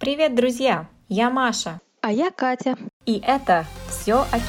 Привет, 0.00 0.34
друзья! 0.34 0.88
Я 1.10 1.28
Маша. 1.28 1.82
А 2.00 2.10
я 2.10 2.30
Катя. 2.30 2.74
И 3.04 3.22
это 3.22 3.66
все 3.90 4.24
о 4.32 4.40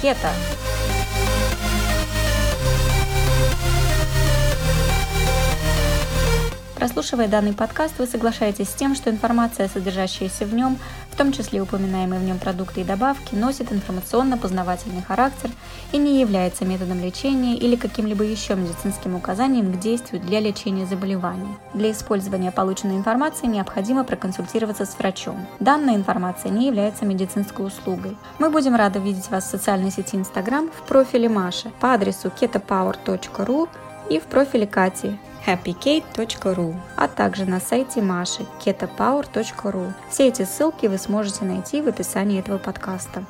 Прослушивая 6.82 7.28
данный 7.28 7.54
подкаст, 7.54 8.00
вы 8.00 8.08
соглашаетесь 8.08 8.70
с 8.70 8.74
тем, 8.74 8.96
что 8.96 9.12
информация, 9.12 9.68
содержащаяся 9.68 10.48
в 10.48 10.56
нем, 10.56 10.80
в 11.12 11.16
том 11.16 11.32
числе 11.32 11.62
упоминаемые 11.62 12.20
в 12.20 12.24
нем 12.24 12.40
продукты 12.40 12.82
и 12.82 12.84
добавки, 12.84 13.36
носит 13.36 13.72
информационно-познавательный 13.72 15.04
характер 15.04 15.52
и 15.92 16.00
не 16.00 16.20
является 16.20 16.66
методом 16.66 17.00
лечения 17.00 17.56
или 17.56 17.76
каким-либо 17.76 18.24
еще 18.24 18.56
медицинским 18.56 19.16
указанием 19.16 19.72
к 19.72 19.80
действию 19.80 20.24
для 20.24 20.40
лечения 20.40 20.88
заболеваний. 20.88 21.56
Для 21.76 21.92
использования 21.92 22.50
полученной 22.50 22.96
информации 22.96 23.46
необходимо 23.46 24.04
проконсультироваться 24.04 24.88
с 24.88 24.98
врачом. 24.98 25.46
Данная 25.60 25.94
информация 25.94 26.50
не 26.50 26.66
является 26.66 27.06
медицинской 27.06 27.68
услугой. 27.68 28.18
Мы 28.40 28.50
будем 28.50 28.74
рады 28.74 28.98
видеть 28.98 29.30
вас 29.30 29.44
в 29.44 29.52
социальной 29.52 29.92
сети 29.92 30.16
Instagram 30.16 30.72
в 30.72 30.88
профиле 30.88 31.30
Маши 31.30 31.72
по 31.80 31.94
адресу 31.94 32.30
ketopower.ru 32.30 33.70
и 34.10 34.20
в 34.20 34.24
профиле 34.24 34.66
Кати 34.66 35.20
happykate.ru, 35.46 36.76
а 36.96 37.08
также 37.08 37.46
на 37.46 37.60
сайте 37.60 38.02
Маши 38.02 38.46
ketopower.ru. 38.64 39.94
Все 40.10 40.28
эти 40.28 40.44
ссылки 40.44 40.86
вы 40.86 40.98
сможете 40.98 41.46
найти 41.46 41.82
в 41.82 41.88
описании 41.88 42.40
этого 42.40 42.58
подкаста. 42.58 43.26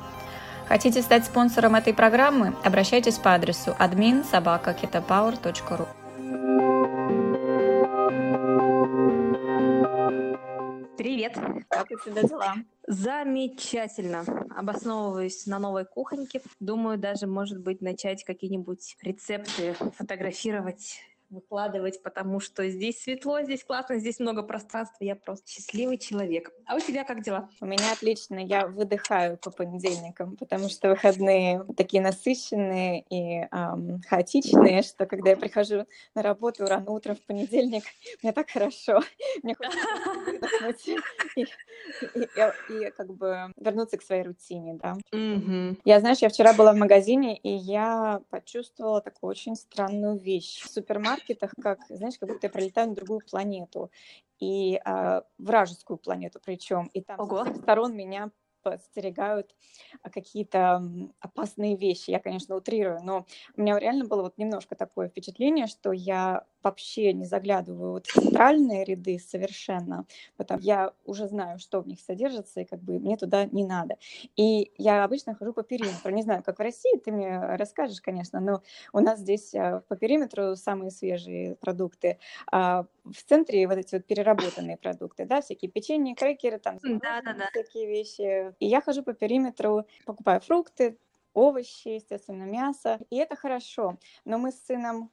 Хотите 0.66 1.02
стать 1.02 1.26
спонсором 1.26 1.74
этой 1.74 1.92
программы? 1.92 2.54
Обращайтесь 2.64 3.18
по 3.18 3.34
адресу 3.34 3.76
admin 3.78 4.24
собака 4.24 4.76
ketopower.ru. 4.80 5.86
Привет! 10.96 11.36
Как 11.68 11.90
у 11.90 11.98
тебя 11.98 12.22
дела? 12.22 12.54
Замечательно. 12.86 14.24
Обосновываюсь 14.56 15.46
на 15.46 15.58
новой 15.58 15.84
кухоньке. 15.84 16.40
Думаю, 16.60 16.96
даже, 16.98 17.26
может 17.26 17.60
быть, 17.60 17.80
начать 17.80 18.24
какие-нибудь 18.24 18.96
рецепты 19.02 19.74
фотографировать 19.96 21.00
выкладывать, 21.32 22.02
потому 22.02 22.40
что 22.40 22.68
здесь 22.68 23.02
светло, 23.02 23.42
здесь 23.42 23.64
классно, 23.64 23.98
здесь 23.98 24.20
много 24.20 24.42
пространства, 24.42 25.04
я 25.04 25.16
просто 25.16 25.50
счастливый 25.50 25.98
человек. 25.98 26.52
А 26.66 26.76
у 26.76 26.80
тебя 26.80 27.04
как 27.04 27.22
дела? 27.22 27.48
У 27.60 27.66
меня 27.66 27.92
отлично, 27.92 28.38
я 28.38 28.66
выдыхаю 28.66 29.38
по 29.38 29.50
понедельникам, 29.50 30.36
потому 30.36 30.68
что 30.68 30.90
выходные 30.90 31.64
такие 31.76 32.02
насыщенные 32.02 33.04
и 33.08 33.46
эм, 33.50 34.00
хаотичные, 34.08 34.82
что 34.82 35.06
когда 35.06 35.30
я 35.30 35.36
прихожу 35.36 35.86
на 36.14 36.22
работу 36.22 36.66
рано 36.66 36.90
утром 36.90 37.16
в 37.16 37.22
понедельник, 37.22 37.84
мне 38.22 38.32
так 38.32 38.50
хорошо, 38.50 39.00
мне 39.42 39.54
хочется 39.54 39.88
и, 41.36 41.42
и, 41.42 42.28
и, 42.68 42.86
и 42.86 42.90
как 42.90 43.12
бы 43.14 43.52
вернуться 43.56 43.96
к 43.96 44.02
своей 44.02 44.22
рутине, 44.22 44.74
да. 44.74 44.96
Mm-hmm. 45.12 45.80
Я, 45.84 46.00
знаешь, 46.00 46.18
я 46.18 46.28
вчера 46.28 46.52
была 46.52 46.72
в 46.72 46.76
магазине, 46.76 47.36
и 47.36 47.50
я 47.50 48.20
почувствовала 48.30 49.00
такую 49.00 49.30
очень 49.30 49.56
странную 49.56 50.18
вещь. 50.18 50.62
В 50.62 50.68
супермаркете 51.22 51.46
маркетах, 51.46 51.52
как, 51.60 51.78
знаешь, 51.88 52.18
как 52.18 52.28
будто 52.28 52.46
я 52.46 52.50
пролетаю 52.50 52.88
на 52.88 52.94
другую 52.94 53.20
планету, 53.20 53.90
и 54.38 54.80
э, 54.84 55.22
вражескую 55.38 55.98
планету 55.98 56.40
причем, 56.44 56.90
и 56.92 57.00
там 57.00 57.18
Ого. 57.20 57.38
с 57.44 57.48
всех 57.48 57.56
сторон 57.56 57.96
меня 57.96 58.30
подстерегают 58.62 59.56
какие-то 60.12 60.82
опасные 61.20 61.76
вещи. 61.76 62.10
Я, 62.10 62.20
конечно, 62.20 62.54
утрирую, 62.56 63.00
но 63.02 63.26
у 63.56 63.60
меня 63.60 63.78
реально 63.78 64.04
было 64.04 64.22
вот 64.22 64.38
немножко 64.38 64.76
такое 64.76 65.08
впечатление, 65.08 65.66
что 65.66 65.92
я 65.92 66.46
вообще 66.62 67.12
не 67.12 67.24
заглядываю 67.24 67.92
вот 67.92 68.06
в 68.06 68.12
центральные 68.12 68.84
ряды 68.84 69.18
совершенно, 69.18 70.06
потому 70.36 70.60
я 70.62 70.92
уже 71.04 71.28
знаю, 71.28 71.58
что 71.58 71.80
в 71.80 71.88
них 71.88 72.00
содержится, 72.00 72.60
и 72.60 72.64
как 72.64 72.80
бы 72.80 72.98
мне 72.98 73.16
туда 73.16 73.46
не 73.46 73.64
надо. 73.64 73.96
И 74.36 74.72
я 74.78 75.04
обычно 75.04 75.34
хожу 75.34 75.52
по 75.52 75.62
периметру. 75.62 76.12
Не 76.12 76.22
знаю, 76.22 76.42
как 76.42 76.58
в 76.58 76.62
России, 76.62 76.98
ты 76.98 77.12
мне 77.12 77.38
расскажешь, 77.38 78.00
конечно, 78.00 78.40
но 78.40 78.62
у 78.92 79.00
нас 79.00 79.20
здесь 79.20 79.54
а, 79.54 79.80
по 79.88 79.96
периметру 79.96 80.56
самые 80.56 80.90
свежие 80.90 81.56
продукты, 81.56 82.18
а 82.50 82.86
в 83.04 83.22
центре 83.24 83.66
вот 83.66 83.78
эти 83.78 83.94
вот 83.94 84.06
переработанные 84.06 84.76
продукты, 84.76 85.24
да, 85.24 85.40
всякие 85.40 85.70
печенье, 85.70 86.14
крекеры, 86.14 86.58
там, 86.58 86.78
да, 86.82 87.20
да, 87.22 87.34
да. 87.34 87.48
всякие 87.50 87.86
вещи. 87.86 88.54
И 88.58 88.66
я 88.66 88.80
хожу 88.80 89.02
по 89.02 89.12
периметру, 89.12 89.84
покупаю 90.04 90.40
фрукты, 90.40 90.98
овощи, 91.34 91.88
естественно, 91.88 92.44
мясо, 92.44 92.98
и 93.10 93.16
это 93.16 93.36
хорошо. 93.36 93.98
Но 94.24 94.38
мы 94.38 94.52
с 94.52 94.62
сыном 94.66 95.10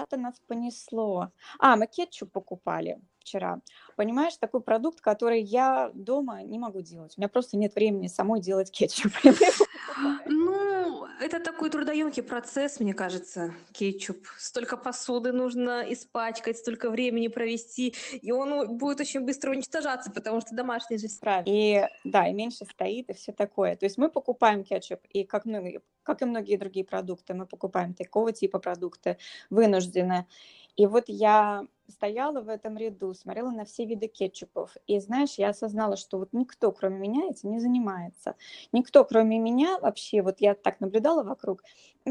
куда-то 0.00 0.16
нас 0.16 0.40
понесло. 0.46 1.30
А, 1.58 1.76
мы 1.76 1.86
кетчуп 1.86 2.32
покупали 2.32 3.00
вчера. 3.20 3.60
Понимаешь, 3.96 4.36
такой 4.36 4.60
продукт, 4.60 5.00
который 5.00 5.40
я 5.42 5.90
дома 5.94 6.42
не 6.42 6.58
могу 6.58 6.80
делать. 6.80 7.14
У 7.16 7.20
меня 7.20 7.28
просто 7.28 7.56
нет 7.56 7.74
времени 7.74 8.08
самой 8.08 8.40
делать 8.40 8.70
кетчуп. 8.70 9.12
Ну, 10.26 11.06
это 11.20 11.40
такой 11.40 11.68
трудоемкий 11.68 12.22
процесс, 12.22 12.80
мне 12.80 12.94
кажется, 12.94 13.52
кетчуп. 13.72 14.26
Столько 14.38 14.76
посуды 14.76 15.32
нужно 15.32 15.84
испачкать, 15.92 16.56
столько 16.56 16.90
времени 16.90 17.28
провести, 17.28 17.94
и 18.22 18.32
он 18.32 18.78
будет 18.78 19.00
очень 19.00 19.20
быстро 19.20 19.50
уничтожаться, 19.50 20.10
потому 20.10 20.40
что 20.40 20.54
домашний 20.54 20.96
же 20.96 21.08
Правильно. 21.20 21.44
И 21.46 21.86
да, 22.04 22.28
и 22.28 22.32
меньше 22.32 22.64
стоит, 22.64 23.10
и 23.10 23.14
все 23.14 23.32
такое. 23.32 23.76
То 23.76 23.84
есть 23.84 23.98
мы 23.98 24.10
покупаем 24.10 24.64
кетчуп, 24.64 25.00
и 25.10 25.24
как, 25.24 25.44
многие, 25.44 25.82
как 26.02 26.22
и 26.22 26.24
многие 26.24 26.56
другие 26.56 26.84
продукты, 26.84 27.34
мы 27.34 27.46
покупаем 27.46 27.94
такого 27.94 28.32
типа 28.32 28.58
продукты 28.58 29.18
вынуждены. 29.50 30.26
И 30.76 30.86
вот 30.86 31.04
я 31.08 31.66
стояла 31.88 32.40
в 32.40 32.48
этом 32.48 32.76
ряду, 32.78 33.14
смотрела 33.14 33.50
на 33.50 33.64
все 33.64 33.84
виды 33.84 34.06
кетчупов. 34.06 34.76
И 34.86 34.98
знаешь, 35.00 35.34
я 35.38 35.48
осознала, 35.50 35.96
что 35.96 36.18
вот 36.18 36.28
никто, 36.32 36.70
кроме 36.72 36.98
меня, 36.98 37.28
этим 37.28 37.50
не 37.50 37.58
занимается. 37.60 38.36
Никто, 38.72 39.04
кроме 39.04 39.38
меня, 39.38 39.78
вообще, 39.80 40.22
вот 40.22 40.40
я 40.40 40.54
так 40.54 40.80
наблюдала 40.80 41.22
вокруг, 41.24 41.62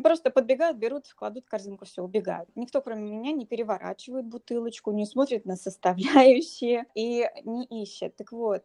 просто 0.04 0.32
подбегают, 0.32 0.78
берут, 0.78 1.08
кладут 1.16 1.46
в 1.46 1.50
корзинку, 1.50 1.86
все, 1.86 2.04
убегают. 2.04 2.50
Никто, 2.56 2.82
кроме 2.82 3.04
меня, 3.10 3.32
не 3.32 3.46
переворачивает 3.46 4.26
бутылочку, 4.26 4.92
не 4.92 5.06
смотрит 5.06 5.46
на 5.46 5.56
составляющие 5.56 6.86
и 6.96 7.26
не 7.46 7.64
ищет. 7.84 8.16
Так 8.18 8.32
вот, 8.32 8.64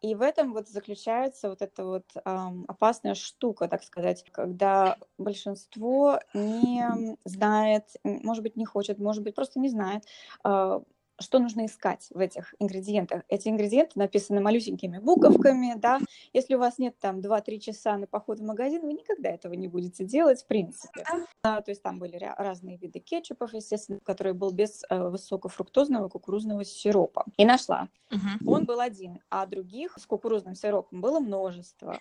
и 0.00 0.14
в 0.14 0.22
этом 0.22 0.52
вот 0.52 0.68
заключается 0.68 1.48
вот 1.48 1.62
эта 1.62 1.84
вот 1.84 2.04
эм, 2.24 2.64
опасная 2.68 3.14
штука, 3.14 3.68
так 3.68 3.82
сказать, 3.82 4.24
когда 4.32 4.96
большинство 5.18 6.20
не 6.34 7.16
знает, 7.24 7.84
может 8.04 8.42
быть, 8.42 8.56
не 8.56 8.64
хочет, 8.64 8.98
может 8.98 9.22
быть, 9.24 9.34
просто 9.34 9.58
не 9.60 9.68
знает, 9.68 10.04
э, 10.44 10.80
что 11.20 11.38
нужно 11.38 11.66
искать 11.66 12.08
в 12.10 12.18
этих 12.18 12.54
ингредиентах. 12.58 13.22
Эти 13.28 13.48
ингредиенты 13.48 13.98
написаны 13.98 14.40
малюсенькими 14.40 14.98
буковками, 14.98 15.74
да. 15.76 15.98
Если 16.32 16.54
у 16.54 16.58
вас 16.58 16.78
нет 16.78 16.98
там 16.98 17.20
2-3 17.20 17.58
часа 17.58 17.96
на 17.96 18.06
поход 18.06 18.38
в 18.38 18.44
магазин, 18.44 18.82
вы 18.82 18.92
никогда 18.92 19.30
этого 19.30 19.54
не 19.54 19.68
будете 19.68 20.04
делать, 20.04 20.42
в 20.42 20.46
принципе. 20.46 21.04
Да, 21.42 21.60
то 21.60 21.70
есть 21.70 21.82
там 21.82 21.98
были 21.98 22.18
разные 22.36 22.76
виды 22.76 23.00
кетчупов, 23.00 23.52
естественно, 23.54 24.00
который 24.00 24.32
был 24.32 24.52
без 24.52 24.84
э, 24.88 25.08
высокофруктозного 25.08 26.08
кукурузного 26.08 26.64
сиропа. 26.64 27.24
И 27.36 27.44
нашла. 27.44 27.88
Угу. 28.10 28.50
Он 28.50 28.64
был 28.64 28.80
один, 28.80 29.20
а 29.30 29.46
других 29.46 29.96
с 29.98 30.06
кукурузным 30.06 30.54
сиропом 30.54 31.00
было 31.00 31.20
множество. 31.20 31.98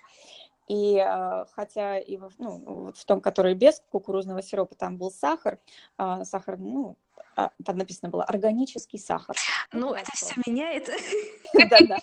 И 0.67 0.97
э, 0.97 1.45
хотя 1.53 1.97
и 1.97 2.17
в, 2.17 2.29
ну, 2.37 2.61
вот 2.65 2.97
в 2.97 3.05
том, 3.05 3.21
который 3.21 3.53
без 3.53 3.81
кукурузного 3.89 4.41
сиропа, 4.41 4.75
там 4.75 4.97
был 4.97 5.11
сахар, 5.11 5.59
э, 5.97 6.23
сахар, 6.23 6.57
ну, 6.57 6.97
а, 7.37 7.51
там 7.63 7.77
написано 7.77 8.09
было 8.09 8.23
органический 8.23 8.99
сахар. 8.99 9.35
Ну, 9.71 9.93
это 9.93 10.11
все 10.13 10.33
меняет. 10.45 10.89
Да, 11.69 11.77
да. 11.87 11.97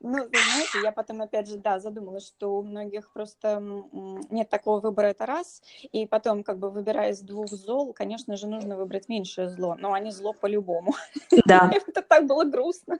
Ну, 0.00 0.24
вы 0.24 0.30
знаете, 0.30 0.80
я 0.82 0.90
потом 0.90 1.20
опять 1.20 1.48
же, 1.48 1.58
да, 1.58 1.78
задумалась, 1.78 2.26
что 2.26 2.58
у 2.58 2.62
многих 2.62 3.12
просто 3.12 3.62
нет 4.30 4.48
такого 4.48 4.80
выбора, 4.80 5.08
это 5.08 5.26
раз, 5.26 5.62
и 5.92 6.06
потом, 6.06 6.42
как 6.42 6.58
бы, 6.58 6.70
выбирая 6.70 7.10
из 7.10 7.20
двух 7.20 7.48
зол, 7.48 7.92
конечно 7.92 8.36
же, 8.36 8.46
нужно 8.46 8.76
выбрать 8.76 9.08
меньшее 9.08 9.50
зло, 9.50 9.76
но 9.78 9.92
они 9.92 10.10
зло 10.12 10.32
по-любому. 10.32 10.94
Да. 11.44 11.70
Это 11.86 12.02
так 12.02 12.26
было 12.26 12.44
грустно. 12.44 12.98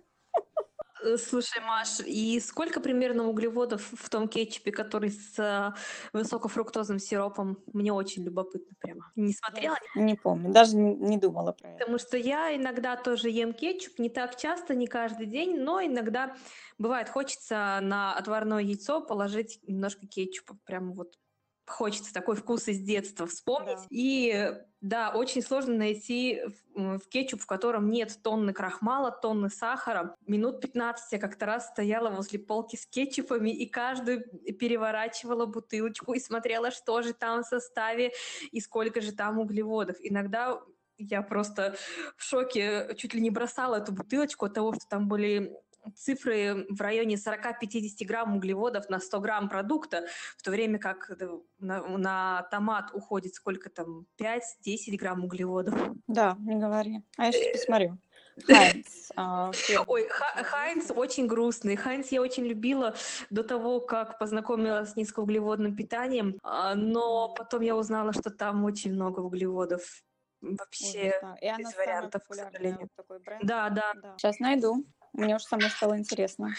Э, 1.03 1.17
слушай, 1.19 1.61
Маш, 1.62 2.01
и 2.01 2.41
сколько 2.41 2.81
примерно 2.81 3.29
углеводов 3.29 3.93
в 3.93 4.09
том 4.09 4.29
кетчупе, 4.29 4.73
который 4.73 5.11
с 5.11 5.38
э, 5.38 5.73
высокофруктозным 6.12 6.99
сиропом? 6.99 7.59
Мне 7.73 7.93
очень 7.93 8.25
любопытно 8.25 8.75
прямо. 8.81 9.12
Не 9.15 9.32
смотрела? 9.32 9.76
Не 9.94 10.15
помню, 10.15 10.53
даже 10.53 10.76
не 10.76 11.19
думала 11.19 11.53
про 11.53 11.70
это. 11.70 11.79
Потому 11.79 11.99
что 11.99 12.17
я 12.17 12.55
иногда 12.56 12.97
тоже 12.97 13.31
ем 13.31 13.53
кетчуп, 13.53 13.99
не 13.99 14.09
так 14.09 14.37
часто, 14.37 14.75
не 14.75 14.87
каждый 14.87 15.26
день, 15.26 15.61
но 15.61 15.85
иногда 15.85 16.35
бывает 16.79 17.09
хочется 17.09 17.79
на 17.82 18.15
отварное 18.15 18.62
яйцо 18.62 19.00
положить 19.00 19.61
немножко 19.67 20.06
кетчупа, 20.06 20.56
прямо 20.65 20.93
вот 20.93 21.19
хочется 21.67 22.13
такой 22.13 22.37
вкус 22.37 22.69
из 22.69 22.81
детства 22.81 23.27
вспомнить. 23.27 23.79
Да. 23.79 23.87
И 23.91 24.55
да, 24.81 25.11
очень 25.11 25.43
сложно 25.43 25.75
найти 25.75 26.43
в, 26.75 26.99
в 26.99 27.09
кетчуп, 27.09 27.41
в 27.41 27.47
котором 27.47 27.91
нет 27.91 28.19
тонны 28.23 28.53
крахмала, 28.53 29.11
тонны 29.11 29.51
сахара. 29.51 30.17
Минут 30.27 30.61
15 30.61 31.13
я 31.13 31.19
как-то 31.19 31.47
раз 31.47 31.69
стояла 31.69 32.11
возле 32.11 32.39
полки 32.39 32.77
с 32.77 32.87
кетчупами 32.87 33.51
и 33.51 33.67
каждую 33.67 34.25
переворачивала 34.59 35.47
бутылочку 35.47 36.13
и 36.13 36.21
смотрела, 36.21 36.71
что 36.71 37.03
же 37.03 37.15
там 37.15 37.43
в 37.43 37.47
составе 37.47 38.13
и 38.53 38.61
сколько 38.61 39.01
же 39.01 39.13
там 39.13 39.39
углеводов. 39.39 39.97
Иногда 40.01 40.61
я 40.99 41.23
просто 41.23 41.77
в 42.17 42.23
шоке 42.23 42.95
чуть 42.97 43.15
ли 43.15 43.21
не 43.21 43.31
бросала 43.31 43.77
эту 43.77 43.93
бутылочку 43.93 44.47
от 44.47 44.55
того, 44.55 44.73
что 44.75 44.87
там 44.89 45.09
были 45.09 45.53
цифры 45.94 46.67
в 46.69 46.81
районе 46.81 47.17
40-50 47.17 48.05
грамм 48.06 48.37
углеводов 48.37 48.88
на 48.88 48.99
100 48.99 49.21
грамм 49.21 49.49
продукта, 49.49 50.06
в 50.37 50.43
то 50.43 50.50
время 50.50 50.79
как 50.79 51.11
на, 51.59 51.81
на 51.87 52.43
томат 52.50 52.91
уходит 52.93 53.35
сколько 53.35 53.71
там, 53.71 54.06
5-10 54.19 54.97
грамм 54.97 55.25
углеводов. 55.25 55.75
Да, 56.06 56.37
не 56.41 56.56
говори. 56.56 57.03
А 57.17 57.27
я 57.27 57.33
сейчас 57.33 57.61
посмотрю. 57.61 57.99
Хайнц. 58.47 59.11
А, 59.17 59.50
Ой, 59.87 60.09
Хайнц 60.09 60.91
очень 60.91 61.27
грустный. 61.27 61.77
Хайнц 61.77 62.09
я 62.09 62.21
очень 62.21 62.44
любила 62.44 62.94
до 63.31 63.43
того, 63.43 63.81
как 63.81 64.19
познакомилась 64.19 64.93
с 64.93 64.97
низкоуглеводным 64.97 65.75
питанием, 65.75 66.39
а, 66.43 66.75
но 66.75 67.32
потом 67.35 67.62
я 67.62 67.77
узнала, 67.77 68.12
что 68.12 68.31
там 68.31 68.65
очень 68.65 68.93
много 68.93 69.21
углеводов. 69.21 70.03
Вообще 70.43 71.09
Ужас, 71.09 71.21
да. 71.23 71.35
И 71.41 71.59
без 71.59 71.77
вариантов, 71.77 72.23
к 72.29 72.35
сожалению. 72.35 72.89
Такой 72.94 73.19
бренд. 73.21 73.43
Да, 73.44 73.71
да, 73.71 73.94
да. 73.94 74.15
Сейчас 74.19 74.39
найду. 74.39 74.85
Мне 75.17 75.37
уже 75.37 75.47
самой 75.47 75.71
стало 75.71 75.97
интересно. 75.97 76.55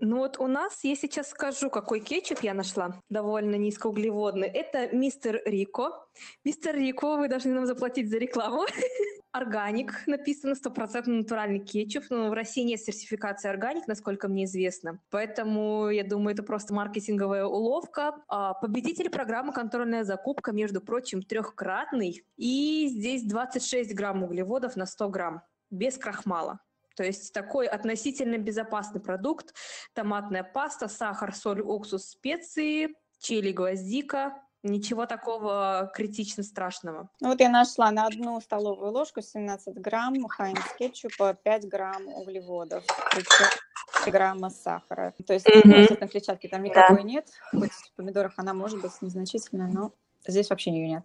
Ну 0.00 0.18
вот 0.18 0.40
у 0.40 0.48
нас, 0.48 0.82
я 0.82 0.96
сейчас 0.96 1.30
скажу, 1.30 1.70
какой 1.70 2.00
кетчуп 2.00 2.40
я 2.40 2.52
нашла, 2.52 3.00
довольно 3.08 3.54
низкоуглеводный. 3.54 4.48
Это 4.48 4.88
мистер 4.94 5.40
Рико. 5.44 6.08
Мистер 6.44 6.74
Рико, 6.74 7.16
вы 7.16 7.28
должны 7.28 7.52
нам 7.52 7.66
заплатить 7.66 8.10
за 8.10 8.18
рекламу. 8.18 8.64
Органик 9.30 9.92
написано, 10.08 10.56
стопроцентно 10.56 11.18
натуральный 11.18 11.60
кетчуп, 11.60 12.06
но 12.10 12.30
в 12.30 12.32
России 12.32 12.64
нет 12.64 12.80
сертификации 12.80 13.48
органик, 13.48 13.86
насколько 13.86 14.26
мне 14.26 14.46
известно. 14.46 14.98
Поэтому, 15.10 15.88
я 15.90 16.02
думаю, 16.02 16.34
это 16.34 16.42
просто 16.42 16.74
маркетинговая 16.74 17.44
уловка. 17.44 18.16
А, 18.26 18.54
победитель 18.54 19.08
программы 19.08 19.52
«Контрольная 19.52 20.02
закупка», 20.02 20.50
между 20.50 20.80
прочим, 20.80 21.22
трехкратный. 21.22 22.24
И 22.36 22.88
здесь 22.88 23.22
26 23.22 23.94
грамм 23.94 24.24
углеводов 24.24 24.74
на 24.74 24.86
100 24.86 25.08
грамм, 25.10 25.42
без 25.70 25.96
крахмала. 25.96 26.58
То 26.98 27.04
есть 27.04 27.32
такой 27.32 27.68
относительно 27.68 28.38
безопасный 28.38 29.00
продукт. 29.00 29.54
Томатная 29.94 30.42
паста, 30.42 30.88
сахар, 30.88 31.32
соль, 31.32 31.60
уксус, 31.60 32.08
специи, 32.08 32.96
чили, 33.20 33.52
гвоздика, 33.52 34.42
Ничего 34.64 35.06
такого 35.06 35.92
критично 35.94 36.42
страшного. 36.42 37.08
Ну 37.20 37.28
вот 37.28 37.38
я 37.38 37.48
нашла 37.48 37.92
на 37.92 38.06
одну 38.06 38.40
столовую 38.40 38.90
ложку 38.90 39.22
17 39.22 39.76
грамм 39.76 40.26
хайнс 40.26 40.60
кетчупа, 40.76 41.34
5 41.34 41.68
грамм 41.68 42.08
углеводов, 42.08 42.82
3 43.12 44.10
грамма 44.10 44.50
сахара. 44.50 45.14
То 45.24 45.34
есть 45.34 45.46
mm-hmm. 45.46 46.08
клетчатки 46.08 46.48
там 46.48 46.64
никакой 46.64 46.96
да. 46.96 47.02
нет, 47.04 47.28
хоть 47.52 47.70
в 47.70 47.94
помидорах 47.94 48.32
она 48.36 48.52
может 48.52 48.82
быть 48.82 48.90
незначительная, 49.00 49.68
но 49.68 49.92
Здесь 50.26 50.50
вообще 50.50 50.70
ее 50.72 50.88
нет. 50.88 51.04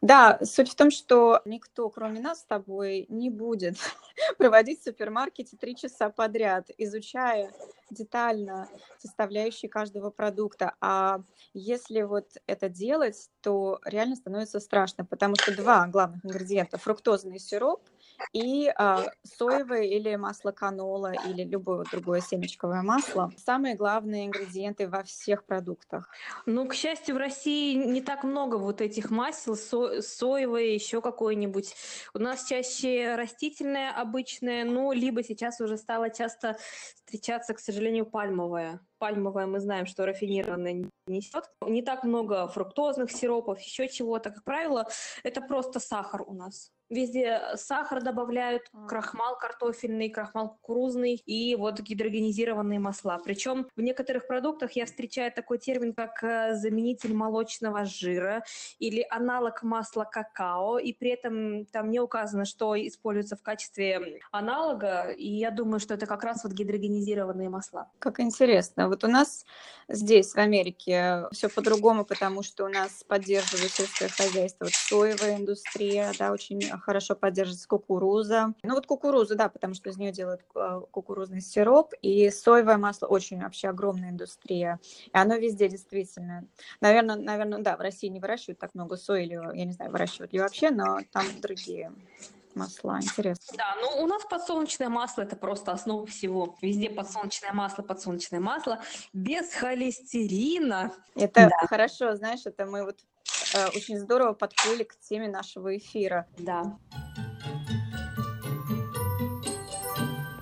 Да, 0.00 0.38
суть 0.42 0.70
в 0.70 0.74
том, 0.74 0.90
что 0.90 1.42
никто, 1.44 1.90
кроме 1.90 2.20
нас 2.20 2.40
с 2.40 2.44
тобой, 2.44 3.06
не 3.08 3.28
будет 3.28 3.76
проводить 4.38 4.80
в 4.80 4.84
супермаркете 4.84 5.56
три 5.56 5.76
часа 5.76 6.08
подряд, 6.10 6.70
изучая 6.78 7.52
детально 7.90 8.68
составляющие 8.98 9.68
каждого 9.68 10.10
продукта. 10.10 10.74
А 10.80 11.20
если 11.52 12.02
вот 12.02 12.28
это 12.46 12.68
делать, 12.68 13.28
то 13.42 13.80
реально 13.84 14.16
становится 14.16 14.60
страшно, 14.60 15.04
потому 15.04 15.34
что 15.36 15.54
два 15.54 15.86
главных 15.86 16.24
ингредиента– 16.24 16.78
фруктозный 16.78 17.38
сироп 17.38 17.82
и 18.32 18.72
а, 18.76 19.06
соевое 19.22 19.84
или 19.84 20.14
масло 20.16 20.52
канола 20.52 21.12
или 21.12 21.44
любое 21.44 21.84
другое 21.90 22.20
семечковое 22.20 22.82
масло. 22.82 23.32
Самые 23.36 23.74
главные 23.74 24.26
ингредиенты 24.26 24.88
во 24.88 25.02
всех 25.02 25.44
продуктах. 25.44 26.08
Ну, 26.46 26.66
к 26.66 26.74
счастью, 26.74 27.14
в 27.14 27.18
России 27.18 27.74
не 27.74 28.00
так 28.00 28.24
много 28.24 28.56
вот 28.56 28.80
этих 28.80 29.10
масел, 29.10 29.56
со 29.56 30.00
соевое, 30.02 30.74
еще 30.74 31.00
какое-нибудь. 31.00 31.74
У 32.14 32.18
нас 32.18 32.44
чаще 32.46 33.14
растительное 33.16 33.92
обычное, 33.92 34.64
ну, 34.64 34.92
либо 34.92 35.22
сейчас 35.22 35.60
уже 35.60 35.76
стало 35.76 36.10
часто 36.10 36.56
встречаться, 36.94 37.54
к 37.54 37.58
сожалению, 37.58 38.06
пальмовое. 38.06 38.80
Пальмовое 38.98 39.46
мы 39.46 39.60
знаем, 39.60 39.86
что 39.86 40.06
рафинированное 40.06 40.72
не 40.72 40.90
несет. 41.06 41.50
Не 41.66 41.82
так 41.82 42.04
много 42.04 42.48
фруктозных 42.48 43.10
сиропов, 43.10 43.60
еще 43.60 43.88
чего-то. 43.88 44.30
Как 44.30 44.44
правило, 44.44 44.88
это 45.22 45.40
просто 45.40 45.80
сахар 45.80 46.22
у 46.26 46.34
нас. 46.34 46.70
Везде 46.92 47.40
сахар 47.54 48.02
добавляют, 48.02 48.64
крахмал 48.86 49.38
картофельный, 49.38 50.10
крахмал 50.10 50.50
кукурузный 50.50 51.14
и 51.14 51.56
вот 51.56 51.80
гидрогенизированные 51.80 52.78
масла. 52.78 53.18
Причем 53.24 53.66
в 53.74 53.80
некоторых 53.80 54.26
продуктах 54.26 54.72
я 54.72 54.84
встречаю 54.84 55.32
такой 55.32 55.56
термин, 55.56 55.94
как 55.94 56.22
э, 56.22 56.54
заменитель 56.54 57.14
молочного 57.14 57.86
жира 57.86 58.44
или 58.78 59.06
аналог 59.08 59.62
масла 59.62 60.04
какао, 60.04 60.78
и 60.78 60.92
при 60.92 61.12
этом 61.12 61.64
там 61.64 61.90
не 61.90 61.98
указано, 61.98 62.44
что 62.44 62.76
используется 62.76 63.36
в 63.36 63.42
качестве 63.42 64.20
аналога, 64.30 65.12
и 65.16 65.28
я 65.28 65.50
думаю, 65.50 65.80
что 65.80 65.94
это 65.94 66.04
как 66.04 66.24
раз 66.24 66.44
вот 66.44 66.52
гидрогенизированные 66.52 67.48
масла. 67.48 67.88
Как 68.00 68.20
интересно. 68.20 68.88
Вот 68.88 69.02
у 69.02 69.08
нас 69.08 69.46
здесь, 69.88 70.34
в 70.34 70.38
Америке, 70.38 71.24
все 71.32 71.48
по-другому, 71.48 72.04
потому 72.04 72.42
что 72.42 72.66
у 72.66 72.68
нас 72.68 73.02
поддерживают 73.02 73.72
сельское 73.72 74.08
хозяйство, 74.08 74.66
вот 74.66 74.74
соевая 74.74 75.38
индустрия, 75.38 76.12
да, 76.18 76.32
очень 76.32 76.60
хорошо 76.82 77.14
поддерживается 77.14 77.68
кукуруза. 77.68 78.54
Ну 78.62 78.74
вот 78.74 78.86
кукуруза, 78.86 79.34
да, 79.34 79.48
потому 79.48 79.74
что 79.74 79.90
из 79.90 79.96
нее 79.96 80.12
делают 80.12 80.42
а, 80.54 80.80
кукурузный 80.80 81.40
сироп, 81.40 81.92
и 82.02 82.30
соевое 82.30 82.76
масло 82.76 83.06
очень 83.06 83.40
вообще 83.42 83.68
огромная 83.68 84.10
индустрия. 84.10 84.80
И 85.06 85.16
оно 85.16 85.36
везде 85.36 85.68
действительно. 85.68 86.46
Наверное, 86.80 87.16
наверное, 87.16 87.60
да, 87.60 87.76
в 87.76 87.80
России 87.80 88.08
не 88.08 88.20
выращивают 88.20 88.58
так 88.58 88.74
много 88.74 88.96
сои, 88.96 89.24
или, 89.24 89.34
я 89.34 89.64
не 89.64 89.72
знаю, 89.72 89.90
выращивают 89.90 90.32
ли 90.32 90.40
вообще, 90.40 90.70
но 90.70 90.98
там 91.12 91.24
другие 91.40 91.92
масла. 92.54 92.98
Интересно. 93.00 93.56
Да, 93.56 93.76
ну 93.80 94.02
у 94.02 94.06
нас 94.06 94.24
подсолнечное 94.24 94.88
масло 94.88 95.22
это 95.22 95.36
просто 95.36 95.72
основа 95.72 96.06
всего. 96.06 96.56
Везде 96.60 96.90
подсолнечное 96.90 97.52
масло, 97.52 97.82
подсолнечное 97.82 98.40
масло 98.40 98.80
без 99.12 99.52
холестерина. 99.54 100.92
Это 101.14 101.48
да. 101.48 101.66
хорошо, 101.66 102.14
знаешь, 102.14 102.42
это 102.44 102.66
мы 102.66 102.84
вот 102.84 102.98
Э, 103.02 103.11
очень 103.74 103.98
здорово 103.98 104.32
подплыли 104.32 104.84
к 104.84 104.98
теме 104.98 105.28
нашего 105.28 105.76
эфира. 105.76 106.26
Да. 106.38 106.78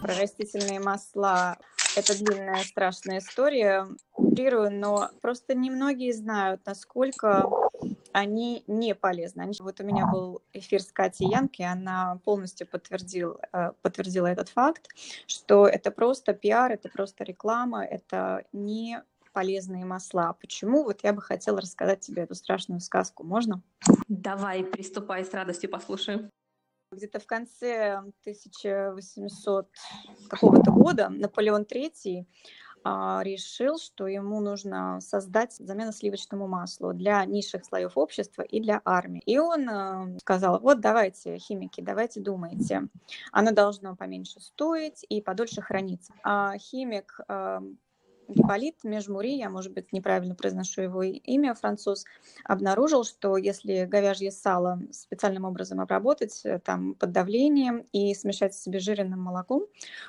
Про 0.01 0.15
растительные 0.15 0.81
масла 0.81 1.59
это 1.97 2.17
длинная 2.17 2.63
страшная 2.63 3.19
история, 3.19 3.87
но 4.09 5.11
просто 5.21 5.55
немногие 5.55 6.13
знают, 6.13 6.61
насколько 6.65 7.49
они 8.13 8.65
не 8.67 8.95
полезны. 8.95 9.51
Вот 9.61 9.81
у 9.81 9.85
меня 9.85 10.07
был 10.07 10.43
эфир 10.53 10.83
с 10.83 10.93
Катей 10.93 11.29
Янки, 11.29 11.63
она 11.63 12.19
полностью 12.25 12.67
подтвердил, 12.67 13.39
э, 13.53 13.73
подтвердила 13.83 14.27
этот 14.27 14.49
факт, 14.49 14.89
что 15.27 15.67
это 15.67 15.91
просто 15.91 16.33
пиар, 16.33 16.73
это 16.73 16.89
просто 16.89 17.25
реклама, 17.25 17.85
это 17.85 18.45
не 18.53 19.03
полезные 19.33 19.85
масла. 19.85 20.33
Почему? 20.41 20.85
Вот 20.85 21.03
я 21.03 21.13
бы 21.13 21.23
хотела 21.23 21.61
рассказать 21.61 22.01
тебе 22.01 22.23
эту 22.23 22.35
страшную 22.35 22.81
сказку. 22.81 23.25
Можно? 23.25 23.63
Давай, 24.09 24.65
приступай, 24.65 25.25
с 25.25 25.33
радостью 25.33 25.71
послушаем. 25.71 26.31
Где-то 26.93 27.21
в 27.21 27.27
конце 27.27 27.99
1800 28.23 29.69
какого-то 30.29 30.73
года 30.73 31.09
Наполеон 31.09 31.63
III 31.63 32.27
а, 32.83 33.21
решил, 33.23 33.79
что 33.79 34.07
ему 34.07 34.41
нужно 34.41 35.01
создать 35.01 35.53
замену 35.55 35.93
сливочному 35.93 36.49
маслу 36.49 36.93
для 36.93 37.25
низших 37.25 37.65
слоев 37.65 37.97
общества 37.97 38.43
и 38.43 38.61
для 38.61 38.81
армии. 38.85 39.23
И 39.27 39.39
он 39.39 39.69
а, 39.69 40.09
сказал, 40.19 40.61
вот 40.61 40.81
давайте, 40.81 41.39
химики, 41.39 41.81
давайте 41.81 42.21
думайте, 42.21 42.89
оно 43.33 43.53
должно 43.53 43.97
поменьше 43.97 44.41
стоить 44.41 45.05
и 45.09 45.21
подольше 45.21 45.61
храниться. 45.61 46.15
А 46.23 46.57
химик 46.59 47.21
Гипполит 48.31 48.85
Межмури, 48.85 49.37
я, 49.37 49.51
может 49.51 49.73
быть, 49.73 49.93
неправильно 49.93 50.35
произношу 50.35 50.83
его 50.83 51.03
имя, 51.03 51.55
француз, 51.55 52.05
обнаружил, 52.45 53.05
что 53.05 53.37
если 53.37 53.85
говяжье 53.85 54.31
сало 54.31 54.81
специальным 54.93 55.45
образом 55.45 55.81
обработать, 55.81 56.41
э, 56.45 56.61
там, 56.61 56.95
под 56.95 57.13
давлением 57.13 57.87
и 57.93 58.15
смешать 58.15 58.55
с 58.55 58.67
обезжиренным 58.67 59.21
молоком, 59.21 59.67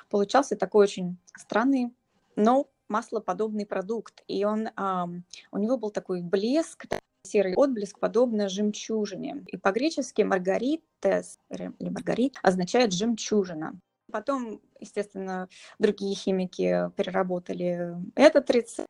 получался 0.08 0.56
такой 0.56 0.84
очень 0.84 1.16
странный, 1.36 1.92
но 2.36 2.68
маслоподобный 2.88 3.66
продукт. 3.66 4.22
И 4.28 4.44
он, 4.44 4.68
у 4.76 5.58
него 5.58 5.78
был 5.78 5.90
такой 5.90 6.22
блеск, 6.22 6.86
серый 7.22 7.54
отблеск, 7.54 7.98
подобно 7.98 8.48
жемчужине. 8.48 9.44
И 9.46 9.56
по-гречески 9.56 10.22
маргаритес 10.22 11.38
или 11.50 11.72
маргарит 11.90 12.36
означает 12.42 12.92
жемчужина. 12.92 13.78
Потом, 14.12 14.60
естественно, 14.78 15.48
другие 15.78 16.14
химики 16.14 16.90
переработали 16.96 17.96
этот 18.14 18.50
рецепт, 18.50 18.88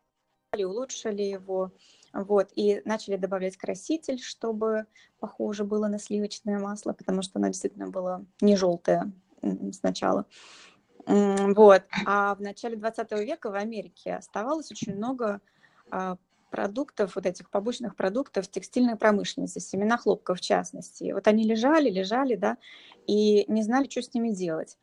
улучшили 0.59 1.23
его, 1.23 1.73
вот, 2.12 2.50
и 2.55 2.83
начали 2.85 3.17
добавлять 3.17 3.57
краситель, 3.57 4.19
чтобы 4.19 4.87
похоже 5.19 5.64
было 5.64 5.88
на 5.88 5.99
сливочное 5.99 6.59
масло, 6.59 6.93
потому 6.93 7.23
что 7.23 7.38
оно 7.38 7.47
действительно 7.47 7.88
было 7.88 8.26
не 8.41 8.57
желтое 8.57 9.12
сначала. 9.73 10.26
Вот. 11.07 11.83
А 12.07 12.35
в 12.35 12.41
начале 12.41 12.76
20 12.76 13.12
века 13.12 13.50
в 13.50 13.55
Америке 13.55 14.14
оставалось 14.14 14.71
очень 14.71 14.95
много 14.95 15.41
а, 15.91 16.17
продуктов, 16.50 17.17
вот 17.17 17.26
этих 17.26 17.50
побочных 17.50 17.97
продуктов 17.97 18.47
текстильной 18.47 18.97
промышленности, 18.97 19.59
семена 19.59 19.97
хлопка 19.97 20.35
в 20.35 20.41
частности. 20.41 21.12
Вот 21.12 21.26
они 21.26 21.45
лежали, 21.45 21.91
лежали, 21.91 22.37
да, 22.37 22.59
и 23.07 23.45
не 23.49 23.62
знали, 23.62 23.88
что 23.88 24.02
с 24.02 24.14
ними 24.14 24.31
делать. 24.31 24.79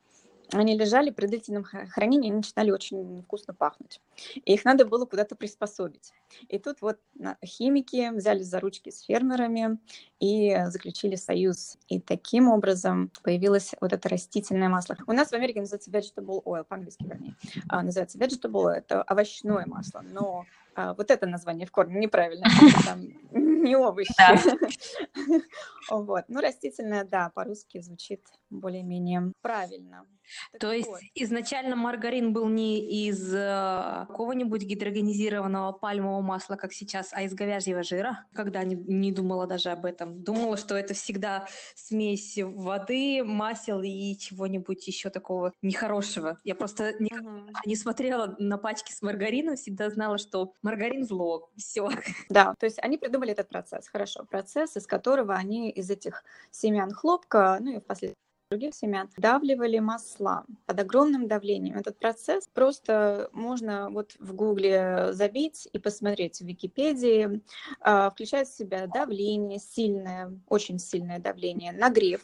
Они 0.51 0.77
лежали 0.77 1.12
при 1.12 1.27
длительном 1.27 1.63
хранении, 1.63 2.29
они 2.29 2.38
начинали 2.38 2.72
очень 2.72 3.22
вкусно 3.24 3.53
пахнуть. 3.53 4.01
И 4.36 4.53
их 4.53 4.65
надо 4.65 4.86
было 4.86 5.06
куда-то 5.06 5.36
приспособить. 5.36 6.12
И 6.48 6.58
тут 6.58 6.82
вот 6.82 7.00
химики 7.46 8.10
взялись 8.15 8.48
за 8.48 8.60
ручки 8.60 8.89
с 8.89 9.01
фермерами 9.01 9.77
и 10.20 10.58
заключили 10.68 11.15
союз. 11.15 11.77
И 11.88 12.00
таким 12.00 12.50
образом 12.50 13.12
появилось 13.24 13.75
вот 13.79 13.94
это 13.94 14.10
растительное 14.10 14.70
масло. 14.70 14.98
У 15.08 15.12
нас 15.12 15.29
в 15.29 15.34
Америке 15.34 15.62
называется 15.62 15.91
vegetable 15.91 16.44
oil, 16.44 16.63
по-английски 16.63 17.03
вернее. 17.03 17.36
А, 17.68 17.84
называется 17.84 18.18
vegetable, 18.18 18.70
это 18.70 19.03
овощное 19.03 19.65
масло, 19.65 20.01
но 20.01 20.46
а, 20.75 20.94
вот 20.94 21.12
это 21.12 21.25
название 21.27 21.68
в 21.68 21.72
корне 21.72 22.00
неправильно, 22.00 22.48
там 22.86 23.01
не 23.32 23.75
овощи. 23.75 24.13
Вот. 25.89 26.25
Ну, 26.27 26.39
растительное, 26.39 27.03
да, 27.03 27.32
по-русски 27.34 27.82
звучит 27.82 28.22
более-менее 28.51 29.34
правильно. 29.41 30.06
Так 30.51 30.62
То 30.62 30.67
вот. 30.67 30.74
есть 30.75 30.89
изначально 31.15 31.75
маргарин 31.75 32.33
был 32.33 32.48
не 32.48 33.07
из 33.07 33.33
э, 33.33 34.05
какого-нибудь 34.07 34.63
гидрогенизированного 34.63 35.74
пальмового 35.74 36.21
масла, 36.21 36.55
как 36.55 36.74
сейчас, 36.74 37.09
а 37.13 37.24
из 37.24 37.33
говяжьего 37.33 37.83
жира? 37.83 38.25
Когда 38.33 38.63
не, 38.63 38.75
не 38.75 39.12
думала 39.12 39.48
даже 39.48 39.69
об 39.69 39.86
этом. 39.86 40.24
Думала, 40.24 40.57
что 40.57 40.75
это 40.75 40.93
всегда 40.93 41.48
смесь 41.75 42.38
воды, 42.41 43.24
масел 43.24 43.81
и 43.81 44.17
чего-нибудь 44.17 44.88
еще 44.88 45.09
такого 45.09 45.53
нехорошего. 45.62 46.38
Я 46.43 46.55
просто 46.55 46.93
не, 47.00 47.12
угу. 47.13 47.51
не 47.65 47.75
смотрела 47.75 48.36
на 48.39 48.57
пачки 48.57 48.91
с 48.91 49.01
маргарином, 49.01 49.55
всегда 49.55 49.89
знала, 49.89 50.17
что 50.17 50.53
маргарин 50.62 51.05
зло. 51.05 51.50
Все. 51.57 51.89
Да, 52.29 52.53
то 52.59 52.65
есть 52.65 52.79
они 52.79 52.98
придумали 52.98 53.31
этот 53.31 53.50
процесс. 53.50 53.88
Хорошо, 53.88 54.25
процесс, 54.25 54.77
из 54.77 54.86
которого 54.86 55.33
они 55.36 55.71
из 55.71 55.89
этих 55.89 56.24
семян 56.51 56.91
хлопка, 56.91 57.57
ну 57.59 57.77
и 57.77 57.79
впоследствии 57.79 58.28
других 58.50 58.74
семян, 58.74 59.08
давливали 59.15 59.77
масла 59.77 60.44
под 60.65 60.79
огромным 60.79 61.27
давлением. 61.27 61.77
Этот 61.77 62.00
процесс 62.00 62.50
просто 62.51 63.29
можно 63.32 63.91
вот 63.91 64.15
в 64.18 64.34
Гугле 64.34 65.13
забить 65.13 65.70
и 65.72 65.77
посмотреть 65.77 66.39
в 66.39 66.46
Википедии. 66.46 67.44
А, 67.79 68.10
включает 68.10 68.48
в 68.48 68.58
себя 68.58 68.88
давление, 68.88 69.60
сильное, 69.60 70.34
очень 70.48 70.79
сильное 70.79 71.20
давление, 71.20 71.74
нагрев. 71.74 72.22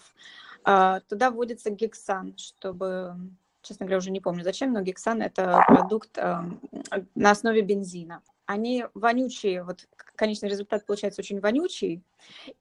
А, 0.63 1.01
туда 1.01 1.29
вводится 1.29 1.69
гексан, 1.69 2.35
чтобы 2.37 3.15
честно 3.61 3.85
говоря, 3.85 3.97
уже 3.97 4.09
не 4.09 4.19
помню 4.19 4.43
зачем, 4.43 4.73
но 4.73 4.81
гексан– 4.81 5.21
это 5.23 5.63
продукт 5.67 6.17
на 6.17 7.31
основе 7.31 7.61
бензина. 7.61 8.21
Они 8.45 8.85
вонючие, 8.93 9.63
вот 9.63 9.87
конечный 10.15 10.49
результат 10.49 10.85
получается 10.85 11.21
очень 11.21 11.39
вонючий, 11.39 12.03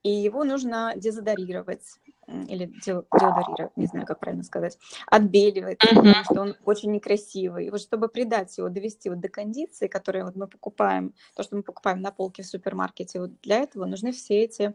и 0.02 0.11
его 0.11 0.44
нужно 0.44 0.94
дезодорировать 0.97 2.00
или 2.26 2.73
деодорировать, 2.85 3.76
не 3.76 3.87
знаю, 3.87 4.07
как 4.07 4.21
правильно 4.21 4.45
сказать, 4.45 4.78
отбеливает, 5.07 5.83
mm-hmm. 5.83 5.95
потому 5.95 6.25
что 6.25 6.40
он 6.40 6.57
очень 6.64 6.93
некрасивый. 6.93 7.66
И 7.66 7.71
вот 7.71 7.81
чтобы 7.81 8.09
придать 8.09 8.57
его, 8.59 8.69
довести 8.69 9.11
вот 9.11 9.21
до 9.21 9.28
кондиции, 9.28 9.87
которые 9.87 10.25
вот 10.25 10.37
мы 10.37 10.47
покупаем, 10.47 11.14
то, 11.35 11.43
что 11.43 11.57
мы 11.57 11.62
покупаем 11.62 12.00
на 12.00 12.11
полке 12.11 12.43
в 12.43 12.47
супермаркете, 12.47 13.21
вот 13.21 13.40
для 13.40 13.59
этого 13.59 13.85
нужны 13.87 14.12
все 14.12 14.43
эти 14.43 14.75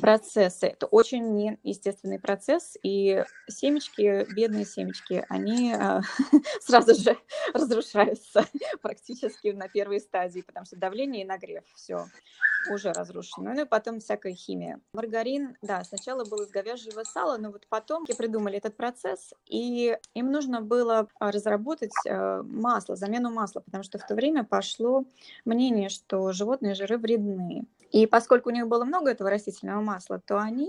процессы. 0.00 0.66
Это 0.66 0.86
очень 0.86 1.34
неестественный 1.62 2.18
процесс, 2.18 2.76
и 2.82 3.24
семечки, 3.48 4.26
бедные 4.34 4.64
семечки, 4.64 5.24
они 5.28 5.74
э, 5.74 6.00
сразу 6.60 6.94
же 6.94 7.16
разрушаются 7.54 8.44
практически 8.82 9.48
на 9.48 9.68
первой 9.68 10.00
стадии, 10.00 10.40
потому 10.40 10.66
что 10.66 10.76
давление 10.76 11.22
и 11.22 11.26
нагрев, 11.26 11.64
все 11.74 12.06
уже 12.70 12.92
разрушено. 12.92 13.52
Ну 13.54 13.62
и 13.62 13.64
потом 13.64 14.00
всякая 14.00 14.34
химия. 14.34 14.80
Маргарин, 14.92 15.56
да, 15.62 15.84
сначала 15.84 16.24
был 16.24 16.42
из 16.42 16.50
говяжьего 16.50 16.85
сала, 17.04 17.36
но 17.36 17.50
вот 17.50 17.66
потом 17.68 18.04
придумали 18.14 18.58
этот 18.58 18.76
процесс, 18.76 19.34
и 19.46 19.96
им 20.14 20.30
нужно 20.30 20.60
было 20.60 21.08
а, 21.18 21.30
разработать 21.30 21.92
э, 22.04 22.42
масло, 22.42 22.96
замену 22.96 23.30
масла, 23.30 23.60
потому 23.60 23.84
что 23.84 23.98
в 23.98 24.06
то 24.06 24.14
время 24.14 24.44
пошло 24.44 25.04
мнение, 25.44 25.88
что 25.88 26.32
животные 26.32 26.74
жиры 26.74 26.98
вредны. 26.98 27.66
И 27.92 28.06
поскольку 28.06 28.50
у 28.50 28.52
них 28.52 28.66
было 28.66 28.84
много 28.84 29.10
этого 29.10 29.30
растительного 29.30 29.80
масла, 29.80 30.20
то 30.20 30.38
они 30.38 30.68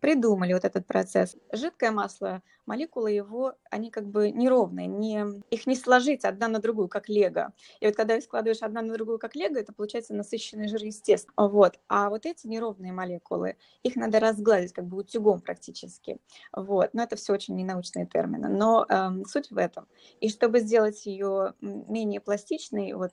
придумали 0.00 0.52
вот 0.52 0.64
этот 0.64 0.86
процесс. 0.86 1.36
Жидкое 1.52 1.90
масло, 1.90 2.42
молекулы 2.66 3.10
его, 3.10 3.54
они 3.70 3.90
как 3.90 4.06
бы 4.06 4.30
неровные, 4.30 4.86
не, 4.86 5.24
их 5.50 5.66
не 5.66 5.76
сложить 5.76 6.24
одна 6.24 6.48
на 6.48 6.58
другую, 6.58 6.88
как 6.88 7.08
лего. 7.08 7.52
И 7.80 7.86
вот 7.86 7.96
когда 7.96 8.16
их 8.16 8.24
складываешь 8.24 8.62
одна 8.62 8.82
на 8.82 8.94
другую, 8.94 9.18
как 9.18 9.34
лего, 9.34 9.56
это 9.58 9.72
получается 9.72 10.14
насыщенный 10.14 10.68
жир, 10.68 10.82
естественно. 10.82 11.34
Вот. 11.36 11.78
А 11.88 12.10
вот 12.10 12.26
эти 12.26 12.46
неровные 12.46 12.92
молекулы, 12.92 13.56
их 13.82 13.96
надо 13.96 14.20
разгладить 14.20 14.72
как 14.72 14.86
бы 14.86 14.98
утюгом 14.98 15.40
практически. 15.40 16.18
Вот. 16.52 16.90
Но 16.94 17.02
это 17.02 17.16
все 17.16 17.32
очень 17.32 17.56
ненаучные 17.56 18.06
термины. 18.06 18.48
Но 18.48 18.86
эм, 18.88 19.24
суть 19.24 19.50
в 19.50 19.58
этом. 19.58 19.86
И 20.20 20.28
чтобы 20.28 20.60
сделать 20.60 21.06
ее 21.06 21.54
менее 21.60 22.20
пластичной, 22.20 22.92
вот 22.94 23.12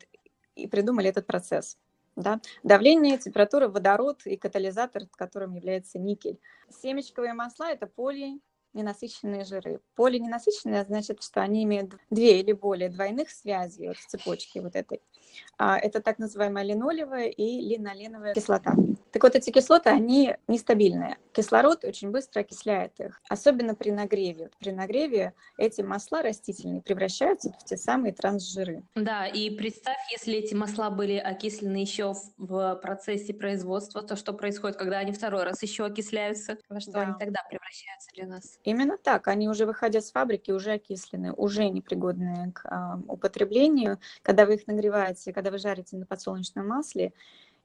и 0.56 0.68
придумали 0.68 1.10
этот 1.10 1.26
процесс. 1.26 1.78
Да? 2.20 2.42
Давление, 2.64 3.18
температура, 3.18 3.70
водород 3.70 4.26
и 4.26 4.36
катализатор, 4.36 5.04
которым 5.16 5.54
является 5.54 6.00
никель. 6.00 6.38
Семечковые 6.70 7.34
масла– 7.34 7.72
это 7.72 7.88
поли 7.88 8.42
ненасыщенные 8.74 9.46
жиры. 9.46 9.80
Полиненасыщенные 9.96 10.84
значит, 10.84 11.24
что 11.24 11.42
они 11.42 11.64
имеют 11.64 11.96
две 12.10 12.42
или 12.42 12.52
более 12.52 12.90
двойных 12.90 13.30
связей 13.30 13.88
вот 13.88 13.98
в 13.98 14.06
цепочке 14.06 14.62
вот 14.62 14.76
этой. 14.76 15.02
А, 15.58 15.78
это 15.78 16.02
так 16.02 16.20
называемая 16.20 16.64
линолевая 16.64 17.28
и 17.28 17.62
линоленовая 17.62 18.34
кислота. 18.34 18.76
Так 19.12 19.24
вот, 19.24 19.36
эти 19.36 19.50
кислоты, 19.50 19.90
они 19.90 20.36
нестабильные. 20.48 21.18
Кислород 21.34 21.84
очень 21.84 22.12
быстро 22.12 22.42
окисляет 22.42 23.00
их, 23.00 23.22
особенно 23.28 23.74
при 23.74 23.92
нагреве. 23.92 24.52
При 24.60 24.72
нагреве 24.72 25.34
эти 25.58 25.82
масла 25.82 26.22
растительные 26.22 26.82
превращаются 26.82 27.52
в 27.60 27.66
те 27.66 27.76
самые 27.78 28.14
трансжиры. 28.14 28.84
Да, 28.96 29.26
и 29.26 29.50
представь, 29.50 29.98
если 30.12 30.36
эти 30.36 30.54
масла 30.54 30.90
были 30.90 31.16
окислены 31.16 31.78
еще 31.78 32.14
в 32.38 32.76
процессе 32.76 33.34
производства, 33.34 34.02
то 34.02 34.16
что 34.16 34.34
происходит, 34.34 34.78
когда 34.78 35.00
они 35.00 35.12
второй 35.12 35.44
раз 35.44 35.62
еще 35.64 35.86
окисляются? 35.86 36.58
Во 36.70 36.80
что 36.80 36.92
да. 36.92 37.02
они 37.02 37.14
тогда 37.20 37.42
превращаются 37.50 38.10
для 38.14 38.28
нас? 38.28 38.60
Именно 38.64 38.98
так. 38.98 39.28
Они 39.28 39.50
уже 39.50 39.66
выходят 39.66 40.06
с 40.06 40.12
фабрики, 40.12 40.52
уже 40.52 40.74
окислены, 40.74 41.34
уже 41.34 41.68
непригодные 41.70 42.52
к 42.52 42.66
э, 42.66 43.02
употреблению. 43.08 44.00
Когда 44.22 44.46
вы 44.46 44.56
их 44.56 44.68
нагреваете, 44.68 45.19
когда 45.28 45.52
вы 45.52 45.58
жарите 45.58 45.98
на 45.98 46.06
подсолнечном 46.06 46.68
масле, 46.68 47.14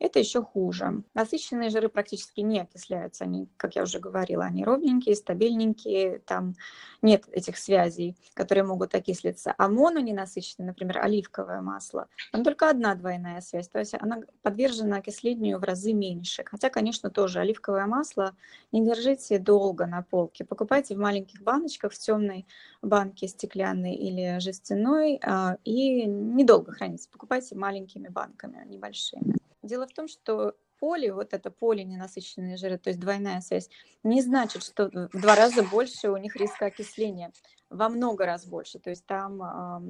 это 0.04 0.18
еще 0.18 0.42
хуже. 0.42 1.02
Насыщенные 1.14 1.70
жиры 1.70 1.88
практически 1.88 2.40
не 2.40 2.60
окисляются. 2.60 3.24
Они, 3.24 3.48
как 3.56 3.74
я 3.76 3.82
уже 3.82 3.98
говорила, 3.98 4.44
они 4.44 4.64
ровненькие, 4.64 5.16
стабильненькие, 5.16 6.18
там 6.20 6.54
нет 7.02 7.24
этих 7.32 7.56
связей, 7.56 8.16
которые 8.34 8.64
могут 8.64 8.94
окислиться. 8.94 9.54
А 9.56 9.68
мононенасыщенное, 9.68 10.68
например, 10.68 10.98
оливковое 10.98 11.60
масло, 11.60 12.08
там 12.32 12.44
только 12.44 12.68
одна 12.68 12.94
двойная 12.94 13.40
связь, 13.40 13.68
то 13.68 13.78
есть 13.78 13.94
она 13.98 14.20
подвержена 14.42 14.98
окислению 14.98 15.58
в 15.58 15.64
разы 15.64 15.92
меньше. 15.92 16.44
Хотя, 16.44 16.70
конечно, 16.70 17.10
тоже 17.10 17.40
оливковое 17.40 17.86
масло 17.86 18.34
не 18.72 18.84
держите 18.84 19.38
долго 19.38 19.86
на 19.86 20.02
полке. 20.02 20.44
Покупайте 20.44 20.94
в 20.94 20.98
маленьких 20.98 21.42
баночках, 21.42 21.92
в 21.92 21.98
темной 21.98 22.46
банке 22.82 23.28
стеклянной 23.28 23.94
или 23.94 24.38
жестяной, 24.38 25.18
а, 25.22 25.56
и 25.64 26.04
недолго 26.04 26.72
храните. 26.72 27.08
Покупайте 27.10 27.54
маленькими 27.54 28.08
банками, 28.08 28.64
небольшими. 28.66 29.34
Дело 29.64 29.86
в 29.86 29.92
том, 29.92 30.08
что 30.08 30.54
поле, 30.78 31.12
вот 31.12 31.32
это 31.32 31.50
поле 31.50 31.84
ненасыщенные 31.84 32.56
жиры, 32.56 32.78
то 32.78 32.90
есть 32.90 33.00
двойная 33.00 33.40
связь, 33.40 33.70
не 34.02 34.20
значит, 34.20 34.62
что 34.62 34.90
в 35.12 35.20
два 35.20 35.34
раза 35.34 35.62
больше 35.62 36.10
у 36.10 36.16
них 36.16 36.36
риска 36.36 36.66
окисления 36.66 37.32
во 37.70 37.88
много 37.88 38.26
раз 38.26 38.46
больше, 38.46 38.78
то 38.78 38.90
есть 38.90 39.04
там 39.06 39.42
э, 39.42 39.80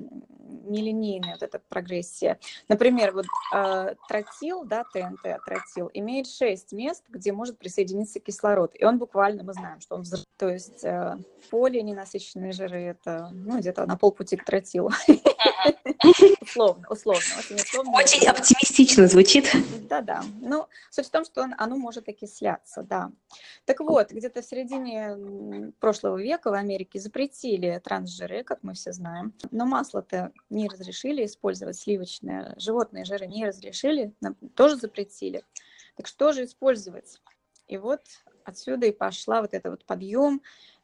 нелинейная 0.71 1.33
вот 1.33 1.43
эта 1.43 1.59
прогрессия. 1.59 2.39
Например, 2.69 3.13
вот 3.13 3.27
э, 3.53 3.95
тротил, 4.09 4.65
да, 4.65 4.85
ТНТ, 4.85 5.45
тротил, 5.45 5.91
имеет 5.93 6.29
6 6.29 6.73
мест, 6.73 7.05
где 7.09 7.33
может 7.33 7.59
присоединиться 7.59 8.21
кислород, 8.21 8.73
и 8.75 8.85
он 8.85 8.99
буквально, 8.99 9.43
мы 9.43 9.53
знаем, 9.53 9.81
что 9.81 9.97
он 9.97 10.03
взрыв. 10.03 10.25
То 10.39 10.49
есть 10.49 10.85
э, 10.85 11.19
полиненасыщенные 11.51 12.53
жиры, 12.53 12.81
это 12.81 13.31
ну, 13.33 13.59
где-то 13.59 13.85
на 13.87 13.97
полпути 13.97 14.37
к 14.37 14.45
тротилу. 14.45 14.91
Условно, 16.55 16.87
условно, 16.89 17.25
очень 17.39 17.57
условно. 17.57 17.93
Очень 17.97 18.29
оптимистично 18.29 19.09
звучит. 19.09 19.51
Да-да. 19.89 20.23
Ну, 20.41 20.69
суть 20.91 21.07
в 21.07 21.11
том, 21.11 21.25
что 21.25 21.43
он, 21.43 21.55
оно 21.59 21.77
может 21.77 22.09
окисляться, 22.09 22.83
да. 22.83 23.11
Так 23.65 23.81
вот, 23.81 24.13
где-то 24.13 24.41
в 24.41 24.45
середине 24.45 25.73
прошлого 25.81 26.17
века 26.17 26.51
в 26.51 26.55
Америке 26.55 27.01
запретили 27.01 27.81
трансжиры, 27.83 28.45
как 28.45 28.63
мы 28.63 28.75
все 28.75 28.93
знаем. 28.93 29.35
Но 29.51 29.67
масло-то 29.67 30.33
не 30.49 30.69
разрешили 30.69 31.25
использовать, 31.25 31.77
сливочное. 31.77 32.55
Животные 32.57 33.05
жиры 33.05 33.27
не 33.27 33.45
разрешили, 33.45 34.15
тоже 34.55 34.77
запретили. 34.77 35.43
Так 35.97 36.07
что 36.07 36.33
же 36.33 36.45
использовать? 36.45 37.21
И 37.67 37.79
вот 37.79 38.03
отсюда 38.45 38.87
и 38.87 38.93
пошла 38.93 39.41
вот 39.41 39.55
это 39.55 39.71
вот 39.71 39.85
подъем 39.85 40.41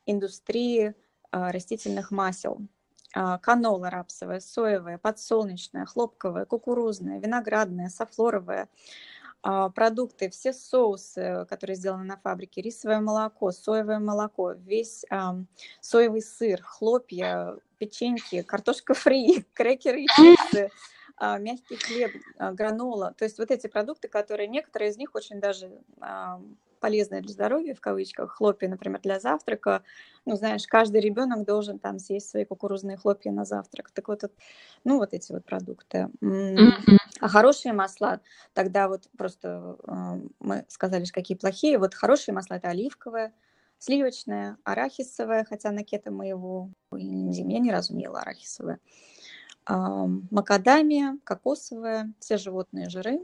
индустрии 0.06 0.94
а, 1.30 1.52
растительных 1.52 2.10
масел. 2.10 2.58
А, 3.12 3.38
канола 3.38 3.90
рапсовая, 3.90 4.40
соевая, 4.40 4.98
подсолнечная, 4.98 5.84
хлопковая, 5.84 6.44
кукурузная, 6.44 7.18
виноградная, 7.18 7.88
софлоровая. 7.88 8.68
а, 9.42 9.70
продукты, 9.70 10.28
все 10.30 10.52
соусы, 10.52 11.46
которые 11.48 11.74
сделаны 11.74 12.04
на 12.04 12.18
фабрике, 12.18 12.60
рисовое 12.60 13.00
молоко, 13.00 13.52
соевое 13.52 13.98
молоко, 13.98 14.52
весь 14.52 15.04
соевый 15.80 16.22
сыр, 16.22 16.60
хлопья, 16.62 17.56
печеньки, 17.78 18.42
картошка 18.42 18.94
фри, 18.94 19.46
крекеры 19.54 20.02
и 20.02 20.06
чипсы, 20.08 20.70
а, 21.16 21.38
мягкий 21.38 21.76
хлеб, 21.76 22.12
гранола. 22.38 23.14
То 23.16 23.24
есть 23.24 23.38
вот 23.38 23.50
эти 23.50 23.66
продукты, 23.66 24.08
которые 24.08 24.46
некоторые 24.46 24.90
из 24.90 24.98
них 24.98 25.14
очень 25.14 25.40
даже 25.40 25.70
а, 26.80 26.86
полезные 26.90 27.20
для 27.20 27.32
здоровья, 27.32 27.74
в 27.74 27.80
кавычках, 27.80 28.32
хлопья, 28.32 28.68
например, 28.68 29.00
для 29.00 29.20
завтрака. 29.20 29.82
Ну, 30.24 30.36
знаешь, 30.36 30.66
каждый 30.66 31.00
ребенок 31.00 31.44
должен 31.44 31.78
там 31.78 31.98
съесть 31.98 32.30
свои 32.30 32.44
кукурузные 32.44 32.96
хлопья 32.96 33.32
на 33.32 33.44
завтрак. 33.44 33.90
Так 33.90 34.08
вот, 34.08 34.24
ну, 34.84 34.98
вот 34.98 35.14
эти 35.14 35.32
вот 35.32 35.44
продукты. 35.44 36.08
А 37.20 37.28
хорошие 37.28 37.74
масла, 37.74 38.20
тогда 38.54 38.88
вот 38.88 39.08
просто 39.18 39.76
мы 40.38 40.64
сказали, 40.68 41.04
какие 41.04 41.36
плохие. 41.36 41.78
Вот 41.78 41.94
хорошие 41.94 42.34
масла– 42.34 42.54
это 42.56 42.68
оливковое, 42.68 43.34
сливочное, 43.78 44.56
арахисовое, 44.64 45.44
хотя 45.44 45.70
на 45.70 45.84
кето 45.84 46.10
мы 46.10 46.28
его, 46.28 46.70
я 46.92 47.58
ни 47.58 47.70
разу 47.70 47.94
не 47.94 48.04
ела 48.04 48.20
арахисовое, 48.20 48.78
макадамия, 49.68 51.18
кокосовое, 51.24 52.12
все 52.20 52.38
животные 52.38 52.88
жиры 52.88 53.20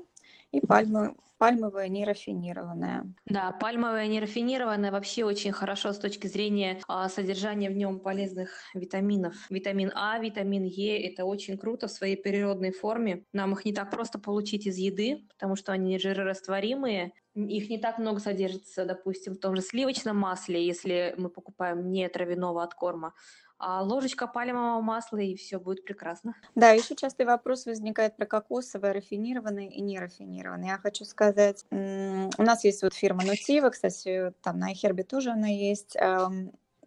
и 0.56 0.66
пальмы, 0.66 1.14
пальмовое 1.38 1.88
нерафинированное. 1.88 3.12
Да, 3.26 3.52
пальмовое 3.52 4.06
нерафинированное 4.06 4.90
вообще 4.90 5.25
очень 5.25 5.52
хорошо 5.52 5.92
с 5.92 5.98
точки 5.98 6.26
зрения 6.26 6.80
а, 6.88 7.08
содержания 7.08 7.68
в 7.68 7.76
нем 7.76 8.00
полезных 8.00 8.50
витаминов. 8.75 9.34
Витамин 9.50 9.92
А, 9.94 10.18
витамин 10.18 10.64
Е– 10.64 10.98
это 11.10 11.25
очень 11.25 11.58
круто 11.58 11.88
в 11.88 11.92
своей 11.92 12.16
природной 12.16 12.72
форме. 12.72 13.25
Нам 13.32 13.52
их 13.52 13.64
не 13.64 13.72
так 13.72 13.90
просто 13.90 14.18
получить 14.18 14.66
из 14.66 14.76
еды, 14.76 15.26
потому 15.28 15.56
что 15.56 15.72
они 15.72 15.98
жирорастворимые, 15.98 17.12
их 17.34 17.68
не 17.68 17.78
так 17.78 17.98
много 17.98 18.18
содержится, 18.18 18.86
допустим, 18.86 19.34
в 19.34 19.38
том 19.38 19.54
же 19.56 19.60
сливочном 19.60 20.16
масле, 20.16 20.66
если 20.66 21.14
мы 21.18 21.28
покупаем 21.28 21.90
не 21.90 22.08
травяного 22.08 22.62
откорма 22.62 23.12
ложечка 23.60 24.26
пальмового 24.26 24.80
масла, 24.80 25.18
и 25.18 25.34
все 25.34 25.58
будет 25.58 25.84
прекрасно. 25.84 26.34
Да, 26.54 26.70
еще 26.70 26.94
частый 26.94 27.26
вопрос 27.26 27.66
возникает 27.66 28.16
про 28.16 28.26
кокосовое, 28.26 28.92
рафинированное 28.92 29.68
и 29.68 29.80
нерафинированное. 29.80 30.70
Я 30.70 30.78
хочу 30.78 31.04
сказать, 31.04 31.64
у 31.70 32.42
нас 32.42 32.64
есть 32.64 32.82
вот 32.82 32.94
фирма 32.94 33.25
Нутива, 33.25 33.70
кстати, 33.70 34.32
там 34.42 34.58
на 34.58 34.75
Хербе 34.75 35.04
тоже 35.04 35.30
она 35.30 35.48
есть, 35.48 35.96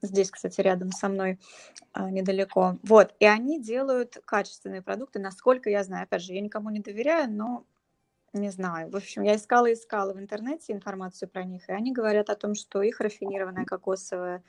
здесь, 0.02 0.32
кстати, 0.32 0.62
рядом 0.62 0.92
со 0.92 1.10
мной, 1.10 1.40
а, 1.92 2.10
недалеко. 2.10 2.78
Вот, 2.84 3.14
и 3.20 3.26
они 3.26 3.62
делают 3.62 4.18
качественные 4.26 4.82
продукты, 4.82 5.20
насколько 5.20 5.70
я 5.70 5.84
знаю. 5.84 6.04
Опять 6.04 6.24
же, 6.24 6.34
я 6.34 6.42
никому 6.42 6.70
не 6.70 6.80
доверяю, 6.80 7.32
но 7.32 7.66
не 8.34 8.52
знаю. 8.52 8.92
В 8.92 8.96
общем, 8.96 9.24
я 9.24 9.36
искала 9.36 9.74
искала 9.74 10.14
в 10.14 10.20
интернете 10.20 10.74
информацию 10.74 11.30
про 11.30 11.44
них, 11.44 11.68
и 11.68 11.74
они 11.74 11.92
говорят 11.92 12.30
о 12.30 12.36
том, 12.36 12.56
что 12.56 12.82
их 12.82 13.00
рафинированное 13.00 13.66
кокосовое 13.66 14.44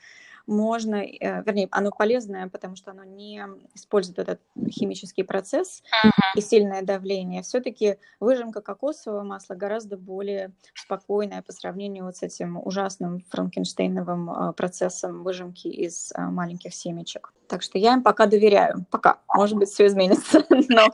можно, 0.51 0.97
э, 0.97 1.43
вернее, 1.45 1.69
оно 1.71 1.91
полезное, 1.91 2.49
потому 2.49 2.77
что 2.77 2.91
оно 2.91 3.05
не 3.05 3.43
использует 3.75 4.19
этот 4.19 4.41
химический 4.69 5.25
процесс 5.25 5.83
uh-huh. 6.05 6.11
и 6.35 6.41
сильное 6.41 6.83
давление. 6.83 7.43
Все-таки 7.43 7.97
выжимка 8.19 8.61
кокосового 8.61 9.23
масла 9.23 9.55
гораздо 9.55 9.97
более 9.97 10.53
спокойная 10.75 11.43
по 11.43 11.53
сравнению 11.53 12.05
вот 12.05 12.17
с 12.17 12.23
этим 12.23 12.61
ужасным 12.63 13.25
франкенштейновым 13.31 14.31
э, 14.31 14.53
процессом 14.53 15.23
выжимки 15.23 15.69
из 15.69 16.13
э, 16.13 16.21
маленьких 16.21 16.75
семечек. 16.75 17.33
Так 17.51 17.63
что 17.63 17.79
я 17.79 17.95
им 17.95 18.05
пока 18.05 18.27
доверяю. 18.27 18.87
Пока. 18.91 19.19
Может 19.35 19.59
быть, 19.59 19.69
все 19.71 19.87
изменится. 19.87 20.45
Но 20.69 20.87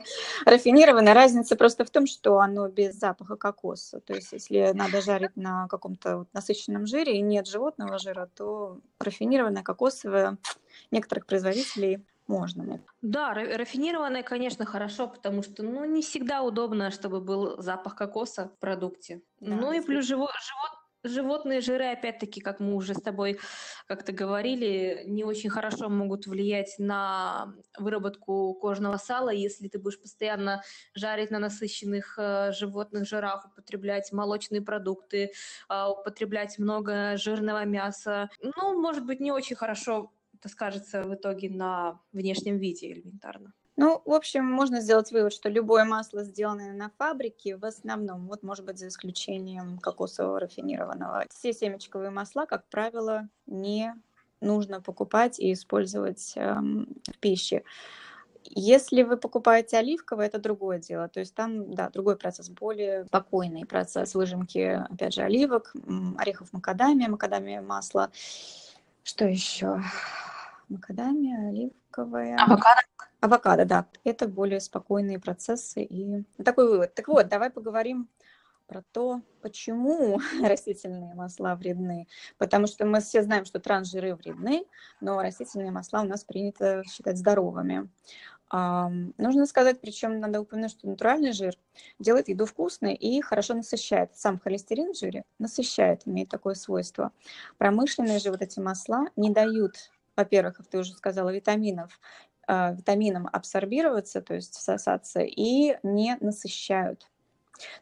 рафинированная 0.43 1.13
разница 1.13 1.55
просто 1.55 1.85
в 1.85 1.91
том, 1.91 2.07
что 2.07 2.39
оно 2.39 2.67
без 2.67 2.95
запаха 2.95 3.35
кокоса. 3.35 3.99
То 3.99 4.15
есть, 4.15 4.31
если 4.31 4.71
надо 4.73 5.01
жарить 5.01 5.35
на 5.35 5.67
каком-то 5.67 6.25
насыщенном 6.33 6.87
жире 6.87 7.19
и 7.19 7.21
нет 7.21 7.45
животного 7.45 7.99
жира, 7.99 8.27
то 8.35 8.79
рафинированное 8.99 9.46
кокосовое 9.63 10.37
некоторых 10.91 11.25
производителей 11.25 12.05
можно. 12.27 12.81
Да, 13.01 13.33
рафинированное, 13.33 14.23
конечно, 14.23 14.65
хорошо, 14.65 15.07
потому 15.07 15.43
что 15.43 15.63
ну, 15.63 15.85
не 15.85 16.01
всегда 16.01 16.41
удобно, 16.41 16.91
чтобы 16.91 17.21
был 17.21 17.61
запах 17.61 17.95
кокоса 17.95 18.49
в 18.49 18.59
продукте. 18.59 19.21
Да, 19.39 19.55
ну 19.55 19.71
и 19.71 19.81
плюс 19.81 20.05
живот, 20.05 20.31
живот 20.31 20.76
Животные 21.07 21.61
жиры, 21.61 21.85
опять-таки, 21.85 22.41
как 22.41 22.59
мы 22.59 22.75
уже 22.75 22.93
с 22.93 23.01
тобой 23.01 23.39
как-то 23.87 24.11
говорили, 24.11 25.03
не 25.05 25.23
очень 25.23 25.49
хорошо 25.49 25.89
могут 25.89 26.27
влиять 26.27 26.75
на 26.77 27.53
выработку 27.77 28.53
кожного 28.55 28.97
сала, 28.97 29.29
если 29.29 29.67
ты 29.67 29.79
будешь 29.79 29.99
постоянно 29.99 30.61
жарить 30.93 31.31
на 31.31 31.39
насыщенных 31.39 32.17
э, 32.17 32.51
животных 32.51 33.07
жирах, 33.07 33.45
употреблять 33.45 34.11
молочные 34.11 34.61
продукты, 34.61 35.31
э, 35.69 35.85
употреблять 35.87 36.59
много 36.59 37.17
жирного 37.17 37.65
мяса. 37.65 38.29
Ну, 38.41 38.79
может 38.79 39.05
быть, 39.05 39.19
не 39.19 39.31
очень 39.31 39.55
хорошо 39.55 40.11
это 40.39 40.49
скажется 40.49 41.03
в 41.03 41.13
итоге 41.15 41.49
на 41.49 41.99
внешнем 42.11 42.57
виде 42.57 42.91
элементарно. 42.91 43.53
Ну, 43.79 44.01
в 44.05 44.11
общем, 44.11 44.43
можно 44.43 44.81
сделать 44.81 45.11
вывод, 45.11 45.31
что 45.31 45.49
любое 45.49 45.85
масло, 45.85 46.23
сделанное 46.23 46.73
на 46.73 46.89
фабрике, 46.97 47.57
в 47.57 47.63
основном, 47.63 48.27
вот, 48.27 48.41
может 48.41 48.65
быть, 48.65 48.79
за 48.79 48.87
исключением 48.87 49.77
кокосового 49.77 50.39
рафинированного, 50.39 51.25
все 51.29 51.53
семечковые 51.53 52.09
масла, 52.09 52.47
как 52.47 52.67
правило, 52.69 53.29
не 53.45 53.93
нужно 54.41 54.81
покупать 54.81 55.39
и 55.39 55.53
использовать 55.53 56.33
эм, 56.35 56.87
в 57.07 57.19
пище. 57.19 57.63
Если 58.43 59.03
вы 59.03 59.17
покупаете 59.17 59.77
оливковое, 59.77 60.25
это 60.25 60.39
другое 60.39 60.79
дело. 60.79 61.07
То 61.07 61.19
есть 61.19 61.35
там, 61.35 61.73
да, 61.73 61.89
другой 61.89 62.17
процесс, 62.17 62.49
более 62.49 63.05
спокойный 63.05 63.65
процесс 63.65 64.15
выжимки, 64.15 64.83
опять 64.89 65.13
же, 65.13 65.21
оливок, 65.21 65.73
орехов 66.17 66.51
макадамия, 66.51 67.09
макадамия 67.09 67.61
масло. 67.61 68.09
Что 69.03 69.25
еще? 69.25 69.83
Макадамия, 70.69 71.49
оливковое. 71.49 72.37
Авокадо. 72.37 72.81
Авокадо, 73.19 73.65
да. 73.65 73.87
Это 74.03 74.27
более 74.27 74.59
спокойные 74.59 75.19
процессы 75.19 75.83
и 75.83 76.23
такой 76.43 76.67
вывод. 76.67 76.93
Так 76.93 77.07
вот, 77.07 77.27
давай 77.27 77.49
поговорим 77.49 78.07
про 78.67 78.83
то, 78.91 79.21
почему 79.41 80.19
растительные 80.43 81.15
масла 81.15 81.55
вредны. 81.55 82.07
Потому 82.37 82.67
что 82.67 82.85
мы 82.85 82.99
все 83.01 83.23
знаем, 83.23 83.45
что 83.45 83.59
трансжиры 83.59 84.15
вредны, 84.15 84.65
но 85.01 85.21
растительные 85.21 85.71
масла 85.71 86.01
у 86.01 86.05
нас 86.05 86.23
принято 86.23 86.83
считать 86.87 87.17
здоровыми. 87.17 87.89
А, 88.49 88.89
нужно 89.17 89.45
сказать, 89.45 89.81
причем 89.81 90.19
надо 90.19 90.39
упомянуть, 90.39 90.71
что 90.71 90.87
натуральный 90.87 91.33
жир 91.33 91.55
делает 91.99 92.29
еду 92.29 92.45
вкусной 92.45 92.93
и 92.93 93.19
хорошо 93.21 93.55
насыщает. 93.55 94.15
Сам 94.15 94.39
холестерин 94.39 94.93
в 94.93 94.97
жире 94.97 95.23
насыщает, 95.39 96.03
имеет 96.05 96.29
такое 96.29 96.53
свойство. 96.53 97.11
Промышленные 97.57 98.19
же 98.19 98.31
вот 98.31 98.41
эти 98.41 98.59
масла 98.59 99.07
не 99.15 99.31
дают 99.31 99.89
во-первых, 100.17 100.57
как 100.57 100.65
ты 100.67 100.79
уже 100.79 100.93
сказала, 100.93 101.29
витаминов, 101.29 101.99
витамином 102.47 103.27
абсорбироваться, 103.31 104.21
то 104.21 104.33
есть 104.33 104.55
всосаться, 104.55 105.21
и 105.21 105.77
не 105.83 106.17
насыщают. 106.21 107.07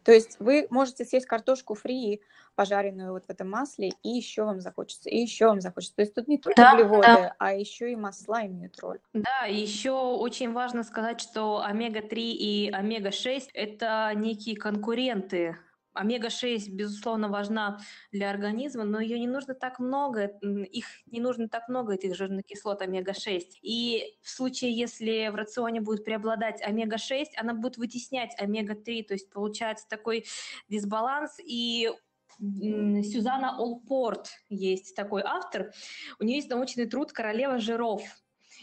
То 0.04 0.12
есть 0.12 0.38
вы 0.40 0.68
можете 0.70 1.06
съесть 1.06 1.26
картошку 1.26 1.76
фри, 1.76 2.22
пожаренную 2.56 3.12
вот 3.12 3.26
в 3.26 3.30
этом 3.30 3.50
масле, 3.50 3.92
и 4.02 4.10
еще 4.10 4.44
вам 4.46 4.62
захочется, 4.62 5.10
и 5.10 5.18
еще 5.18 5.48
вам 5.48 5.62
захочется. 5.62 5.98
То 5.98 6.02
есть 6.02 6.14
тут 6.14 6.28
не 6.28 6.38
только 6.38 6.62
да, 6.62 6.74
углеводы, 6.74 7.08
да. 7.08 7.36
а 7.38 7.54
еще 7.54 7.92
и 7.92 7.96
масла 7.96 8.46
имеют 8.46 8.80
роль. 8.80 9.00
Да, 9.14 9.46
еще 9.48 9.92
очень 9.92 10.54
важно 10.54 10.84
сказать, 10.84 11.20
что 11.20 11.62
омега-3 11.62 12.16
и 12.16 12.72
омега-6– 12.72 13.50
это 13.54 14.12
некие 14.16 14.56
конкуренты 14.56 15.58
Омега-6, 15.96 16.70
безусловно, 16.70 17.30
важна 17.30 17.80
для 18.12 18.30
организма, 18.30 18.84
но 18.84 19.00
ее 19.00 19.20
не 19.20 19.28
нужно 19.28 19.56
так 19.56 19.80
много, 19.80 20.26
их 20.26 20.86
не 21.06 21.20
нужно 21.20 21.48
так 21.48 21.70
много, 21.70 21.94
этих 21.94 22.16
жирных 22.16 22.46
кислот 22.46 22.82
омега-6. 22.82 23.42
И 23.62 24.18
в 24.22 24.30
случае, 24.30 24.78
если 24.78 25.30
в 25.30 25.36
рационе 25.36 25.82
будет 25.82 26.04
преобладать 26.04 26.62
омега-6, 26.62 27.28
она 27.38 27.54
будет 27.54 27.78
вытеснять 27.78 28.36
омега-3, 28.38 29.04
то 29.04 29.14
есть 29.14 29.30
получается 29.32 29.88
такой 29.90 30.26
дисбаланс, 30.70 31.40
и 31.40 31.90
Сюзанна 32.38 33.58
Олпорт 33.58 34.30
есть 34.50 34.96
такой 34.96 35.22
автор. 35.24 35.72
У 36.20 36.26
нее 36.26 36.38
есть 36.38 36.50
научный 36.50 36.86
труд 36.86 37.14
«Королева 37.14 37.60
жиров». 37.60 38.02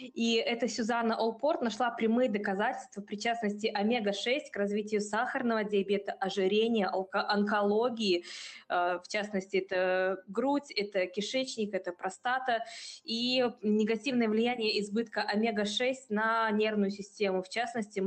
И 0.07 0.35
эта 0.35 0.69
Сюзанна 0.69 1.17
Олпорт 1.17 1.62
нашла 1.62 1.91
прямые 1.91 2.29
доказательства 2.29 3.01
причастности 3.03 3.67
омега-6 3.67 4.51
к 4.53 4.57
развитию 4.57 5.01
сахарного 5.01 5.65
диабета, 5.65 6.12
ожирения, 6.12 6.88
онкологии. 6.88 8.25
Э, 8.69 8.99
в 9.03 9.09
частности, 9.09 9.59
это 9.59 10.23
грудь, 10.29 10.71
это 10.71 11.07
кишечник, 11.07 11.75
это 11.75 11.93
простата. 11.93 12.65
И 13.05 13.45
негативное 13.62 14.29
влияние 14.29 14.81
избытка 14.81 15.23
омега-6 15.23 15.95
на 16.09 16.51
нервную 16.51 16.91
систему. 16.91 17.43
В 17.43 17.49
частности, 17.49 18.03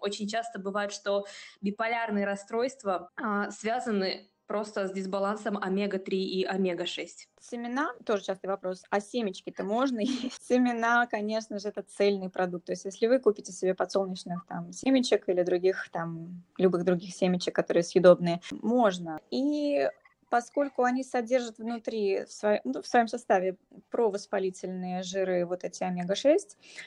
очень 0.00 0.28
часто 0.28 0.58
бывает, 0.58 0.92
что 0.92 1.24
биполярные 1.60 2.26
расстройства 2.26 3.10
а, 3.16 3.50
связаны 3.50 4.28
просто 4.46 4.88
с 4.88 4.92
дисбалансом 4.92 5.58
омега-3 5.58 6.10
и 6.10 6.44
омега-6? 6.44 7.08
Семена, 7.40 7.92
тоже 8.04 8.24
частый 8.24 8.48
вопрос, 8.48 8.82
а 8.90 9.00
семечки-то 9.00 9.64
можно 9.64 10.00
есть? 10.00 10.42
Семена, 10.42 11.06
конечно 11.06 11.58
же, 11.58 11.68
это 11.68 11.82
цельный 11.82 12.30
продукт. 12.30 12.66
То 12.66 12.72
есть 12.72 12.84
если 12.84 13.06
вы 13.06 13.18
купите 13.18 13.52
себе 13.52 13.74
подсолнечных 13.74 14.46
там 14.46 14.72
семечек 14.72 15.28
или 15.28 15.42
других 15.42 15.88
там, 15.92 16.42
любых 16.58 16.84
других 16.84 17.14
семечек, 17.14 17.54
которые 17.54 17.82
съедобные, 17.82 18.40
можно. 18.50 19.20
И 19.30 19.88
поскольку 20.30 20.82
они 20.82 21.04
содержат 21.04 21.58
внутри 21.58 22.24
в, 22.24 22.32
своем, 22.32 22.60
ну, 22.64 22.82
в 22.82 22.86
своем 22.86 23.08
составе 23.08 23.56
провоспалительные 23.90 25.02
жиры, 25.02 25.46
вот 25.46 25.64
эти 25.64 25.82
омега-6, 25.84 26.38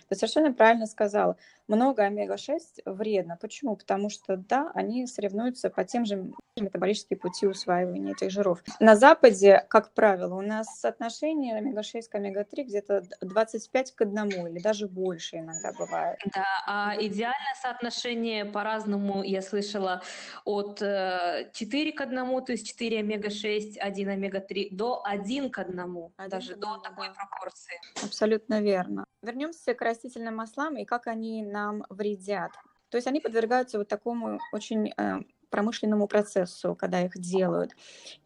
то 0.08 0.16
совершенно 0.16 0.54
правильно 0.54 0.86
сказала, 0.86 1.38
много 1.70 2.04
омега-6 2.04 2.60
вредно. 2.86 3.38
Почему? 3.40 3.76
Потому 3.76 4.10
что, 4.10 4.38
да, 4.38 4.72
они 4.74 5.08
соревнуются 5.08 5.70
по 5.70 5.84
тем 5.86 6.06
же 6.06 6.32
метаболические 6.58 7.18
пути 7.18 7.48
усваивания 7.48 8.14
этих 8.14 8.32
жиров. 8.32 8.62
На 8.80 8.96
Западе, 8.96 9.66
как 9.70 9.94
правило, 9.94 10.36
у 10.36 10.42
нас 10.42 10.80
соотношение 10.80 11.56
омега-6 11.58 12.04
к 12.10 12.16
омега-3 12.16 12.64
где-то 12.64 13.04
25 13.22 13.96
к 13.96 14.02
1 14.02 14.48
или 14.48 14.60
даже 14.60 14.88
больше 14.88 15.38
иногда 15.38 15.72
бывает. 15.74 16.20
Да, 16.34 16.46
а 16.68 16.96
идеальное 17.00 17.56
соотношение 17.62 18.46
по-разному, 18.46 19.24
я 19.24 19.42
слышала, 19.42 20.02
от 20.44 20.80
4 20.80 21.50
э, 21.50 21.94
к 21.94 22.02
1, 22.02 22.46
то 22.46 22.52
есть 22.52 22.68
4 22.68 23.00
омега-6, 23.00 23.78
1 23.78 24.10
омега-3, 24.10 24.68
до 24.72 25.02
1 25.06 25.50
к 25.50 25.60
1, 25.60 25.80
1 25.80 26.30
даже 26.30 26.56
до 26.56 26.78
такой 26.78 27.08
пропорции. 27.14 27.80
Абсолютно 28.04 28.62
верно. 28.62 29.06
Вернемся 29.22 29.74
к 29.74 29.82
растительным 29.82 30.38
маслам 30.38 30.78
и 30.78 30.86
как 30.86 31.08
они 31.08 31.44
нам 31.60 31.84
вредят. 31.90 32.52
То 32.90 32.98
есть 32.98 33.08
они 33.08 33.20
подвергаются 33.20 33.78
вот 33.78 33.88
такому 33.88 34.40
очень 34.52 34.92
э, 34.98 35.20
промышленному 35.50 36.08
процессу, 36.08 36.76
когда 36.76 37.02
их 37.02 37.18
делают. 37.18 37.72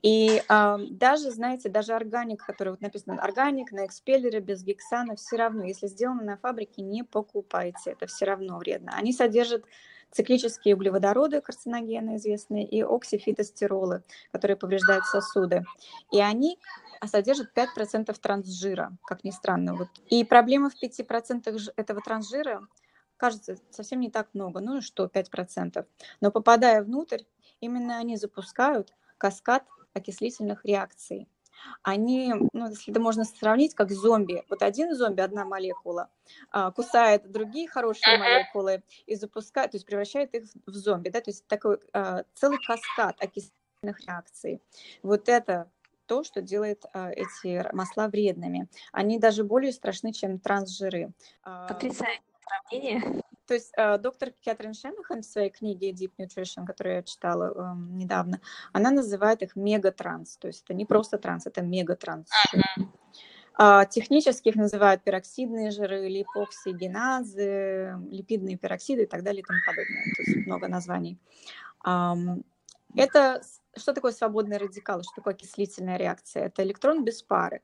И 0.02 0.41
э, 0.48 0.78
даже, 0.89 1.32
знаете, 1.32 1.69
даже 1.69 1.93
органик, 1.93 2.46
который 2.46 2.69
вот 2.69 2.82
написано 2.82 3.22
органик 3.22 3.72
на 3.72 3.86
экспеллере 3.86 4.39
без 4.39 4.63
гексана, 4.63 5.15
все 5.15 5.36
равно, 5.38 5.63
если 5.63 5.88
сделано 5.88 6.24
на 6.24 6.38
фабрике, 6.38 6.82
не 6.82 7.04
покупайте, 7.04 7.91
это 7.91 8.06
все 8.08 8.26
равно 8.26 8.58
вредно. 8.58 8.91
Они 8.96 9.12
содержат 9.12 9.65
циклические 10.12 10.76
углеводороды, 10.76 11.41
карциногены 11.41 12.17
известные, 12.17 12.65
и 12.65 12.84
оксифитостеролы, 12.84 14.04
которые 14.32 14.56
повреждают 14.56 15.06
сосуды. 15.06 15.63
И 16.12 16.22
они 16.22 16.60
содержат 17.06 17.48
5% 17.56 18.15
трансжира, 18.22 18.91
как 19.06 19.24
ни 19.24 19.32
странно. 19.32 19.76
Вот. 19.76 19.89
И 20.10 20.24
проблема 20.24 20.69
в 20.69 20.76
5% 20.82 21.74
этого 21.76 22.02
трансжира 22.02 22.62
кажется 23.24 23.56
совсем 23.70 24.02
не 24.02 24.12
так 24.12 24.28
много, 24.34 24.60
ну 24.60 24.82
что, 24.82 25.06
5%. 25.06 25.86
Но 26.20 26.30
попадая 26.30 26.84
внутрь, 26.84 27.22
именно 27.62 27.98
они 27.98 28.18
запускают 28.18 28.94
каскад 29.18 29.64
окислительных 29.94 30.66
реакций. 30.66 31.30
Они, 31.84 32.34
ну, 32.52 32.70
если 32.70 32.92
это 32.92 33.00
можно 33.00 33.24
сравнить, 33.24 33.76
как 33.76 33.92
зомби. 33.92 34.44
Вот 34.50 34.62
один 34.62 34.94
зомби, 34.94 35.22
одна 35.22 35.46
молекула, 35.46 36.10
а, 36.52 36.72
кусает 36.72 37.32
другие 37.32 37.70
хорошие 37.70 38.18
молекулы 38.18 38.84
и 39.06 39.16
запускает, 39.16 39.72
то 39.72 39.78
есть 39.78 39.86
превращает 39.86 40.34
их 40.34 40.44
в 40.66 40.74
зомби, 40.74 41.08
да, 41.08 41.22
то 41.22 41.30
есть 41.30 41.48
такой 41.48 41.78
а, 41.94 42.26
целый 42.34 42.58
каскад 42.58 43.16
окислительных 43.22 44.02
реакций. 44.06 44.62
Вот 45.02 45.30
это 45.30 45.72
то, 46.08 46.26
что 46.26 46.42
делает 46.42 46.84
а, 46.92 47.10
эти 47.10 47.74
масла 47.74 48.10
вредными. 48.10 48.68
Они 48.92 49.18
даже 49.18 49.46
более 49.46 49.72
страшны, 49.72 50.12
чем 50.12 50.40
трансжиры. 50.40 51.14
Потрясающее 51.44 52.33
сравнение. 52.48 53.22
То 53.46 53.54
есть 53.56 53.74
э, 53.76 53.98
доктор 53.98 54.32
Кэтрин 54.44 54.74
Шенахан 54.74 55.22
в 55.22 55.26
своей 55.26 55.50
книге 55.50 55.92
Deep 55.92 56.14
Nutrition, 56.18 56.66
которую 56.66 56.96
я 56.96 57.04
читала 57.04 57.52
э, 57.54 57.76
недавно, 57.92 58.40
она 58.72 58.90
называет 58.92 59.42
их 59.42 59.56
мегатранс. 59.56 60.38
То 60.38 60.48
есть 60.48 60.64
это 60.64 60.74
не 60.74 60.86
просто 60.86 61.18
транс, 61.18 61.46
это 61.46 61.62
мегатранс. 61.62 62.30
Uh-huh. 62.56 62.88
А, 63.56 63.86
технически 63.86 64.50
их 64.50 64.56
называют 64.56 65.04
пероксидные 65.04 65.72
жиры, 65.72 66.08
липоксигеназы, 66.08 67.98
липидные 68.10 68.58
пероксиды 68.58 69.04
и 69.04 69.06
так 69.06 69.24
далее 69.24 69.42
и 69.42 69.46
тому 69.46 69.60
подобное. 69.66 70.04
То 70.16 70.24
есть 70.24 70.48
много 70.48 70.68
названий. 70.68 71.20
Um, 71.86 72.44
это 72.96 73.42
что 73.76 73.94
такое 73.94 74.12
свободный 74.12 74.58
радикал, 74.58 75.02
что 75.04 75.12
такое 75.16 75.34
окислительная 75.34 75.98
реакция? 75.98 76.46
Это 76.46 76.64
электрон 76.64 77.04
без 77.04 77.22
пары. 77.22 77.62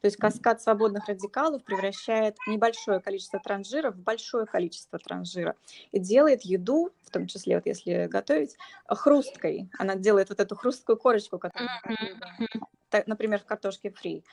То 0.00 0.06
есть 0.06 0.16
каскад 0.16 0.62
свободных 0.62 1.08
радикалов 1.08 1.64
превращает 1.64 2.36
небольшое 2.46 3.00
количество 3.00 3.40
трансжира 3.40 3.90
в 3.90 3.96
большое 3.96 4.46
количество 4.46 4.98
трансжира 4.98 5.56
и 5.90 5.98
делает 5.98 6.42
еду, 6.42 6.90
в 7.04 7.10
том 7.10 7.26
числе 7.26 7.56
вот 7.56 7.66
если 7.66 8.06
готовить, 8.06 8.56
хрусткой. 8.86 9.68
Она 9.78 9.96
делает 9.96 10.28
вот 10.28 10.40
эту 10.40 10.54
хрусткую 10.54 10.98
корочку, 10.98 11.38
которую 11.38 11.68
например, 13.06 13.40
в 13.40 13.44
картошке 13.44 13.90
фри. 13.90 14.24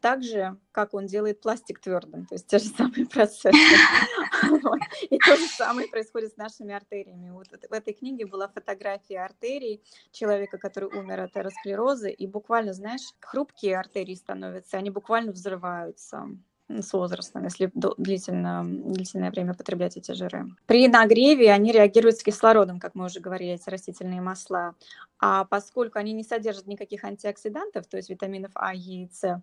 Также, 0.00 0.56
как 0.72 0.94
он 0.94 1.06
делает 1.06 1.40
пластик 1.40 1.80
твердым, 1.80 2.26
то 2.26 2.34
есть 2.34 2.46
те 2.46 2.58
же 2.58 2.66
самые 2.66 3.06
процессы. 3.06 3.50
И 5.10 5.18
то 5.18 5.36
же 5.36 5.46
самое 5.46 5.88
происходит 5.88 6.34
с 6.34 6.36
нашими 6.36 6.74
артериями. 6.74 7.30
Вот 7.30 7.48
в 7.48 7.72
этой 7.72 7.94
книге 7.94 8.26
была 8.26 8.48
фотография 8.48 9.20
артерий 9.20 9.82
человека, 10.12 10.58
который 10.58 10.90
умер 10.90 11.20
от 11.20 11.36
атеросклероза, 11.38 12.08
и 12.08 12.26
буквально, 12.26 12.72
знаешь, 12.72 13.14
хрупкие 13.20 13.78
артерии 13.78 14.14
становятся, 14.14 14.76
они 14.76 14.90
буквально 14.90 15.32
взрываются 15.32 16.28
с 16.68 16.92
возрастом, 16.92 17.44
если 17.44 17.70
длительно, 17.74 18.62
длительное 18.64 19.30
время 19.30 19.54
потреблять 19.54 19.96
эти 19.96 20.12
жиры. 20.12 20.46
При 20.66 20.86
нагреве 20.88 21.50
они 21.50 21.72
реагируют 21.72 22.18
с 22.18 22.22
кислородом, 22.22 22.78
как 22.78 22.94
мы 22.94 23.06
уже 23.06 23.20
говорили, 23.20 23.52
эти 23.52 23.70
растительные 23.70 24.20
масла. 24.20 24.74
А 25.18 25.44
поскольку 25.44 25.98
они 25.98 26.12
не 26.12 26.22
содержат 26.22 26.66
никаких 26.66 27.04
антиоксидантов, 27.04 27.86
то 27.86 27.96
есть 27.96 28.10
витаминов 28.10 28.52
А, 28.54 28.74
Е 28.74 29.04
и 29.04 29.08
С, 29.10 29.42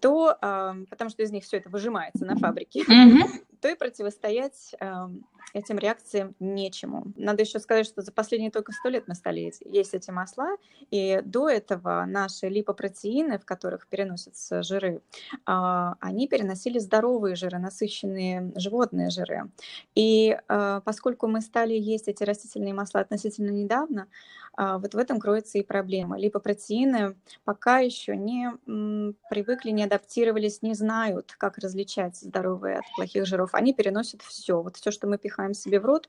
то, 0.00 0.36
потому 0.90 1.10
что 1.10 1.22
из 1.22 1.30
них 1.30 1.44
все 1.44 1.56
это 1.56 1.68
выжимается 1.68 2.24
на 2.24 2.36
фабрике, 2.36 2.82
mm-hmm. 2.82 3.44
то 3.60 3.68
и 3.68 3.74
противостоять 3.74 4.74
этим 5.52 5.78
реакциям 5.78 6.34
нечему. 6.40 7.12
Надо 7.16 7.42
еще 7.42 7.58
сказать, 7.60 7.86
что 7.86 8.02
за 8.02 8.12
последние 8.12 8.50
только 8.50 8.72
сто 8.72 8.88
лет 8.88 9.04
мы 9.06 9.14
стали 9.14 9.52
есть 9.64 9.94
эти 9.94 10.10
масла, 10.10 10.56
и 10.90 11.22
до 11.24 11.48
этого 11.48 12.04
наши 12.06 12.48
липопротеины, 12.48 13.38
в 13.38 13.44
которых 13.44 13.86
переносятся 13.86 14.62
жиры, 14.62 15.02
а, 15.44 15.94
они 16.00 16.28
переносили 16.28 16.78
здоровые 16.78 17.36
жиры, 17.36 17.58
насыщенные 17.58 18.52
животные 18.56 19.10
жиры. 19.10 19.50
И 19.94 20.38
а, 20.48 20.80
поскольку 20.80 21.26
мы 21.26 21.40
стали 21.40 21.74
есть 21.74 22.08
эти 22.08 22.24
растительные 22.24 22.74
масла 22.74 23.00
относительно 23.00 23.50
недавно, 23.50 24.08
а, 24.56 24.78
вот 24.78 24.94
в 24.94 24.98
этом 24.98 25.20
кроется 25.20 25.58
и 25.58 25.62
проблема. 25.62 26.18
Липопротеины 26.18 27.14
пока 27.44 27.78
еще 27.78 28.16
не 28.16 28.52
привыкли, 29.28 29.70
не 29.70 29.84
адаптировались, 29.84 30.62
не 30.62 30.74
знают, 30.74 31.34
как 31.38 31.58
различать 31.58 32.16
здоровые 32.16 32.78
от 32.78 32.84
плохих 32.96 33.26
жиров. 33.26 33.50
Они 33.52 33.74
переносят 33.74 34.22
все. 34.22 34.62
Вот 34.62 34.76
все, 34.76 34.90
что 34.90 35.06
мы 35.06 35.18
пихаем 35.18 35.35
себе 35.54 35.80
в 35.80 35.84
рот, 35.84 36.08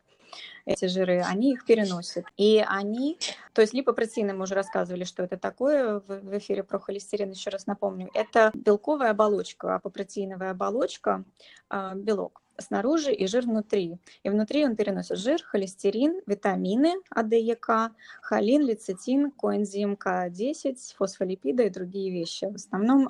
эти 0.66 0.86
жиры, 0.86 1.22
они 1.22 1.54
их 1.54 1.66
переносят. 1.66 2.26
И 2.36 2.64
они, 2.68 3.18
то 3.54 3.62
есть 3.62 3.74
липопротеины, 3.74 4.34
мы 4.34 4.44
уже 4.44 4.56
рассказывали, 4.56 5.06
что 5.06 5.24
это 5.24 5.38
такое 5.38 6.02
в 6.06 6.38
эфире 6.38 6.64
про 6.64 6.80
холестерин, 6.80 7.32
еще 7.32 7.50
раз 7.50 7.66
напомню, 7.66 8.10
это 8.14 8.52
белковая 8.54 9.12
оболочка, 9.12 9.76
апопротеиновая 9.76 10.52
оболочка, 10.52 11.24
а, 11.70 11.96
белок 11.96 12.42
снаружи 12.60 13.14
и 13.14 13.28
жир 13.28 13.44
внутри. 13.44 13.98
И 14.24 14.30
внутри 14.30 14.66
он 14.66 14.76
переносит 14.76 15.18
жир, 15.18 15.42
холестерин, 15.44 16.22
витамины 16.26 16.96
А, 17.10 17.24
Д, 17.24 17.40
Е, 17.40 17.56
К, 17.56 17.92
холин, 18.22 18.66
лецитин, 18.66 19.32
коэнзим 19.32 19.94
К10, 19.94 20.76
фосфолипиды 20.98 21.68
и 21.68 21.70
другие 21.70 22.12
вещи. 22.12 22.46
В 22.46 22.56
основном 22.56 23.10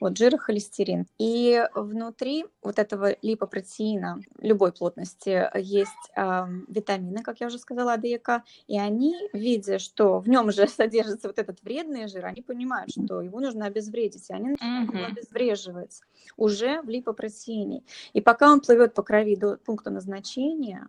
вот 0.00 0.16
жир 0.16 0.34
и 0.34 0.38
холестерин. 0.38 1.06
И 1.18 1.62
внутри 1.74 2.46
вот 2.62 2.78
этого 2.78 3.16
липопротеина 3.22 4.20
любой 4.38 4.72
плотности 4.72 5.50
есть 5.58 5.90
э, 6.16 6.46
витамины, 6.68 7.22
как 7.22 7.40
я 7.40 7.46
уже 7.46 7.58
сказала, 7.58 7.94
АДК, 7.94 8.44
и 8.66 8.78
они, 8.78 9.16
видя, 9.32 9.78
что 9.78 10.18
в 10.18 10.28
нем 10.28 10.50
же 10.52 10.66
содержится 10.68 11.28
вот 11.28 11.38
этот 11.38 11.62
вредный 11.62 12.08
жир, 12.08 12.26
они 12.26 12.42
понимают, 12.42 12.90
что 12.90 13.20
его 13.20 13.40
нужно 13.40 13.66
обезвредить, 13.66 14.28
и 14.30 14.32
они 14.32 14.50
начинают 14.50 14.94
его 14.94 15.06
обезвреживать 15.06 16.00
уже 16.36 16.82
в 16.82 16.88
липопротеине. 16.88 17.82
И 18.12 18.20
пока 18.20 18.50
он 18.52 18.60
плывет 18.60 18.94
по 18.94 19.02
крови 19.02 19.36
до 19.36 19.56
пункта 19.56 19.90
назначения, 19.90 20.88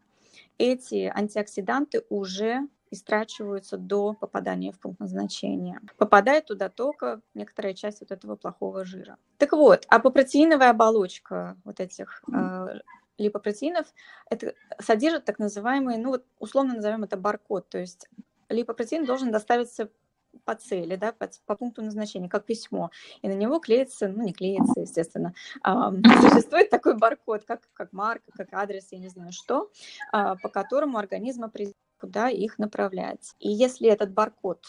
эти 0.58 1.12
антиоксиданты 1.14 2.04
уже 2.10 2.68
истрачиваются 2.92 3.78
до 3.78 4.14
попадания 4.14 4.72
в 4.72 4.80
пункт 4.80 5.00
назначения. 5.00 5.82
Попадает 5.98 6.46
туда 6.46 6.70
только 6.70 7.22
некоторая 7.34 7.74
часть 7.74 8.02
вот 8.02 8.12
этого 8.12 8.36
плохого 8.36 8.86
жира. 8.86 9.18
Так 9.38 9.54
вот, 9.54 9.86
а 9.90 9.96
апопротеиновая 9.96 10.72
оболочка 10.72 11.58
вот 11.64 11.80
этих 11.80 12.22
э, 12.32 12.80
липопротеинов 13.18 13.88
это 14.30 14.54
содержит 14.80 15.26
так 15.26 15.40
называемый, 15.40 15.98
ну 15.98 16.10
вот 16.10 16.26
условно 16.40 16.76
назовем 16.76 17.04
это 17.04 17.18
баркод, 17.18 17.70
то 17.70 17.78
есть 17.78 18.08
липопротеин 18.50 19.06
должен 19.06 19.32
доставиться 19.32 19.90
по 20.46 20.56
цели, 20.56 20.96
да, 20.96 21.12
по, 21.12 21.30
по 21.46 21.56
пункту 21.56 21.82
назначения, 21.82 22.30
как 22.30 22.46
письмо. 22.46 22.90
И 23.22 23.28
на 23.28 23.34
него 23.34 23.60
клеится, 23.60 24.08
ну 24.08 24.24
не 24.24 24.34
клеится, 24.34 24.82
естественно, 24.82 25.34
а, 25.62 25.92
существует 26.22 26.70
такой 26.70 26.98
баркод, 26.98 27.44
как, 27.44 27.62
как 27.74 27.92
марка, 27.94 28.32
как 28.32 28.54
адрес, 28.54 28.88
я 28.92 29.00
не 29.00 29.10
знаю 29.10 29.32
что, 29.32 29.70
а, 30.12 30.36
по 30.38 30.50
которому 30.50 30.98
организм 30.98 31.44
определяет 31.44 31.76
куда 32.02 32.30
их 32.30 32.58
направлять. 32.58 33.36
И 33.40 33.50
если 33.50 33.88
этот 33.88 34.12
баркод 34.12 34.66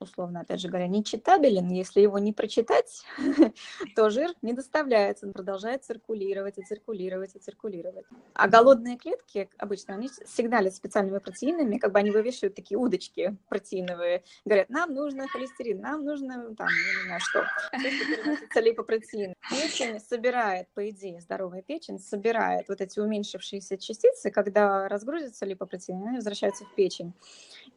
условно, 0.00 0.40
опять 0.40 0.60
же 0.60 0.68
говоря, 0.68 0.88
не 0.88 1.04
читабелен, 1.04 1.68
если 1.68 2.00
его 2.00 2.18
не 2.18 2.32
прочитать, 2.32 3.04
то 3.96 4.10
жир 4.10 4.32
не 4.42 4.52
доставляется, 4.52 5.26
он 5.26 5.32
продолжает 5.32 5.84
циркулировать 5.84 6.58
и 6.58 6.62
циркулировать 6.62 7.36
и 7.36 7.38
циркулировать. 7.38 8.06
А 8.34 8.48
голодные 8.48 8.96
клетки 8.96 9.48
обычно, 9.58 9.94
они 9.94 10.08
сигналят 10.26 10.74
специальными 10.74 11.18
протеинами, 11.18 11.78
как 11.78 11.92
бы 11.92 11.98
они 11.98 12.10
вывешивают 12.10 12.54
такие 12.54 12.78
удочки 12.78 13.36
протеиновые, 13.48 14.24
говорят, 14.44 14.70
нам 14.70 14.94
нужно 14.94 15.28
холестерин, 15.28 15.80
нам 15.80 16.04
нужно, 16.04 16.54
там, 16.54 16.68
не 16.68 17.04
знаю 17.06 17.20
что, 17.20 17.44
переносится 17.72 18.60
липопротеин. 18.60 19.34
Печень 19.50 20.00
собирает, 20.00 20.68
по 20.74 20.88
идее, 20.88 21.20
здоровая 21.20 21.62
печень 21.62 21.98
собирает 21.98 22.68
вот 22.68 22.80
эти 22.80 22.98
уменьшившиеся 23.00 23.78
частицы, 23.78 24.30
когда 24.30 24.88
разгрузятся 24.88 25.44
липопротеины, 25.46 26.08
они 26.08 26.16
возвращаются 26.16 26.64
в 26.64 26.74
печень 26.74 27.12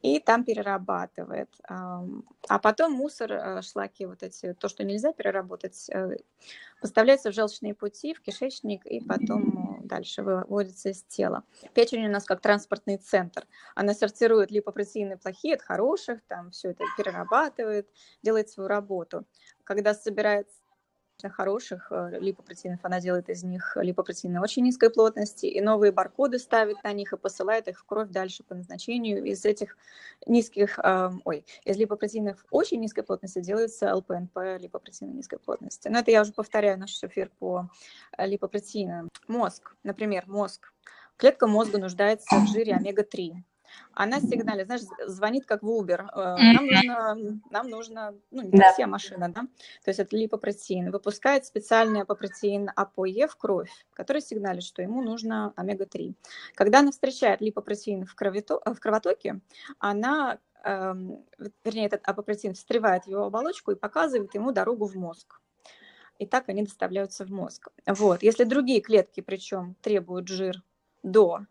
и 0.01 0.19
там 0.19 0.43
перерабатывает. 0.43 1.49
А 2.49 2.59
потом 2.59 2.93
мусор, 2.93 3.31
э, 3.31 3.61
шлаки, 3.61 4.05
вот 4.05 4.23
эти, 4.23 4.53
то, 4.53 4.67
что 4.67 4.83
нельзя 4.83 5.13
переработать, 5.13 5.89
э, 5.89 6.17
поставляется 6.81 7.31
в 7.31 7.33
желчные 7.33 7.73
пути, 7.73 8.13
в 8.13 8.21
кишечник, 8.21 8.85
и 8.85 8.99
потом 8.99 9.79
э, 9.81 9.87
дальше 9.87 10.23
выводится 10.23 10.89
из 10.89 11.03
тела. 11.03 11.43
Печень 11.73 12.05
у 12.05 12.11
нас 12.11 12.25
как 12.25 12.41
транспортный 12.41 12.97
центр. 12.97 13.45
Она 13.75 13.93
сортирует 13.93 14.51
липопротеины 14.51 15.17
плохие 15.17 15.55
от 15.55 15.61
хороших, 15.61 16.21
там 16.27 16.51
все 16.51 16.71
это 16.71 16.83
перерабатывает, 16.97 17.87
делает 18.21 18.49
свою 18.49 18.67
работу. 18.67 19.25
Когда 19.63 19.93
собирается 19.93 20.62
хороших 21.29 21.87
э, 21.91 22.19
липопротеинов, 22.19 22.79
она 22.83 22.99
делает 22.99 23.29
из 23.29 23.43
них 23.43 23.77
липопротеины 23.79 24.41
очень 24.41 24.63
низкой 24.63 24.89
плотности, 24.89 25.45
и 25.45 25.61
новые 25.61 25.91
баркоды 25.91 26.39
ставит 26.39 26.83
на 26.83 26.93
них 26.93 27.13
и 27.13 27.17
посылает 27.17 27.67
их 27.67 27.79
в 27.79 27.85
кровь 27.85 28.09
дальше 28.09 28.43
по 28.43 28.55
назначению. 28.55 29.23
Из 29.23 29.45
этих 29.45 29.77
низких, 30.25 30.79
э, 30.79 31.11
ой, 31.25 31.45
из 31.65 31.77
липопротеинов 31.77 32.45
очень 32.51 32.79
низкой 32.79 33.03
плотности 33.03 33.41
делается 33.41 33.93
ЛПНП, 33.95 34.59
липопротеины 34.59 35.13
низкой 35.13 35.39
плотности. 35.39 35.87
Но 35.87 35.99
это 35.99 36.11
я 36.11 36.21
уже 36.21 36.33
повторяю 36.33 36.79
наш 36.79 37.03
эфир 37.03 37.31
по 37.39 37.69
э, 38.17 38.27
липопротеинам. 38.27 39.09
Мозг, 39.27 39.75
например, 39.83 40.25
мозг. 40.27 40.73
Клетка 41.17 41.47
мозга 41.47 41.77
нуждается 41.77 42.35
в 42.35 42.47
жире 42.47 42.73
омега-3 42.73 43.43
она 43.93 44.19
сигналит, 44.19 44.65
знаешь, 44.65 44.81
звонит 45.05 45.45
как 45.45 45.63
в 45.63 45.67
Uber. 45.67 46.07
Э, 46.13 46.35
нам 46.53 46.65
нужно, 46.65 47.41
нам 47.49 47.69
нужно 47.69 48.15
ну, 48.31 48.41
не 48.43 48.51
да. 48.51 48.73
вся 48.73 48.87
машина, 48.87 49.29
да, 49.29 49.41
то 49.83 49.89
есть 49.89 49.99
это 49.99 50.15
липопротеин, 50.15 50.91
выпускает 50.91 51.45
специальный 51.45 52.01
апопротеин 52.01 52.69
АПОЕ 52.75 53.27
в 53.27 53.35
кровь, 53.35 53.71
который 53.93 54.21
сигналит, 54.21 54.63
что 54.63 54.81
ему 54.81 55.01
нужно 55.01 55.53
омега-3. 55.55 56.13
Когда 56.55 56.79
она 56.79 56.91
встречает 56.91 57.41
липопротеин 57.41 58.05
в, 58.05 58.15
кровито, 58.15 58.59
в 58.65 58.79
кровотоке, 58.79 59.39
она 59.79 60.39
эм, 60.63 61.25
вернее, 61.63 61.85
этот 61.85 62.01
апопротеин 62.07 62.53
встревает 62.53 63.05
в 63.05 63.07
его 63.07 63.25
оболочку 63.25 63.71
и 63.71 63.75
показывает 63.75 64.33
ему 64.33 64.51
дорогу 64.51 64.85
в 64.85 64.95
мозг. 64.95 65.39
И 66.19 66.25
так 66.25 66.49
они 66.49 66.63
доставляются 66.63 67.25
в 67.25 67.31
мозг. 67.31 67.69
Вот. 67.87 68.23
Если 68.23 68.43
другие 68.43 68.81
клетки, 68.81 69.21
причем, 69.21 69.75
требуют 69.81 70.27
жир 70.27 70.63
до 71.01 71.41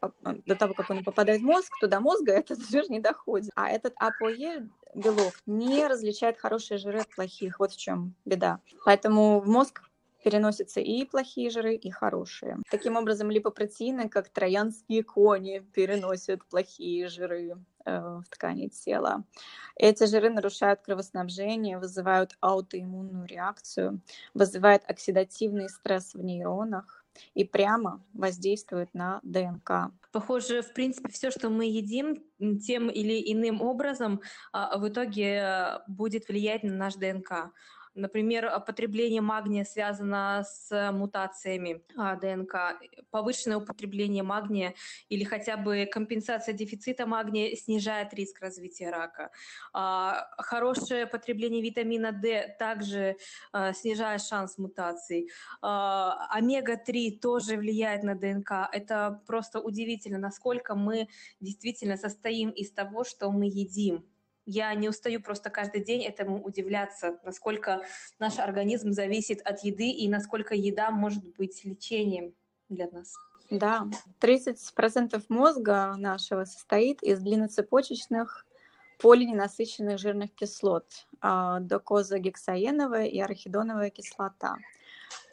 до 0.00 0.54
того, 0.56 0.74
как 0.74 0.90
он 0.90 1.04
попадает 1.04 1.40
в 1.40 1.44
мозг, 1.44 1.72
то 1.80 1.88
до 1.88 2.00
мозга 2.00 2.32
этот 2.34 2.68
жир 2.68 2.84
не 2.90 3.00
доходит. 3.00 3.50
А 3.54 3.68
этот 3.68 3.94
АПОЕ 3.96 4.68
белок 4.94 5.34
не 5.46 5.86
различает 5.86 6.38
хорошие 6.38 6.78
жиры 6.78 7.00
от 7.00 7.14
плохих. 7.14 7.58
Вот 7.58 7.72
в 7.72 7.76
чем 7.76 8.14
беда. 8.24 8.60
Поэтому 8.84 9.40
в 9.40 9.48
мозг 9.48 9.82
переносятся 10.26 10.80
и 10.80 11.04
плохие 11.04 11.50
жиры, 11.50 11.76
и 11.76 11.88
хорошие. 11.88 12.58
Таким 12.68 12.96
образом, 12.96 13.30
липопротеины, 13.30 14.08
как 14.08 14.28
троянские 14.28 15.04
кони, 15.04 15.60
переносят 15.72 16.44
плохие 16.46 17.06
жиры 17.06 17.54
э, 17.84 18.00
в 18.00 18.24
ткани 18.28 18.66
тела. 18.66 19.22
Эти 19.76 20.04
жиры 20.06 20.30
нарушают 20.30 20.80
кровоснабжение, 20.80 21.78
вызывают 21.78 22.36
аутоиммунную 22.40 23.26
реакцию, 23.26 24.00
вызывают 24.34 24.82
оксидативный 24.88 25.68
стресс 25.68 26.14
в 26.14 26.24
нейронах, 26.24 27.05
и 27.34 27.44
прямо 27.44 28.04
воздействует 28.12 28.92
на 28.94 29.20
ДНК. 29.22 29.92
Похоже, 30.12 30.62
в 30.62 30.72
принципе, 30.72 31.10
все, 31.10 31.30
что 31.30 31.50
мы 31.50 31.66
едим, 31.66 32.22
тем 32.58 32.88
или 32.88 33.32
иным 33.32 33.60
образом 33.60 34.20
а, 34.52 34.78
в 34.78 34.88
итоге 34.88 35.40
э, 35.42 35.78
будет 35.88 36.28
влиять 36.28 36.62
на 36.62 36.74
наш 36.74 36.94
ДНК. 36.94 37.52
Например, 37.96 38.60
потребление 38.66 39.22
магния 39.22 39.64
связано 39.64 40.44
с 40.46 40.92
мутациями 40.92 41.82
а, 41.96 42.14
ДНК, 42.16 42.78
повышенное 43.10 43.56
употребление 43.56 44.22
магния 44.22 44.74
или 45.08 45.24
хотя 45.24 45.56
бы 45.56 45.88
компенсация 45.90 46.52
дефицита 46.52 47.06
магния 47.06 47.56
снижает 47.56 48.12
риск 48.12 48.40
развития 48.40 48.90
рака. 48.90 49.30
А, 49.72 50.28
хорошее 50.36 51.06
потребление 51.06 51.62
витамина 51.62 52.12
D 52.12 52.54
также 52.58 53.16
а, 53.52 53.72
снижает 53.72 54.20
шанс 54.20 54.58
мутаций. 54.58 55.30
Омега-3 55.62 57.18
тоже 57.18 57.56
влияет 57.56 58.02
на 58.02 58.14
ДНК. 58.14 58.68
Это 58.72 59.22
просто 59.26 59.58
удивительно, 59.60 60.18
насколько 60.18 60.74
мы 60.74 61.08
действительно 61.40 61.96
состоим 61.96 62.50
из 62.50 62.70
того, 62.72 63.04
что 63.04 63.30
мы 63.30 63.46
едим 63.46 64.04
я 64.46 64.72
не 64.74 64.88
устаю 64.88 65.20
просто 65.20 65.50
каждый 65.50 65.84
день 65.84 66.04
этому 66.04 66.42
удивляться, 66.42 67.18
насколько 67.24 67.82
наш 68.18 68.38
организм 68.38 68.92
зависит 68.92 69.42
от 69.42 69.64
еды 69.64 69.90
и 69.90 70.08
насколько 70.08 70.54
еда 70.54 70.90
может 70.90 71.36
быть 71.36 71.64
лечением 71.64 72.32
для 72.68 72.88
нас. 72.90 73.14
Да, 73.50 73.86
30% 74.20 75.22
мозга 75.28 75.94
нашего 75.96 76.44
состоит 76.44 77.02
из 77.02 77.20
длинноцепочечных 77.20 78.46
полиненасыщенных 78.98 79.98
жирных 79.98 80.34
кислот, 80.34 80.86
а, 81.20 81.60
докозагексаеновая 81.60 83.06
и 83.06 83.20
арахидоновая 83.20 83.90
кислота 83.90 84.56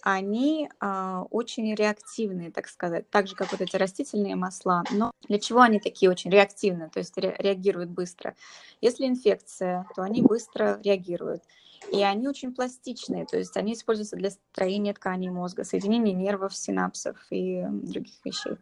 они 0.04 0.70
а, 0.80 1.24
очень 1.32 1.74
реактивные, 1.76 2.52
так 2.52 2.68
сказать, 2.68 3.10
так 3.10 3.28
же, 3.28 3.36
как 3.36 3.52
вот 3.52 3.62
эти 3.62 3.76
растительные 3.78 4.36
масла. 4.36 4.84
Но 4.92 5.12
для 5.30 5.40
чего 5.40 5.62
они 5.62 5.80
такие 5.80 6.12
очень 6.12 6.30
реактивные, 6.30 6.90
то 6.90 7.00
есть 7.00 7.18
ре- 7.18 7.36
реагируют 7.40 7.90
быстро? 7.90 8.36
Если 8.82 9.08
инфекция, 9.08 9.88
то 9.96 10.02
они 10.02 10.22
быстро 10.22 10.80
реагируют. 10.84 11.44
И 11.92 12.02
они 12.02 12.28
очень 12.28 12.54
пластичные, 12.54 13.26
то 13.26 13.38
есть 13.38 13.56
они 13.58 13.74
используются 13.74 14.16
для 14.16 14.32
строения 14.32 14.94
тканей 14.94 15.30
мозга, 15.30 15.64
соединения 15.64 16.14
нервов, 16.14 16.56
синапсов 16.56 17.18
и 17.30 17.64
других 17.66 18.16
вещей. 18.24 18.58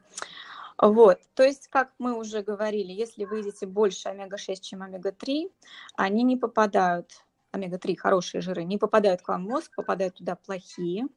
Вот, 0.78 1.19
то 1.36 1.43
есть, 1.43 1.67
как 1.67 1.91
мы 2.00 2.17
уже 2.17 2.41
говорили, 2.41 2.91
если 2.91 3.26
вы 3.26 3.39
едите 3.39 3.67
больше 3.67 4.10
омега-6, 4.10 4.62
чем 4.62 4.82
омега-3, 4.82 5.52
они 5.95 6.24
не 6.24 6.38
попадают 6.38 7.12
омега-3, 7.51 7.95
хорошие 7.95 8.41
жиры, 8.41 8.63
не 8.63 8.77
попадают 8.77 9.21
к 9.21 9.27
вам 9.27 9.45
в 9.45 9.49
мозг, 9.49 9.75
попадают 9.75 10.15
туда 10.15 10.35
плохие. 10.35 11.07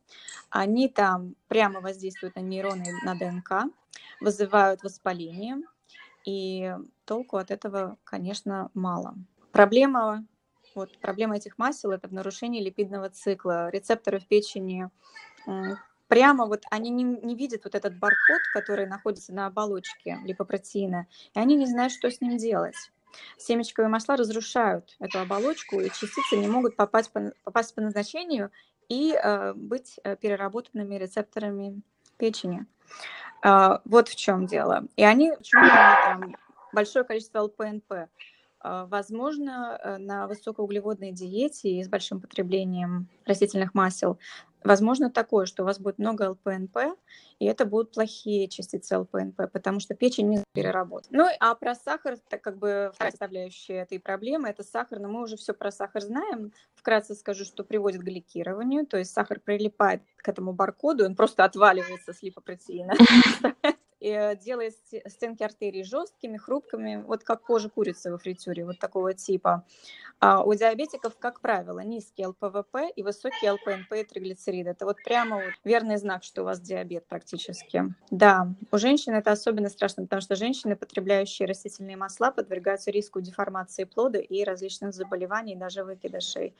Они 0.50 0.88
там 0.88 1.34
прямо 1.48 1.80
воздействуют 1.80 2.36
на 2.36 2.40
нейроны, 2.40 2.86
на 3.04 3.14
ДНК, 3.14 3.72
вызывают 4.20 4.82
воспаление, 4.82 5.58
и 6.24 6.74
толку 7.04 7.36
от 7.36 7.50
этого, 7.50 7.98
конечно, 8.04 8.70
мало. 8.74 9.14
Проблема, 9.52 10.26
вот, 10.74 10.98
проблема 10.98 11.36
этих 11.36 11.58
масел– 11.58 11.90
это 11.92 12.08
в 12.08 12.12
нарушении 12.12 12.62
липидного 12.62 13.10
цикла. 13.10 13.70
Рецепторы 13.70 14.18
в 14.18 14.26
печени 14.26 14.90
прямо 16.08 16.46
вот 16.46 16.64
они 16.70 16.90
не, 16.90 17.04
не 17.04 17.34
видят 17.34 17.64
вот 17.64 17.74
этот 17.74 17.98
баркод, 17.98 18.40
который 18.52 18.86
находится 18.86 19.32
на 19.32 19.46
оболочке 19.46 20.18
липопротеина, 20.24 21.06
и 21.34 21.38
они 21.38 21.56
не 21.56 21.66
знают, 21.66 21.92
что 21.92 22.10
с 22.10 22.20
ним 22.20 22.36
делать. 22.36 22.76
Семечковые 23.36 23.88
масла 23.88 24.16
разрушают 24.16 24.96
эту 24.98 25.20
оболочку, 25.20 25.80
и 25.80 25.88
частицы 25.88 26.36
не 26.36 26.48
могут 26.48 26.76
попасть 26.76 27.12
по, 27.12 27.32
попасть 27.44 27.74
по 27.74 27.80
назначению 27.80 28.50
и 28.88 29.12
э, 29.14 29.54
быть 29.54 29.98
э, 30.04 30.16
переработанными 30.16 30.96
рецепторами 30.96 31.80
печени. 32.16 32.66
Э, 33.44 33.78
вот 33.84 34.08
в 34.08 34.16
чем 34.16 34.46
дело. 34.46 34.86
И 34.96 35.04
они, 35.04 35.32
почему 35.36 35.66
там 35.66 36.36
большое 36.72 37.04
количество 37.04 37.42
ЛПНП? 37.42 37.92
Э, 38.64 38.86
возможно, 38.88 39.78
э, 39.82 39.98
на 39.98 40.26
высокоуглеводной 40.26 41.12
диете 41.12 41.68
и 41.68 41.84
с 41.84 41.88
большим 41.88 42.20
потреблением 42.20 43.08
растительных 43.26 43.74
масел 43.74 44.18
возможно 44.64 45.10
такое, 45.10 45.46
что 45.46 45.62
у 45.62 45.66
вас 45.66 45.78
будет 45.78 45.98
много 45.98 46.30
ЛПНП, 46.30 46.96
и 47.38 47.46
это 47.46 47.66
будут 47.66 47.92
плохие 47.92 48.48
частицы 48.48 48.98
ЛПНП, 48.98 49.52
потому 49.52 49.80
что 49.80 49.94
печень 49.94 50.28
не 50.28 50.44
переработает. 50.52 51.12
Ну, 51.12 51.28
а 51.40 51.54
про 51.54 51.74
сахар, 51.74 52.16
так 52.28 52.42
как 52.42 52.58
бы 52.58 52.90
вторая 52.94 53.12
составляющая 53.12 53.76
этой 53.76 54.00
проблемы, 54.00 54.48
это 54.48 54.62
сахар, 54.62 54.98
но 54.98 55.08
мы 55.08 55.22
уже 55.22 55.36
все 55.36 55.52
про 55.52 55.70
сахар 55.70 56.02
знаем. 56.02 56.52
Вкратце 56.74 57.14
скажу, 57.14 57.44
что 57.44 57.64
приводит 57.64 58.00
к 58.00 58.04
гликированию, 58.04 58.86
то 58.86 58.96
есть 58.96 59.12
сахар 59.12 59.40
прилипает 59.40 60.02
к 60.16 60.28
этому 60.28 60.52
баркоду, 60.52 61.04
он 61.04 61.14
просто 61.14 61.44
отваливается 61.44 62.12
с 62.12 62.22
липопротеина 62.22 62.94
э, 64.06 64.36
делает 64.36 64.74
стенки 65.06 65.42
артерий 65.42 65.84
жесткими, 65.84 66.36
хрупкими, 66.36 67.02
вот 67.06 67.24
как 67.24 67.42
кожа 67.42 67.68
курицы 67.68 68.10
во 68.10 68.18
фритюре, 68.18 68.64
вот 68.64 68.78
такого 68.78 69.14
типа. 69.14 69.64
А 70.20 70.42
у 70.42 70.54
диабетиков, 70.54 71.16
как 71.18 71.40
правило, 71.40 71.80
низкий 71.80 72.26
ЛПВП 72.26 72.90
и 72.94 73.02
высокий 73.02 73.50
ЛПНП 73.50 73.92
и 73.94 74.04
триглицериды. 74.04 74.70
Это 74.70 74.84
вот 74.86 74.96
прямо 75.04 75.36
вот 75.36 75.54
верный 75.64 75.96
знак, 75.96 76.24
что 76.24 76.42
у 76.42 76.44
вас 76.44 76.60
диабет 76.60 77.06
практически. 77.06 77.94
Да, 78.10 78.48
у 78.70 78.78
женщин 78.78 79.14
это 79.14 79.32
особенно 79.32 79.68
страшно, 79.68 80.04
потому 80.04 80.22
что 80.22 80.36
женщины, 80.36 80.76
потребляющие 80.76 81.46
растительные 81.46 81.96
масла, 81.96 82.30
подвергаются 82.30 82.90
риску 82.90 83.20
деформации 83.20 83.84
плода 83.84 84.18
и 84.18 84.44
различных 84.44 84.94
заболеваний, 84.94 85.56
даже 85.56 85.84
выкидышей. 85.84 86.54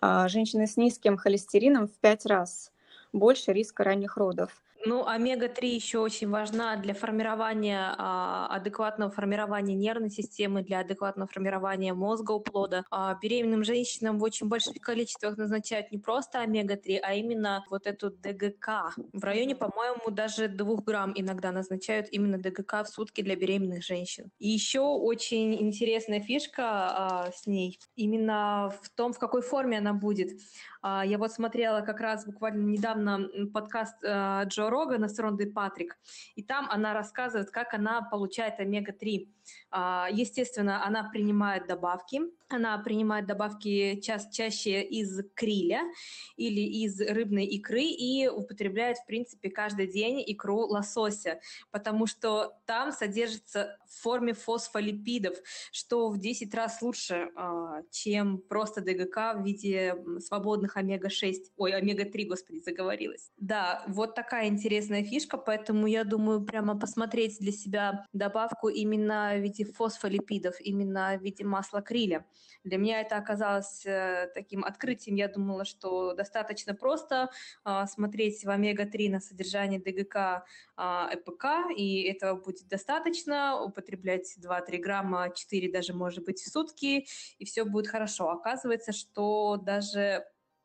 А 0.00 0.28
женщины 0.28 0.66
с 0.66 0.76
низким 0.76 1.16
холестерином 1.16 1.88
в 1.88 1.98
5 1.98 2.26
раз 2.26 2.72
больше 3.12 3.52
риска 3.52 3.84
ранних 3.84 4.16
родов. 4.16 4.62
Ну, 4.86 5.04
омега-3 5.06 5.66
еще 5.66 5.98
очень 5.98 6.30
важна 6.30 6.74
для 6.76 6.94
формирования, 6.94 7.94
а, 7.98 8.46
адекватного 8.46 9.10
формирования 9.10 9.74
нервной 9.74 10.08
системы, 10.10 10.62
для 10.62 10.80
адекватного 10.80 11.28
формирования 11.28 11.92
мозга 11.92 12.32
у 12.32 12.40
плода. 12.40 12.84
А, 12.90 13.14
беременным 13.20 13.62
женщинам 13.62 14.18
в 14.18 14.22
очень 14.22 14.48
больших 14.48 14.80
количествах 14.80 15.36
назначают 15.36 15.92
не 15.92 15.98
просто 15.98 16.40
омега-3, 16.40 16.98
а 17.02 17.12
именно 17.14 17.62
вот 17.68 17.86
эту 17.86 18.10
ДГК. 18.10 18.94
В 19.12 19.22
районе, 19.22 19.54
по-моему, 19.54 20.10
даже 20.10 20.48
2 20.48 20.82
грамм 20.82 21.12
иногда 21.14 21.52
назначают 21.52 22.06
именно 22.10 22.38
ДГК 22.38 22.82
в 22.84 22.88
сутки 22.88 23.20
для 23.20 23.36
беременных 23.36 23.84
женщин. 23.84 24.30
И 24.38 24.48
еще 24.48 24.80
очень 24.80 25.60
интересная 25.60 26.20
фишка 26.20 26.62
а, 26.64 27.30
с 27.34 27.46
ней 27.46 27.78
именно 27.96 28.72
в 28.82 28.88
том, 28.88 29.12
в 29.12 29.18
какой 29.18 29.42
форме 29.42 29.76
она 29.76 29.92
будет. 29.92 30.40
А, 30.82 31.04
я 31.04 31.18
вот 31.18 31.32
смотрела 31.32 31.82
как 31.82 32.00
раз 32.00 32.24
буквально 32.24 32.62
недавно 32.62 33.28
подкаст 33.52 33.96
а, 34.04 34.44
Джо 34.44 34.70
Рогана 34.70 35.08
с 35.08 35.18
Рондой 35.18 35.46
Патрик, 35.46 35.98
и 36.36 36.42
там 36.42 36.68
она 36.70 36.94
рассказывает, 36.94 37.50
как 37.50 37.74
она 37.74 38.02
получает 38.02 38.58
омега-3. 38.60 39.28
А, 39.70 40.08
естественно, 40.10 40.84
она 40.84 41.04
принимает 41.04 41.66
добавки, 41.66 42.22
она 42.48 42.78
принимает 42.78 43.26
добавки 43.26 44.00
ча 44.00 44.18
чаще 44.18 44.82
из 44.82 45.20
криля 45.34 45.82
или 46.36 46.60
из 46.60 47.00
рыбной 47.00 47.44
икры 47.44 47.82
и 47.82 48.28
употребляет, 48.28 48.98
в 48.98 49.06
принципе, 49.06 49.50
каждый 49.50 49.86
день 49.86 50.22
икру 50.26 50.66
лосося, 50.66 51.40
потому 51.70 52.06
что 52.06 52.56
там 52.66 52.92
содержится 52.92 53.76
в 53.86 54.02
форме 54.02 54.32
фосфолипидов, 54.32 55.36
что 55.72 56.08
в 56.08 56.18
10 56.18 56.54
раз 56.54 56.80
лучше, 56.82 57.30
чем 57.90 58.38
просто 58.38 58.80
ДГК 58.80 59.34
в 59.34 59.44
виде 59.44 59.96
свободных 60.20 60.69
полезных 60.70 60.76
омега-6, 60.76 61.52
ой, 61.56 61.72
омега-3, 61.72 62.26
господи, 62.26 62.60
заговорилась. 62.60 63.30
Да, 63.36 63.82
вот 63.86 64.14
такая 64.14 64.48
интересная 64.48 65.04
фишка, 65.04 65.36
поэтому 65.36 65.86
я 65.86 66.04
думаю 66.04 66.44
прямо 66.44 66.78
посмотреть 66.78 67.38
для 67.40 67.52
себя 67.52 68.06
добавку 68.12 68.68
именно 68.68 69.32
в 69.36 69.40
виде 69.40 69.64
фосфолипидов, 69.64 70.60
именно 70.60 71.16
в 71.18 71.22
виде 71.22 71.44
масла 71.44 71.82
криля. 71.82 72.24
Для 72.64 72.78
меня 72.78 73.00
это 73.00 73.16
оказалось 73.16 73.86
э, 73.86 74.30
таким 74.34 74.64
открытием. 74.64 75.16
Я 75.16 75.28
думала, 75.28 75.64
что 75.64 76.14
достаточно 76.14 76.74
просто 76.74 77.30
э, 77.64 77.86
смотреть 77.86 78.44
в 78.44 78.50
омега-3 78.50 79.10
на 79.10 79.20
содержание 79.20 79.80
ДГК 79.80 80.44
э, 80.76 80.82
ЭПК, 81.14 81.44
и 81.76 82.02
этого 82.02 82.36
будет 82.36 82.68
достаточно, 82.68 83.62
употреблять 83.62 84.36
2-3 84.38 84.78
грамма, 84.78 85.30
4 85.34 85.72
даже, 85.72 85.94
может 85.94 86.24
быть, 86.24 86.40
в 86.40 86.50
сутки, 86.50 87.06
и 87.38 87.44
все 87.44 87.64
будет 87.64 87.88
хорошо. 87.88 88.30
Оказывается, 88.30 88.92
что 88.92 89.56
даже 89.56 90.24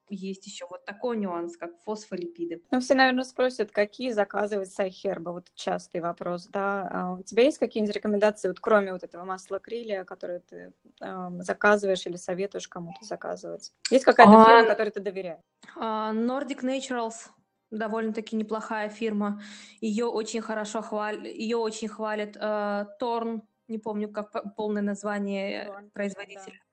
есть 0.09 0.45
еще 0.45 0.65
вот 0.69 0.85
такой 0.85 1.17
нюанс, 1.17 1.57
как 1.57 1.77
фосфолипиды. 1.79 2.61
Ну, 2.71 2.79
все, 2.79 2.95
наверное, 2.95 3.23
спросят, 3.23 3.71
какие 3.71 4.11
заказывать 4.11 4.71
с 4.71 4.79
iHerb? 4.79 5.31
Вот 5.31 5.51
частый 5.55 6.01
вопрос, 6.01 6.47
да. 6.47 6.87
А 6.91 7.13
у 7.13 7.23
тебя 7.23 7.43
есть 7.43 7.57
какие-нибудь 7.57 7.95
рекомендации, 7.95 8.47
вот 8.47 8.59
кроме 8.59 8.93
вот 8.93 9.03
этого 9.03 9.23
масла 9.23 9.59
крилия, 9.59 10.03
которое 10.03 10.39
ты 10.39 10.73
э, 11.01 11.29
заказываешь 11.39 12.05
или 12.05 12.15
советуешь 12.15 12.67
кому-то 12.67 13.03
заказывать? 13.05 13.73
Есть 13.89 14.05
какая-то 14.05 14.41
а... 14.41 14.45
фирма, 14.45 14.67
которой 14.67 14.89
ты 14.89 14.99
доверяешь? 14.99 15.43
А, 15.75 16.13
Nordic 16.13 16.61
Naturals 16.61 17.29
довольно-таки 17.71 18.35
неплохая 18.35 18.89
фирма. 18.89 19.41
Ее 19.81 20.05
очень 20.05 20.41
хорошо 20.41 20.81
хвалят, 20.81 21.25
ее 21.25 21.57
очень 21.57 21.87
хвалят. 21.87 22.37
Э, 22.39 22.85
Торн, 22.99 23.43
не 23.67 23.77
помню, 23.77 24.09
как 24.09 24.55
полное 24.55 24.81
название 24.81 25.65
Торн, 25.65 25.89
производителя. 25.91 26.59
Да. 26.59 26.64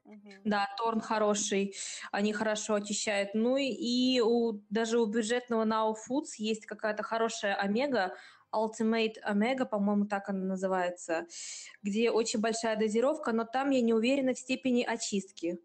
Да, 0.44 0.68
Торн 0.78 1.00
хороший, 1.00 1.74
они 2.10 2.32
хорошо 2.32 2.74
очищают. 2.74 3.30
Ну 3.34 3.56
и 3.56 4.20
у, 4.20 4.60
даже 4.70 4.98
у 4.98 5.06
бюджетного 5.06 5.64
Now 5.64 5.94
Foods 5.94 6.34
есть 6.38 6.66
какая-то 6.66 7.02
хорошая 7.02 7.54
омега, 7.54 8.14
Ultimate 8.54 9.14
Omega, 9.26 9.64
по-моему, 9.64 10.06
так 10.06 10.28
она 10.28 10.44
называется, 10.44 11.26
где 11.82 12.10
очень 12.10 12.40
большая 12.40 12.76
дозировка, 12.76 13.32
но 13.32 13.44
там 13.44 13.70
я 13.70 13.80
не 13.80 13.94
уверена 13.94 14.34
в 14.34 14.38
степени 14.38 14.82
очистки. 14.82 15.58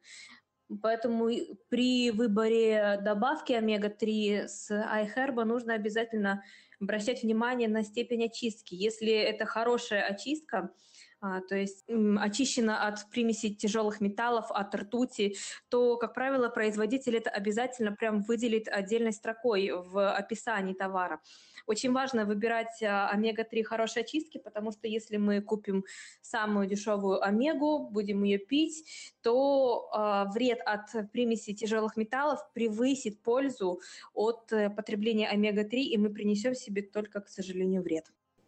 Поэтому 0.82 1.30
при 1.70 2.12
выборе 2.12 3.00
добавки 3.02 3.54
омега-3 3.54 4.48
с 4.48 4.72
iHerb 4.72 5.44
нужно 5.44 5.74
обязательно 5.74 6.44
обращать 6.80 7.24
внимание 7.24 7.70
на 7.70 7.84
степень 7.84 8.26
очистки. 8.26 8.76
Если 8.76 9.12
это 9.12 9.46
хорошая 9.46 10.04
очистка, 10.04 10.72
то 11.19 11.56
есть 11.56 11.84
очищена 12.19 12.88
от 12.88 13.10
примесей 13.10 13.53
тяжелых 13.56 14.01
металлов, 14.01 14.51
от 14.51 14.73
ртути, 14.75 15.36
то, 15.69 15.97
как 15.97 16.13
правило, 16.13 16.49
производитель 16.49 17.17
это 17.17 17.30
обязательно 17.30 17.91
прям 17.91 18.21
выделит 18.21 18.67
отдельной 18.67 19.13
строкой 19.13 19.71
в 19.71 20.12
описании 20.12 20.73
товара. 20.73 21.19
Очень 21.65 21.91
важно 21.91 22.25
выбирать 22.25 22.82
а, 22.82 23.10
омега-3 23.10 23.63
хорошей 23.63 24.03
очистки, 24.03 24.38
потому 24.38 24.71
что 24.71 24.88
если 24.88 25.17
мы 25.17 25.41
купим 25.41 25.84
самую 26.21 26.67
дешевую 26.67 27.21
омегу, 27.23 27.89
будем 27.89 28.23
ее 28.23 28.38
пить, 28.38 28.86
то 29.21 29.89
э, 29.93 30.32
вред 30.34 30.60
от 30.65 31.12
примеси 31.12 31.53
тяжелых 31.53 31.97
металлов 31.97 32.39
превысит 32.53 33.21
пользу 33.21 33.82
от 34.13 34.51
э, 34.53 34.69
потребления 34.69 35.27
омега-3, 35.27 35.75
и 35.75 35.97
мы 35.97 36.10
принесем 36.10 36.56
себе 36.56 36.82
только, 36.82 37.19
к 37.19 37.27
сожалению, 37.27 37.82
вред. 37.82 38.06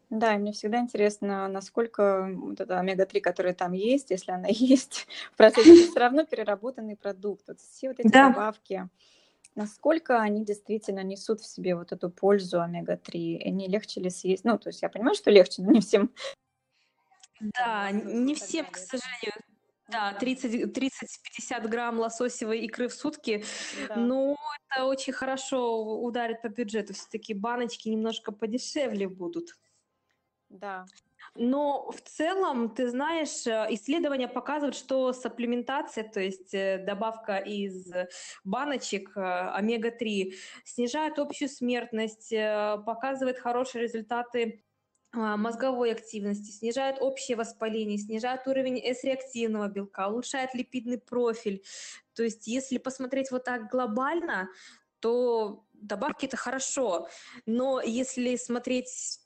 Да, 0.10 0.34
и 0.34 0.38
мне 0.40 0.54
всегда 0.54 0.80
интересно, 0.80 1.48
насколько 1.48 2.30
вот 2.36 2.60
эта 2.60 2.80
омега-3, 2.80 3.22
которая 3.22 3.54
там 3.54 3.74
есть, 3.74 4.10
если 4.10 4.32
она 4.32 4.48
есть, 4.50 5.08
в 5.32 5.38
процессе, 5.38 5.84
это 5.84 5.92
все 5.92 6.00
равно 6.00 6.26
переработанный 6.26 6.96
продукт. 6.96 7.48
Вот 7.48 7.60
все 7.60 7.90
вот 7.90 8.00
эти 8.00 8.08
да. 8.08 8.30
добавки, 8.30 8.90
насколько 9.56 10.20
они 10.20 10.44
действительно 10.44 11.04
несут 11.04 11.42
в 11.42 11.48
себе 11.48 11.76
вот 11.76 11.92
эту 11.92 12.10
пользу 12.10 12.62
омега-3, 12.62 13.12
и 13.12 13.52
не 13.52 13.68
легче 13.68 14.02
ли 14.02 14.10
съесть? 14.10 14.46
Ну, 14.46 14.58
то 14.58 14.70
есть 14.70 14.82
я 14.82 14.90
понимаю, 14.90 15.16
что 15.16 15.30
легче, 15.30 15.62
но 15.62 15.72
не 15.72 15.82
всем. 15.82 16.12
Да, 17.40 17.92
не 17.92 18.34
всем, 18.34 18.66
к 18.66 18.78
сожалению. 18.78 19.34
Да, 19.90 20.16
30-50 20.20 21.68
грамм 21.68 22.00
лососевой 22.00 22.60
икры 22.60 22.88
в 22.88 22.94
сутки. 22.94 23.44
Да. 23.88 23.96
Ну, 23.96 24.38
это 24.70 24.86
очень 24.86 25.14
хорошо 25.14 26.00
ударит 26.02 26.44
по 26.44 26.50
бюджету. 26.50 26.94
Все-таки 26.94 27.34
баночки 27.34 27.90
немножко 27.90 28.32
подешевле 28.32 29.08
будут. 29.08 29.56
Да. 30.50 30.86
Но 31.36 31.92
в 31.92 32.02
целом, 32.02 32.70
ты 32.70 32.90
знаешь, 32.90 33.46
э, 33.46 33.68
исследования 33.72 34.28
показывают, 34.28 34.76
что 34.76 35.14
сапплементация, 35.14 36.04
то 36.04 36.20
есть 36.20 36.54
э, 36.54 36.84
добавка 36.86 37.38
из 37.38 37.92
баночек 38.44 39.16
э, 39.16 39.22
омега-3, 39.22 40.34
снижает 40.66 41.20
общую 41.20 41.50
смертность, 41.50 42.32
показывает 42.32 43.40
хорошие 43.40 43.84
результаты 43.84 44.64
а, 45.12 45.38
мозговой 45.38 45.92
активности, 45.92 46.52
снижает 46.52 46.98
общее 47.00 47.36
воспаление, 47.36 47.98
снижает 47.98 48.48
уровень 48.48 48.78
С-реактивного 48.78 49.68
белка, 49.68 50.08
улучшает 50.08 50.54
липидный 50.54 51.00
профиль. 51.00 51.64
То 52.14 52.24
есть 52.24 52.48
если 52.48 52.78
посмотреть 52.78 53.32
вот 53.32 53.44
так 53.44 53.72
глобально, 53.72 54.50
то 55.00 55.66
добавки 55.74 56.26
это 56.26 56.38
хорошо, 56.38 57.08
но 57.46 57.82
если 57.82 58.36
смотреть 58.36 59.20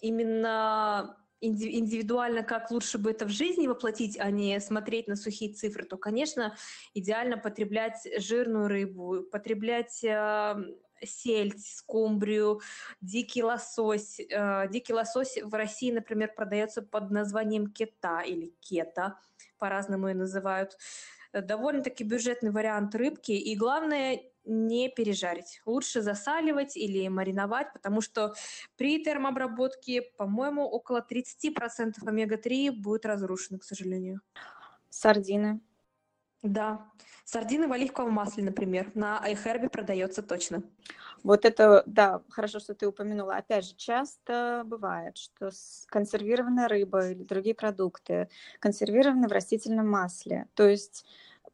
именно 0.00 1.16
индивидуально, 1.40 2.42
как 2.42 2.70
лучше 2.70 2.98
бы 2.98 3.10
это 3.10 3.24
в 3.24 3.30
жизни 3.30 3.66
воплотить, 3.66 4.18
а 4.18 4.30
не 4.30 4.60
смотреть 4.60 5.08
на 5.08 5.16
сухие 5.16 5.52
цифры, 5.52 5.84
то, 5.84 5.96
конечно, 5.96 6.54
идеально 6.92 7.38
потреблять 7.38 8.06
жирную 8.18 8.68
рыбу, 8.68 9.22
потреблять 9.22 10.04
э, 10.04 10.56
сельдь, 11.02 11.66
скумбрию, 11.66 12.60
дикий 13.00 13.42
лосось. 13.42 14.20
Э, 14.20 14.68
дикий 14.70 14.92
лосось 14.92 15.38
в 15.42 15.54
России, 15.54 15.90
например, 15.90 16.32
продается 16.34 16.82
под 16.82 17.10
названием 17.10 17.68
кета 17.68 18.20
или 18.20 18.52
кета, 18.60 19.18
по-разному 19.58 20.08
ее 20.08 20.14
называют. 20.14 20.76
Довольно-таки 21.32 22.04
бюджетный 22.04 22.50
вариант 22.50 22.94
рыбки. 22.94 23.32
И 23.32 23.56
главное, 23.56 24.20
не 24.44 24.88
пережарить. 24.88 25.60
Лучше 25.66 26.02
засаливать 26.02 26.76
или 26.76 27.08
мариновать, 27.08 27.72
потому 27.72 28.00
что 28.00 28.34
при 28.76 29.02
термообработке, 29.02 30.02
по-моему, 30.02 30.64
около 30.64 31.06
30% 31.08 31.94
омега-3 32.04 32.72
будет 32.72 33.06
разрушено, 33.06 33.58
к 33.58 33.64
сожалению. 33.64 34.20
Сардины. 34.88 35.60
Да. 36.42 36.90
Сардины 37.24 37.68
в 37.68 37.72
оливковом 37.72 38.14
масле, 38.14 38.42
например, 38.42 38.90
на 38.94 39.22
iHerb 39.24 39.68
продается 39.68 40.22
точно. 40.22 40.62
Вот 41.22 41.44
это, 41.44 41.82
да, 41.86 42.22
хорошо, 42.30 42.60
что 42.60 42.74
ты 42.74 42.88
упомянула. 42.88 43.36
Опять 43.36 43.66
же, 43.66 43.74
часто 43.76 44.62
бывает, 44.64 45.18
что 45.18 45.50
консервированная 45.88 46.66
рыба 46.66 47.10
или 47.10 47.22
другие 47.22 47.54
продукты 47.54 48.30
консервированы 48.58 49.28
в 49.28 49.32
растительном 49.32 49.88
масле. 49.88 50.48
То 50.54 50.66
есть 50.66 51.04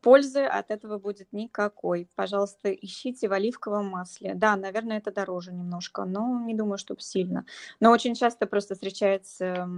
пользы 0.00 0.44
от 0.44 0.70
этого 0.70 0.98
будет 0.98 1.32
никакой. 1.32 2.08
Пожалуйста, 2.14 2.72
ищите 2.72 3.28
в 3.28 3.32
оливковом 3.32 3.86
масле. 3.88 4.34
Да, 4.34 4.56
наверное, 4.56 4.98
это 4.98 5.12
дороже 5.12 5.52
немножко, 5.52 6.04
но 6.04 6.40
не 6.40 6.54
думаю, 6.54 6.78
чтобы 6.78 7.00
сильно. 7.00 7.44
Но 7.80 7.90
очень 7.90 8.14
часто 8.14 8.46
просто 8.46 8.74
встречается 8.74 9.68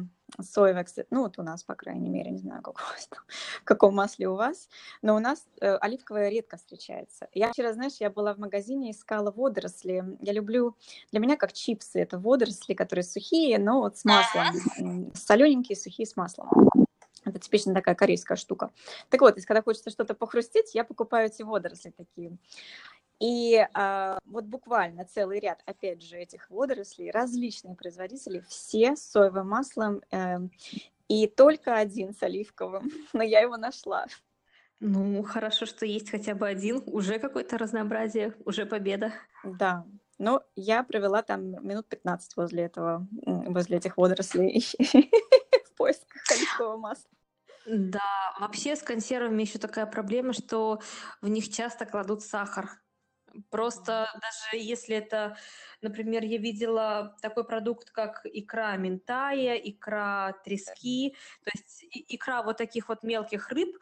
соевое, 0.41 0.87
ну 1.11 1.23
вот 1.23 1.39
у 1.39 1.43
нас, 1.43 1.63
по 1.65 1.75
крайней 1.75 2.11
мере, 2.11 2.31
не 2.31 2.39
знаю, 2.39 2.63
как 2.63 2.77
у 2.77 2.93
вас 2.93 3.07
там, 3.09 3.21
в 3.63 3.65
каком 3.65 3.95
масле 3.95 4.29
у 4.29 4.35
вас, 4.35 4.69
но 5.03 5.17
у 5.17 5.19
нас 5.19 5.45
э, 5.61 5.75
оливковое 5.77 6.29
редко 6.29 6.57
встречается. 6.57 7.29
Я 7.33 7.51
вчера, 7.53 7.73
знаешь, 7.73 7.95
я 8.01 8.11
была 8.11 8.35
в 8.35 8.39
магазине, 8.39 8.91
искала 8.91 9.31
водоросли. 9.31 10.05
Я 10.21 10.33
люблю, 10.33 10.77
для 11.13 11.21
меня 11.21 11.37
как 11.37 11.53
чипсы, 11.53 12.01
это 12.01 12.19
водоросли, 12.19 12.75
которые 12.75 13.05
сухие, 13.05 13.59
но 13.59 13.81
вот 13.81 13.97
с 13.97 14.05
маслом, 14.05 15.13
солененькие, 15.15 15.77
сухие 15.77 16.07
с 16.07 16.17
маслом. 16.17 16.78
Это 17.29 17.39
типично 17.39 17.75
такая 17.75 17.95
корейская 17.95 18.37
штука. 18.37 18.71
Так 19.11 19.21
вот, 19.21 19.37
если 19.37 19.47
когда 19.47 19.63
хочется 19.63 19.91
что-то 19.91 20.15
похрустеть, 20.15 20.75
я 20.75 20.85
покупаю 20.85 21.27
эти 21.27 21.43
водоросли 21.43 21.91
такие. 21.91 22.39
И 23.21 23.67
а, 23.75 24.19
вот 24.27 24.45
буквально 24.45 25.05
целый 25.05 25.41
ряд, 25.41 25.61
опять 25.67 26.03
же, 26.03 26.17
этих 26.17 26.49
водорослей, 26.51 27.11
различные 27.11 27.75
производители, 27.75 28.45
все 28.49 28.95
с 28.95 29.03
соевым 29.03 29.49
маслом, 29.49 30.03
э, 30.13 30.39
и 31.09 31.27
только 31.27 31.77
один 31.77 32.15
с 32.15 32.23
оливковым, 32.23 32.91
но 33.13 33.23
я 33.23 33.41
его 33.41 33.57
нашла. 33.57 34.07
Ну, 34.81 35.25
хорошо, 35.25 35.67
что 35.67 35.85
есть 35.85 36.11
хотя 36.11 36.37
бы 36.37 36.47
один, 36.47 36.83
уже 36.87 37.19
какое-то 37.19 37.59
разнообразие, 37.59 38.35
уже 38.45 38.65
победа. 38.65 39.13
Да, 39.43 39.85
но 40.19 40.45
я 40.55 40.85
провела 40.85 41.23
там 41.23 41.67
минут 41.67 41.89
15 41.89 42.37
возле 42.37 42.65
этого, 42.65 43.07
возле 43.25 43.79
этих 43.79 43.97
водорослей 43.97 44.65
в 45.65 45.77
поисках 45.77 46.23
оливкового 46.31 46.77
масла. 46.77 47.11
Да, 47.71 48.35
вообще 48.41 48.77
с 48.77 48.83
консервами 48.83 49.43
еще 49.43 49.59
такая 49.59 49.85
проблема, 49.87 50.33
что 50.33 50.81
в 51.21 51.29
них 51.29 51.53
часто 51.55 51.85
кладут 51.85 52.23
сахар. 52.23 52.71
Просто 53.51 54.09
даже 54.15 54.65
если 54.65 54.97
это, 54.97 55.37
например, 55.83 56.25
я 56.25 56.39
видела 56.39 57.17
такой 57.21 57.45
продукт, 57.45 57.91
как 57.91 58.23
икра 58.25 58.77
ментая, 58.77 59.57
икра 59.57 60.33
трески, 60.45 61.15
то 61.45 61.51
есть 61.55 61.85
икра 62.09 62.43
вот 62.43 62.57
таких 62.57 62.89
вот 62.89 63.03
мелких 63.03 63.51
рыб, 63.51 63.77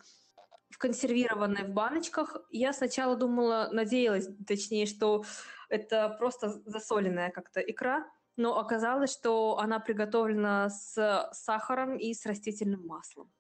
в 0.70 0.78
консервированной 0.78 1.64
в 1.64 1.70
баночках. 1.70 2.36
Я 2.50 2.72
сначала 2.72 3.16
думала, 3.16 3.68
надеялась, 3.72 4.28
точнее, 4.46 4.86
что 4.86 5.24
это 5.68 6.10
просто 6.18 6.48
засоленная 6.50 7.30
как-то 7.30 7.60
икра, 7.60 8.06
но 8.36 8.58
оказалось, 8.58 9.12
что 9.12 9.58
она 9.58 9.78
приготовлена 9.80 10.68
с 10.70 11.30
сахаром 11.32 11.96
и 11.96 12.12
с 12.14 12.26
растительным 12.26 12.86
маслом. 12.86 13.32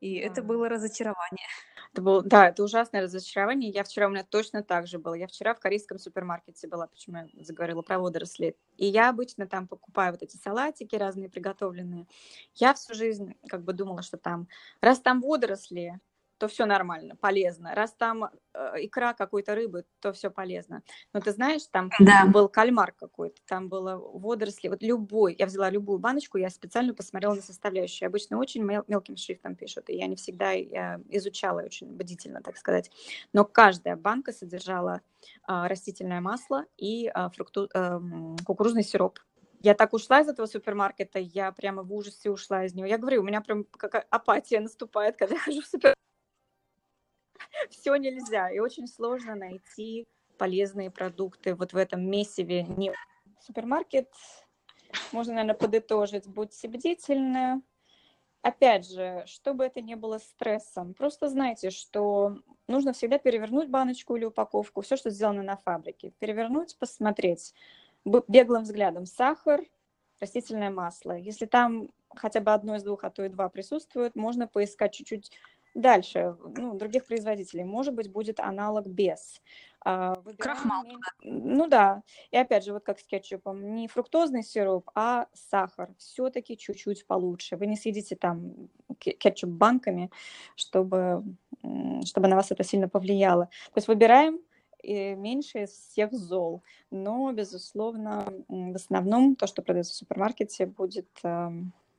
И 0.00 0.20
а. 0.20 0.26
это 0.26 0.42
было 0.42 0.68
разочарование. 0.68 1.46
Это 1.92 2.00
был, 2.02 2.22
да, 2.22 2.48
это 2.48 2.62
ужасное 2.64 3.02
разочарование. 3.02 3.70
Я 3.70 3.84
вчера, 3.84 4.06
у 4.06 4.10
меня 4.10 4.24
точно 4.24 4.62
так 4.62 4.86
же 4.86 4.98
было. 4.98 5.14
Я 5.14 5.26
вчера 5.26 5.54
в 5.54 5.60
корейском 5.60 5.98
супермаркете 5.98 6.66
была, 6.66 6.86
почему 6.86 7.18
я 7.18 7.44
заговорила 7.44 7.82
про 7.82 7.98
водоросли. 7.98 8.56
И 8.78 8.86
я 8.86 9.10
обычно 9.10 9.46
там 9.46 9.68
покупаю 9.68 10.12
вот 10.12 10.22
эти 10.22 10.36
салатики 10.36 10.96
разные 10.96 11.28
приготовленные. 11.28 12.06
Я 12.54 12.72
всю 12.74 12.94
жизнь 12.94 13.34
как 13.48 13.62
бы 13.62 13.74
думала, 13.74 14.02
что 14.02 14.16
там, 14.16 14.48
раз 14.80 15.00
там 15.00 15.20
водоросли, 15.20 16.00
то 16.38 16.48
все 16.48 16.66
нормально, 16.66 17.16
полезно. 17.16 17.74
Раз 17.74 17.92
там 17.92 18.24
э, 18.24 18.74
икра 18.80 19.14
какой-то 19.14 19.54
рыбы, 19.54 19.84
то 20.00 20.12
все 20.12 20.30
полезно. 20.30 20.82
Но 21.12 21.20
ты 21.20 21.30
знаешь, 21.32 21.62
там 21.70 21.90
да. 22.00 22.26
был 22.26 22.48
кальмар 22.48 22.92
какой-то, 22.92 23.40
там 23.46 23.68
было 23.68 23.96
водоросли, 23.96 24.68
вот 24.68 24.82
любой. 24.82 25.36
Я 25.38 25.46
взяла 25.46 25.70
любую 25.70 25.98
баночку, 25.98 26.38
я 26.38 26.50
специально 26.50 26.94
посмотрела 26.94 27.34
на 27.34 27.42
составляющие. 27.42 28.06
Обычно 28.06 28.38
очень 28.38 28.62
мел- 28.62 28.84
мелким 28.88 29.16
шрифтом 29.16 29.54
пишут, 29.54 29.88
и 29.88 29.96
я 29.96 30.06
не 30.06 30.16
всегда 30.16 30.50
я 30.50 31.00
изучала 31.10 31.60
очень 31.60 31.86
бдительно, 31.88 32.42
так 32.42 32.56
сказать. 32.56 32.90
Но 33.32 33.44
каждая 33.44 33.96
банка 33.96 34.32
содержала 34.32 35.00
э, 35.48 35.66
растительное 35.66 36.20
масло 36.20 36.66
и 36.76 37.06
э, 37.14 37.28
фрукту, 37.30 37.68
э, 37.72 38.00
кукурузный 38.44 38.82
сироп. 38.82 39.20
Я 39.60 39.74
так 39.74 39.92
ушла 39.92 40.20
из 40.20 40.28
этого 40.28 40.46
супермаркета, 40.46 41.20
я 41.20 41.52
прямо 41.52 41.84
в 41.84 41.92
ужасе 41.92 42.30
ушла 42.30 42.64
из 42.64 42.74
него. 42.74 42.88
Я 42.88 42.98
говорю, 42.98 43.20
у 43.20 43.24
меня 43.24 43.40
прям 43.40 43.64
какая 43.64 44.04
апатия 44.10 44.58
наступает, 44.58 45.16
когда 45.16 45.36
я 45.36 45.40
хожу 45.40 45.60
в 45.60 45.66
супермаркет 45.66 46.02
все 47.70 47.96
нельзя. 47.96 48.50
И 48.50 48.58
очень 48.58 48.86
сложно 48.86 49.34
найти 49.34 50.06
полезные 50.38 50.90
продукты 50.90 51.54
вот 51.54 51.72
в 51.72 51.76
этом 51.76 52.08
месиве. 52.08 52.64
Не... 52.64 52.92
Супермаркет, 53.40 54.08
можно, 55.12 55.34
наверное, 55.34 55.54
подытожить, 55.54 56.26
будьте 56.26 56.68
бдительны. 56.68 57.62
Опять 58.42 58.90
же, 58.90 59.22
чтобы 59.26 59.64
это 59.64 59.80
не 59.80 59.94
было 59.94 60.18
стрессом, 60.18 60.94
просто 60.94 61.28
знайте, 61.28 61.70
что 61.70 62.38
нужно 62.66 62.92
всегда 62.92 63.18
перевернуть 63.18 63.68
баночку 63.68 64.16
или 64.16 64.24
упаковку, 64.24 64.80
все, 64.80 64.96
что 64.96 65.10
сделано 65.10 65.44
на 65.44 65.56
фабрике. 65.56 66.10
Перевернуть, 66.18 66.76
посмотреть 66.76 67.54
беглым 68.04 68.64
взглядом 68.64 69.06
сахар, 69.06 69.62
растительное 70.18 70.70
масло. 70.70 71.12
Если 71.12 71.46
там 71.46 71.88
хотя 72.16 72.40
бы 72.40 72.52
одно 72.52 72.76
из 72.76 72.82
двух, 72.82 73.04
а 73.04 73.10
то 73.10 73.24
и 73.24 73.28
два 73.28 73.48
присутствуют, 73.48 74.16
можно 74.16 74.48
поискать 74.48 74.92
чуть-чуть 74.92 75.30
Дальше, 75.74 76.36
ну, 76.56 76.74
других 76.74 77.06
производителей, 77.06 77.64
может 77.64 77.94
быть, 77.94 78.10
будет 78.10 78.40
аналог 78.40 78.86
без. 78.86 79.40
А, 79.84 80.14
выбираем, 80.16 80.36
Крахмал. 80.36 80.84
Ну 81.22 81.66
да. 81.66 82.02
И 82.30 82.36
опять 82.36 82.64
же, 82.64 82.74
вот 82.74 82.84
как 82.84 83.00
с 83.00 83.04
кетчупом, 83.04 83.74
не 83.74 83.88
фруктозный 83.88 84.42
сироп, 84.42 84.90
а 84.94 85.26
сахар. 85.32 85.90
Все-таки 85.96 86.58
чуть-чуть 86.58 87.06
получше. 87.06 87.56
Вы 87.56 87.66
не 87.66 87.76
съедите 87.76 88.16
там 88.16 88.68
кетчуп 88.98 89.50
банками, 89.50 90.10
чтобы, 90.56 91.24
чтобы 92.04 92.28
на 92.28 92.36
вас 92.36 92.52
это 92.52 92.64
сильно 92.64 92.88
повлияло. 92.88 93.46
То 93.46 93.78
есть 93.78 93.88
выбираем 93.88 94.40
э, 94.82 95.14
меньше 95.14 95.62
из 95.64 95.70
всех 95.70 96.12
зол. 96.12 96.62
Но, 96.90 97.32
безусловно, 97.32 98.32
в 98.48 98.76
основном 98.76 99.36
то, 99.36 99.46
что 99.46 99.62
продается 99.62 99.94
в 99.94 99.96
супермаркете, 99.96 100.66
будет 100.66 101.08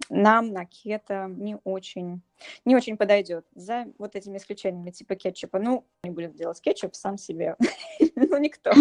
нам 0.10 0.52
на 0.52 0.66
кето 0.66 1.28
не 1.28 1.58
очень, 1.64 2.22
не 2.66 2.76
очень 2.76 2.98
подойдет. 2.98 3.46
За 3.56 3.86
вот 3.98 4.16
этими 4.16 4.38
исключениями 4.38 4.92
типа 4.92 5.16
кетчупа. 5.16 5.60
Ну, 5.60 5.88
не 6.04 6.12
будем 6.12 6.34
делать 6.34 6.62
кетчуп 6.62 6.96
сам 6.96 7.18
себе. 7.18 7.56
ну, 8.16 8.38
никто. 8.38 8.72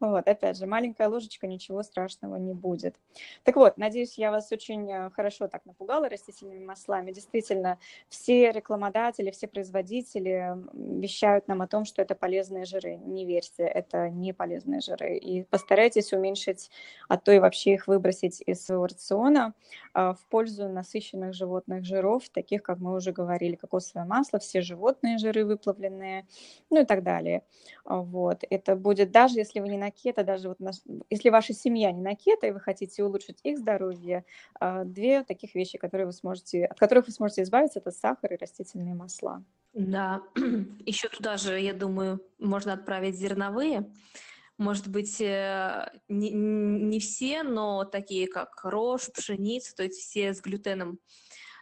Вот, 0.00 0.28
опять 0.28 0.56
же, 0.56 0.66
маленькая 0.66 1.08
ложечка, 1.08 1.48
ничего 1.48 1.82
страшного 1.82 2.36
не 2.36 2.54
будет. 2.54 2.94
Так 3.42 3.56
вот, 3.56 3.78
надеюсь, 3.78 4.16
я 4.16 4.30
вас 4.30 4.52
очень 4.52 4.88
э, 4.90 5.10
хорошо 5.10 5.48
так 5.48 5.66
напугала 5.66 6.08
растительными 6.08 6.64
маслами. 6.64 7.10
Действительно, 7.10 7.80
все 8.08 8.52
рекламодатели, 8.52 9.32
все 9.32 9.48
производители 9.48 10.54
вещают 10.72 11.48
нам 11.48 11.62
о 11.62 11.66
том, 11.66 11.84
что 11.84 12.00
это 12.00 12.14
полезные 12.14 12.64
жиры. 12.64 12.96
Не 12.96 13.26
верьте, 13.26 13.64
это 13.64 14.08
не 14.08 14.32
полезные 14.32 14.80
жиры. 14.80 15.16
И 15.16 15.42
постарайтесь 15.42 16.12
уменьшить, 16.12 16.70
а 17.08 17.16
то 17.16 17.32
и 17.32 17.40
вообще 17.40 17.74
их 17.74 17.88
выбросить 17.88 18.40
из 18.46 18.64
своего 18.64 18.86
рациона 18.86 19.54
а, 19.94 20.14
в 20.14 20.24
пользу 20.28 20.68
насыщенных 20.68 21.34
животных 21.34 21.84
жиров, 21.84 22.28
таких, 22.28 22.62
как 22.62 22.78
мы 22.78 22.94
уже 22.94 23.10
говорили, 23.10 23.56
кокосовое 23.56 24.06
масло, 24.06 24.38
все 24.38 24.60
животные 24.60 25.18
жиры 25.18 25.44
выплавленные, 25.44 26.26
ну 26.70 26.82
и 26.82 26.84
так 26.84 27.02
далее. 27.02 27.42
Вот. 27.84 28.44
Это 28.48 28.76
будет, 28.76 29.10
даже 29.10 29.38
если 29.38 29.58
вы 29.58 29.68
не 29.68 29.78
на 29.88 29.90
кето, 29.90 30.24
даже 30.24 30.48
вот 30.48 30.60
наш, 30.60 30.76
если 31.10 31.30
ваша 31.30 31.54
семья 31.54 31.92
не 31.92 32.02
на 32.02 32.14
кето, 32.14 32.46
и 32.46 32.50
вы 32.50 32.60
хотите 32.60 33.02
улучшить 33.02 33.40
их 33.42 33.58
здоровье, 33.58 34.24
а, 34.60 34.84
две 34.84 35.24
таких 35.24 35.54
вещи, 35.54 35.78
которые 35.78 36.06
вы 36.06 36.12
сможете, 36.12 36.66
от 36.66 36.78
которых 36.78 37.06
вы 37.06 37.12
сможете 37.12 37.42
избавиться, 37.42 37.78
это 37.78 37.90
сахар 37.90 38.34
и 38.34 38.36
растительные 38.36 38.94
масла. 38.94 39.42
Да, 39.72 40.22
еще 40.86 41.08
туда 41.08 41.36
же, 41.36 41.58
я 41.60 41.72
думаю, 41.72 42.20
можно 42.38 42.74
отправить 42.74 43.16
зерновые. 43.16 43.90
Может 44.58 44.88
быть, 44.88 45.20
э, 45.20 45.90
не, 46.08 46.30
не 46.30 46.98
все, 46.98 47.42
но 47.44 47.84
такие 47.84 48.26
как 48.26 48.64
рожь, 48.64 49.10
пшеница, 49.12 49.74
то 49.76 49.84
есть 49.84 50.00
все 50.00 50.34
с 50.34 50.40
глютеном 50.40 50.98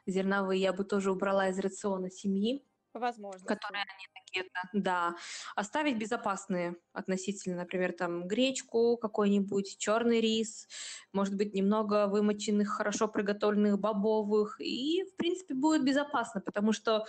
зерновые 0.07 0.61
я 0.61 0.73
бы 0.73 0.85
тоже 0.85 1.13
убрала 1.13 1.49
из 1.49 1.59
рациона 1.59 2.11
семьи. 2.11 2.65
Возможно. 2.95 3.47
Которые 3.47 3.83
они 3.83 4.07
пакета, 4.27 4.61
да. 4.73 5.15
Оставить 5.55 5.99
безопасные 5.99 6.77
относительно, 6.93 7.57
например, 7.57 7.93
там 7.93 8.27
гречку, 8.27 8.97
какой-нибудь 8.97 9.77
черный 9.79 10.21
рис, 10.21 10.69
может 11.13 11.35
быть, 11.35 11.55
немного 11.55 12.07
вымоченных, 12.07 12.69
хорошо 12.69 13.09
приготовленных 13.09 13.79
бобовых, 13.79 14.61
и, 14.61 15.05
в 15.05 15.17
принципе, 15.17 15.55
будет 15.55 15.85
безопасно, 15.85 16.41
потому 16.41 16.73
что 16.73 17.07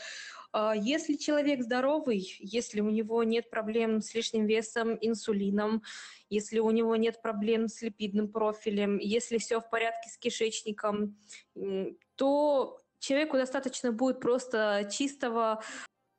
э, 0.54 0.72
если 0.76 1.16
человек 1.16 1.64
здоровый, 1.64 2.38
если 2.40 2.82
у 2.82 2.90
него 2.90 3.24
нет 3.24 3.50
проблем 3.50 4.02
с 4.02 4.14
лишним 4.14 4.46
весом, 4.46 4.98
инсулином, 5.02 5.84
если 6.30 6.60
у 6.60 6.72
него 6.72 6.96
нет 6.96 7.22
проблем 7.22 7.68
с 7.68 7.82
липидным 7.82 8.30
профилем, 8.30 8.98
если 8.98 9.38
все 9.38 9.62
в 9.62 9.70
порядке 9.70 10.10
с 10.10 10.18
кишечником, 10.18 11.18
то 12.16 12.80
человеку 13.00 13.38
достаточно 13.38 13.92
будет 13.92 14.20
просто 14.20 14.90
чистого 14.92 15.62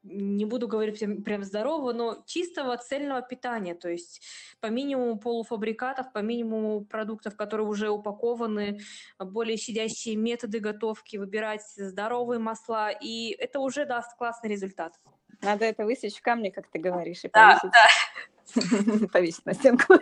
не 0.03 0.45
буду 0.45 0.69
говорить 0.69 0.99
прям, 0.99 1.23
прям 1.23 1.45
здорового, 1.45 1.93
но 1.93 2.23
чистого 2.27 2.77
цельного 2.77 3.23
питания, 3.23 3.75
то 3.75 3.89
есть 3.89 4.23
по 4.61 4.67
минимуму 4.69 5.19
полуфабрикатов, 5.19 6.13
по 6.13 6.19
минимуму 6.19 6.85
продуктов, 6.85 7.37
которые 7.37 7.67
уже 7.67 7.91
упакованы, 7.91 8.81
более 9.19 9.57
щадящие 9.57 10.17
методы 10.17 10.61
готовки, 10.61 11.17
выбирать 11.17 11.63
здоровые 11.77 12.39
масла, 12.39 12.91
и 12.91 13.31
это 13.39 13.61
уже 13.61 13.85
даст 13.85 14.17
классный 14.17 14.51
результат. 14.51 14.95
Надо 15.43 15.65
это 15.65 15.85
высечь 15.85 16.17
в 16.17 16.23
камне, 16.23 16.51
как 16.51 16.69
ты 16.69 16.79
говоришь, 16.79 17.25
и 17.25 17.31
да, 17.33 17.61
повесить, 17.61 18.99
да. 19.01 19.09
повесить 19.13 19.47
на 19.47 19.55
стенку. 19.55 19.95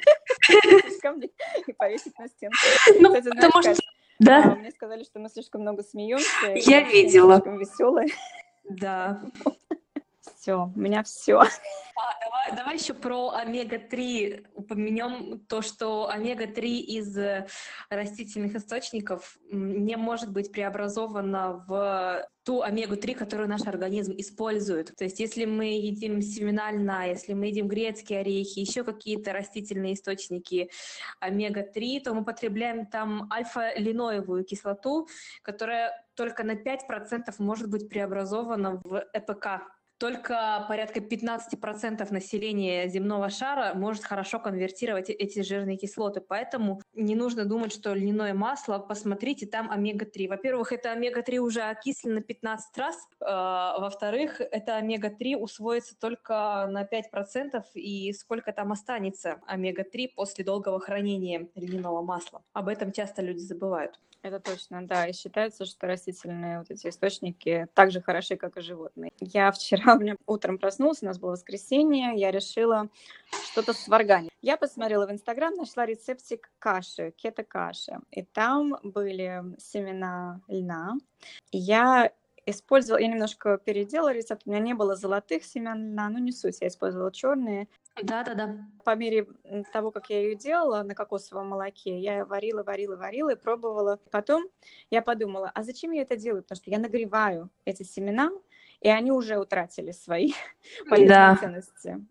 И 1.67 1.73
повесить 1.73 2.19
на 2.19 2.29
стенку. 2.29 2.57
Ну, 3.01 3.09
Кстати, 3.09 3.25
знаешь, 3.25 3.53
потому 3.53 3.63
что... 3.63 3.83
Да, 4.19 4.45
а, 4.45 4.55
мне 4.55 4.71
сказали, 4.71 5.05
что 5.05 5.19
мы 5.19 5.29
слишком 5.29 5.61
много 5.61 5.83
смеемся. 5.83 6.55
Я 6.55 6.81
видела. 6.81 7.35
Слишком 7.35 7.59
веселые. 7.59 8.09
да. 8.65 9.23
Все, 10.47 10.71
у 10.73 10.79
меня 10.79 11.03
все. 11.03 11.41
А, 11.41 11.49
давай, 12.25 12.57
давай 12.57 12.75
еще 12.77 12.95
про 12.95 13.31
омега-3 13.31 14.47
упомянем 14.55 15.41
то, 15.49 15.61
что 15.61 16.09
омега-3 16.09 16.61
из 16.61 17.19
э, 17.19 17.49
растительных 17.91 18.55
источников 18.55 19.39
не 19.51 19.97
может 19.97 20.31
быть 20.31 20.53
преобразована 20.53 21.65
в 21.67 22.29
ту 22.45 22.63
омегу-3, 22.63 23.17
которую 23.17 23.49
наш 23.49 23.63
организм 23.63 24.15
использует. 24.19 24.95
То 24.95 25.03
есть 25.03 25.19
если 25.19 25.47
мы 25.47 25.65
едим 25.65 26.23
семена 26.23 26.71
льна, 26.71 27.07
если 27.07 27.33
мы 27.33 27.47
едим 27.47 27.67
грецкие 27.67 28.21
орехи, 28.21 28.61
еще 28.61 28.85
какие-то 28.85 29.33
растительные 29.33 29.95
источники 29.95 30.71
омега-3, 31.19 32.03
то 32.05 32.15
мы 32.15 32.25
потребляем 32.25 32.87
там 32.87 33.29
альфа-линоевую 33.33 34.45
кислоту, 34.45 35.09
которая 35.43 35.93
только 36.15 36.45
на 36.45 36.53
5% 36.53 37.35
может 37.39 37.69
быть 37.69 37.89
преобразована 37.89 38.81
в 38.85 39.05
ЭПК 39.13 39.76
только 39.99 40.65
порядка 40.69 41.01
15% 41.01 42.13
населения 42.13 42.89
земного 42.89 43.31
шара 43.31 43.75
может 43.75 44.05
хорошо 44.05 44.39
конвертировать 44.39 45.11
эти 45.11 45.43
жирные 45.43 45.77
кислоты. 45.77 46.21
Поэтому 46.21 46.81
не 46.95 47.15
нужно 47.15 47.45
думать, 47.45 47.73
что 47.73 47.95
льняное 47.95 48.35
масло, 48.35 48.79
посмотрите, 48.79 49.47
там 49.47 49.71
омега-3. 49.71 50.29
Во-первых, 50.29 50.73
это 50.73 50.93
омега-3 50.93 51.39
уже 51.39 51.63
окислено 51.63 52.21
15 52.21 52.79
раз. 52.79 52.97
Э, 53.21 53.81
Во-вторых, 53.81 54.41
это 54.41 54.77
омега-3 54.77 55.37
усвоится 55.37 55.97
только 55.99 56.67
на 56.69 56.85
5%, 56.85 57.63
и 57.75 58.13
сколько 58.13 58.53
там 58.53 58.73
останется 58.73 59.41
омега-3 59.47 60.11
после 60.15 60.45
долгого 60.45 60.81
хранения 60.81 61.49
льняного 61.55 62.03
масла. 62.03 62.43
Об 62.53 62.69
этом 62.69 62.93
часто 62.93 63.23
люди 63.23 63.41
забывают. 63.41 63.99
Это 64.27 64.41
точно, 64.41 64.85
да. 64.85 65.07
И 65.07 65.13
считается, 65.13 65.65
что 65.65 65.87
растительные 65.87 66.59
вот 66.59 66.69
эти 66.73 66.89
источники 66.89 67.69
так 67.75 67.93
же 67.93 68.01
хороши, 68.01 68.37
как 68.37 68.57
и 68.57 68.61
животные. 68.61 69.13
Я 69.21 69.53
вчера, 69.53 69.95
у 69.95 70.01
меня 70.01 70.17
утром 70.27 70.59
проснулась, 70.59 71.01
у 71.01 71.07
нас 71.07 71.21
было 71.21 71.31
воскресенье, 71.31 72.13
я 72.17 72.33
решила 72.33 72.89
что-то 73.53 73.73
сварганить. 73.73 74.33
Я 74.43 74.57
посмотрела 74.57 75.07
в 75.07 75.13
Инстаграм, 75.13 75.55
нашла 75.55 75.87
рецептик 75.87 76.51
каши, 76.59 77.13
кето-каши. 77.13 78.01
И 78.11 78.25
там 78.25 78.77
были 78.83 79.45
семена 79.59 80.41
льна. 80.49 80.97
Я 81.53 82.11
использовала, 82.47 83.01
я 83.01 83.09
немножко 83.09 83.59
переделала 83.59 84.13
рецепт, 84.13 84.43
у 84.47 84.51
меня 84.51 84.61
не 84.61 84.75
было 84.75 84.97
золотых 84.97 85.45
семян 85.45 85.91
льна, 85.93 86.09
ну 86.09 86.19
не 86.19 86.33
суть, 86.33 86.59
я 86.61 86.69
использовала 86.69 87.13
черные. 87.13 87.69
Да-да-да. 88.03 88.47
По 88.85 88.95
мере 88.95 89.27
того, 89.73 89.91
как 89.91 90.11
я 90.11 90.21
ее 90.21 90.35
делала 90.37 90.83
на 90.83 90.95
кокосовом 90.95 91.49
молоке, 91.49 91.99
я 91.99 92.25
варила, 92.25 92.63
варила, 92.63 92.97
варила 92.97 93.31
и 93.31 93.37
пробовала. 93.37 93.99
Потом 94.11 94.45
я 94.91 95.03
подумала, 95.03 95.51
а 95.55 95.63
зачем 95.63 95.91
я 95.93 96.03
это 96.03 96.17
делаю? 96.17 96.43
Потому 96.43 96.57
что 96.57 96.71
я 96.71 96.79
нагреваю 96.79 97.51
эти 97.65 97.83
семена, 97.83 98.31
и 98.81 98.89
они 98.89 99.11
уже 99.13 99.39
утратили 99.39 99.91
свои 99.93 100.33
полезные 100.89 101.09
Да. 101.09 101.35
ценности. 101.35 102.07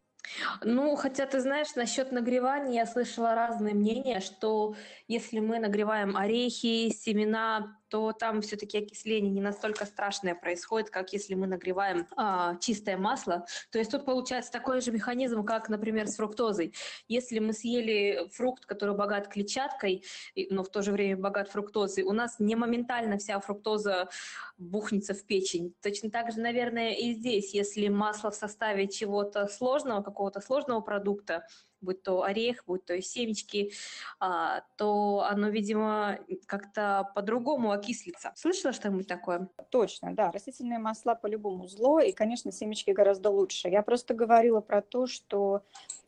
Ну, 0.64 0.96
хотя 0.96 1.26
ты 1.26 1.40
знаешь, 1.40 1.76
насчет 1.76 2.12
нагревания 2.12 2.74
я 2.82 2.86
слышала 2.86 3.36
разные 3.36 3.74
мнения, 3.76 4.20
что 4.20 4.76
если 5.08 5.40
мы 5.40 5.60
нагреваем 5.60 6.18
орехи, 6.18 6.90
семена, 6.90 7.78
то 7.96 8.12
там 8.12 8.42
все-таки 8.42 8.80
окисление 8.80 9.32
не 9.32 9.40
настолько 9.40 9.86
страшное 9.86 10.36
происходит, 10.36 10.90
как 10.90 11.14
если 11.14 11.34
мы 11.34 11.48
нагреваем 11.48 12.08
а, 12.18 12.58
чистое 12.58 12.98
масло. 12.98 13.46
То 13.72 13.80
есть 13.80 13.90
тут 13.90 14.04
получается 14.04 14.52
такой 14.52 14.82
же 14.82 14.92
механизм, 14.92 15.46
как, 15.46 15.70
например, 15.70 16.08
с 16.08 16.18
фруктозой. 16.18 16.74
Если 17.08 17.40
мы 17.40 17.54
съели 17.54 18.28
фрукт, 18.34 18.66
который 18.66 18.98
богат 18.98 19.30
клетчаткой, 19.30 20.04
но 20.50 20.66
в 20.66 20.70
то 20.70 20.82
же 20.82 20.92
время 20.92 21.16
богат 21.16 21.48
фруктозой, 21.48 22.04
у 22.04 22.12
нас 22.12 22.36
не 22.38 22.58
моментально 22.58 23.18
вся 23.18 23.40
фруктоза 23.40 24.10
бухнется 24.58 25.14
в 25.14 25.24
печень. 25.26 25.74
Точно 25.82 26.12
так 26.12 26.34
же, 26.34 26.42
наверное, 26.42 26.96
и 26.96 27.14
здесь, 27.14 27.54
если 27.54 27.88
масло 27.88 28.30
в 28.30 28.36
составе 28.36 28.90
чего-то 28.90 29.48
сложного, 29.48 30.02
какого-то 30.02 30.42
сложного 30.42 30.82
продукта, 30.82 31.48
будь 31.86 32.04
то 32.04 32.24
орех, 32.24 32.64
будь 32.68 32.84
то 32.86 33.02
семечки, 33.02 33.72
а, 34.20 34.62
то 34.78 35.26
оно, 35.30 35.50
видимо, 35.50 36.20
как-то 36.46 37.12
по-другому 37.16 37.72
окислится. 37.72 38.34
Слышала 38.36 38.74
что-нибудь 38.74 39.08
такое? 39.08 39.48
Точно, 39.70 40.14
да, 40.14 40.32
растительные 40.32 40.80
масла 40.80 41.16
по-любому 41.16 41.68
зло, 41.68 42.00
и, 42.00 42.12
конечно, 42.12 42.52
семечки 42.52 42.92
гораздо 42.92 43.30
лучше. 43.30 43.70
Я 43.70 43.82
просто 43.82 44.14
говорила 44.14 44.60
про 44.62 44.82
то, 44.82 45.08
что 45.08 45.64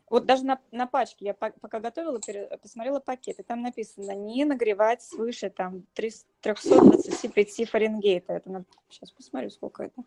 вот 0.10 0.26
даже 0.26 0.46
на, 0.46 0.60
на 0.72 0.88
пачке, 0.88 1.26
я 1.26 1.34
по- 1.34 1.54
пока 1.60 1.80
готовила, 1.80 2.20
посмотрела 2.62 3.00
пакет, 3.00 3.40
и 3.40 3.44
там 3.44 3.62
написано 3.62 4.12
не 4.12 4.46
нагревать 4.46 5.02
свыше 5.02 5.50
там 5.50 5.84
300 5.94 6.26
325 6.42 7.70
Фаренгейта. 7.70 8.34
Это 8.34 8.50
надо, 8.50 8.66
сейчас 8.90 9.12
посмотрю, 9.12 9.50
сколько 9.50 9.84
это. 9.84 10.04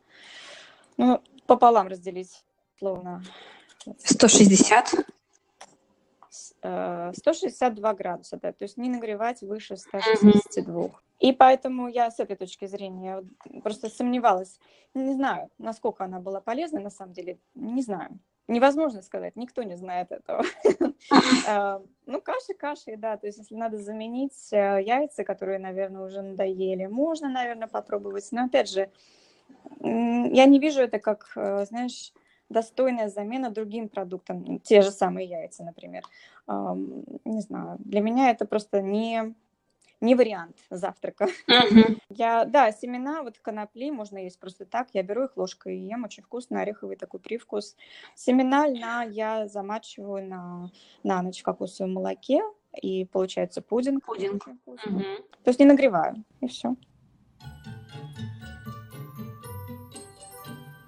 Ну, 0.97 1.23
пополам 1.47 1.89
разделить, 1.89 2.45
словно. 2.79 3.23
160. 3.99 4.95
С- 6.31 6.55
э, 6.63 7.13
162 7.17 7.93
градуса, 7.95 8.39
да, 8.41 8.53
то 8.53 8.63
есть 8.65 8.77
не 8.77 8.89
нагревать 8.89 9.43
выше 9.43 9.77
162. 9.77 10.91
И 11.19 11.33
поэтому 11.33 11.89
я 11.89 12.11
с 12.11 12.21
этой 12.21 12.37
точки 12.37 12.67
зрения 12.67 13.23
просто 13.63 13.89
сомневалась. 13.91 14.59
Не 14.95 15.13
знаю, 15.15 15.51
насколько 15.59 16.05
она 16.05 16.21
была 16.21 16.41
полезна, 16.41 16.81
на 16.81 16.91
самом 16.91 17.13
деле, 17.13 17.39
не 17.57 17.83
знаю. 17.83 18.19
Невозможно 18.49 19.03
сказать, 19.03 19.37
никто 19.37 19.63
не 19.65 19.77
знает 19.77 20.13
этого. 20.13 20.45
Э, 21.47 21.81
Ну, 22.07 22.21
каши, 22.21 22.55
каши, 22.55 22.97
да, 22.97 23.17
то 23.17 23.27
есть 23.27 23.39
если 23.39 23.57
надо 23.57 23.77
заменить 23.79 24.53
э, 24.53 24.83
яйца, 24.83 25.25
которые, 25.25 25.59
наверное, 25.59 26.03
уже 26.07 26.23
надоели, 26.23 26.87
можно, 26.87 27.29
наверное, 27.29 27.69
попробовать. 27.69 28.27
Но, 28.33 28.45
опять 28.45 28.71
же, 28.71 28.89
я 29.81 30.47
не 30.47 30.59
вижу 30.61 30.81
это 30.81 30.99
как, 31.01 31.33
знаешь, 31.35 32.13
достойная 32.51 33.09
замена 33.09 33.51
другим 33.51 33.89
продуктам, 33.89 34.59
те 34.61 34.83
же 34.83 34.91
самые 34.91 35.27
яйца, 35.27 35.65
например. 35.65 36.03
Не 36.47 37.41
знаю, 37.41 37.77
для 37.79 38.01
меня 38.01 38.31
это 38.31 38.45
просто 38.45 38.83
не, 38.83 39.35
не 40.01 40.15
вариант 40.15 40.57
завтрака. 40.69 41.29
Я, 42.11 42.45
да, 42.45 42.73
семена 42.73 43.23
вот 43.23 43.39
конопли 43.39 43.91
можно 43.91 44.19
есть 44.19 44.39
просто 44.39 44.67
так. 44.67 44.89
Я 44.93 45.03
беру 45.03 45.25
их 45.25 45.37
ложкой 45.37 45.79
и 45.79 45.87
ем, 45.87 46.05
очень 46.05 46.25
вкусно, 46.25 46.61
ореховый 46.61 46.97
такой 46.97 47.21
привкус. 47.21 47.77
Семена 48.15 48.67
льна 48.67 49.05
я 49.05 49.47
замачиваю 49.47 50.27
на, 50.27 50.71
на 51.05 51.23
ночь 51.23 51.41
в 51.41 51.45
кокосовом 51.45 51.95
молоке, 51.95 52.43
и 52.83 53.05
получается 53.05 53.63
пудинг. 53.63 54.05
Пудинг. 54.05 54.47
Вкусно. 54.63 55.03
То 55.45 55.49
есть 55.49 55.61
не 55.61 55.67
нагреваю, 55.67 56.25
и 56.41 56.47
все. 56.49 56.75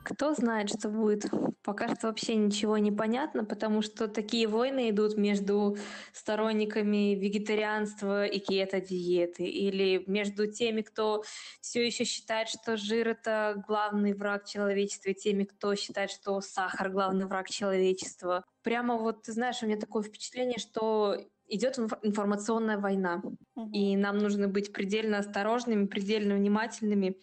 Кто 0.05 0.35
знает, 0.35 0.69
что 0.69 0.89
будет? 0.89 1.25
Пока 1.63 1.95
что 1.95 2.09
вообще 2.09 2.35
ничего 2.35 2.77
не 2.79 2.91
понятно, 2.91 3.45
потому 3.45 3.83
что 3.83 4.09
такие 4.09 4.49
войны 4.49 4.91
идут 4.91 5.17
между 5.17 5.77
сторонниками 6.13 7.15
вегетарианства 7.15 8.27
и 8.27 8.39
кето-диеты, 8.41 9.45
или 9.45 10.03
между 10.07 10.51
теми, 10.51 10.83
кто 10.83 11.23
все 11.61 11.87
еще 11.87 12.05
считает, 12.05 12.49
что 12.49 12.77
жир 12.77 13.09
это 13.09 13.63
главный 13.67 14.13
враг 14.15 14.45
человечества, 14.45 15.11
и 15.11 15.15
теми, 15.15 15.45
кто 15.45 15.75
считает, 15.77 16.11
что 16.11 16.41
сахар 16.41 16.91
главный 16.91 17.27
враг 17.27 17.49
человечества. 17.49 18.45
Прямо 18.63 18.97
вот, 18.97 19.23
ты 19.23 19.33
знаешь, 19.33 19.63
у 19.63 19.67
меня 19.67 19.79
такое 19.79 20.03
впечатление, 20.03 20.59
что 20.59 21.17
идет 21.49 21.79
инф- 21.79 21.99
информационная 22.03 22.79
война. 22.79 23.23
Мгм. 23.55 23.71
И 23.73 23.97
нам 23.97 24.19
нужно 24.19 24.49
быть 24.49 24.73
предельно 24.73 25.19
осторожными, 25.19 25.87
предельно 25.87 26.35
внимательными, 26.35 27.19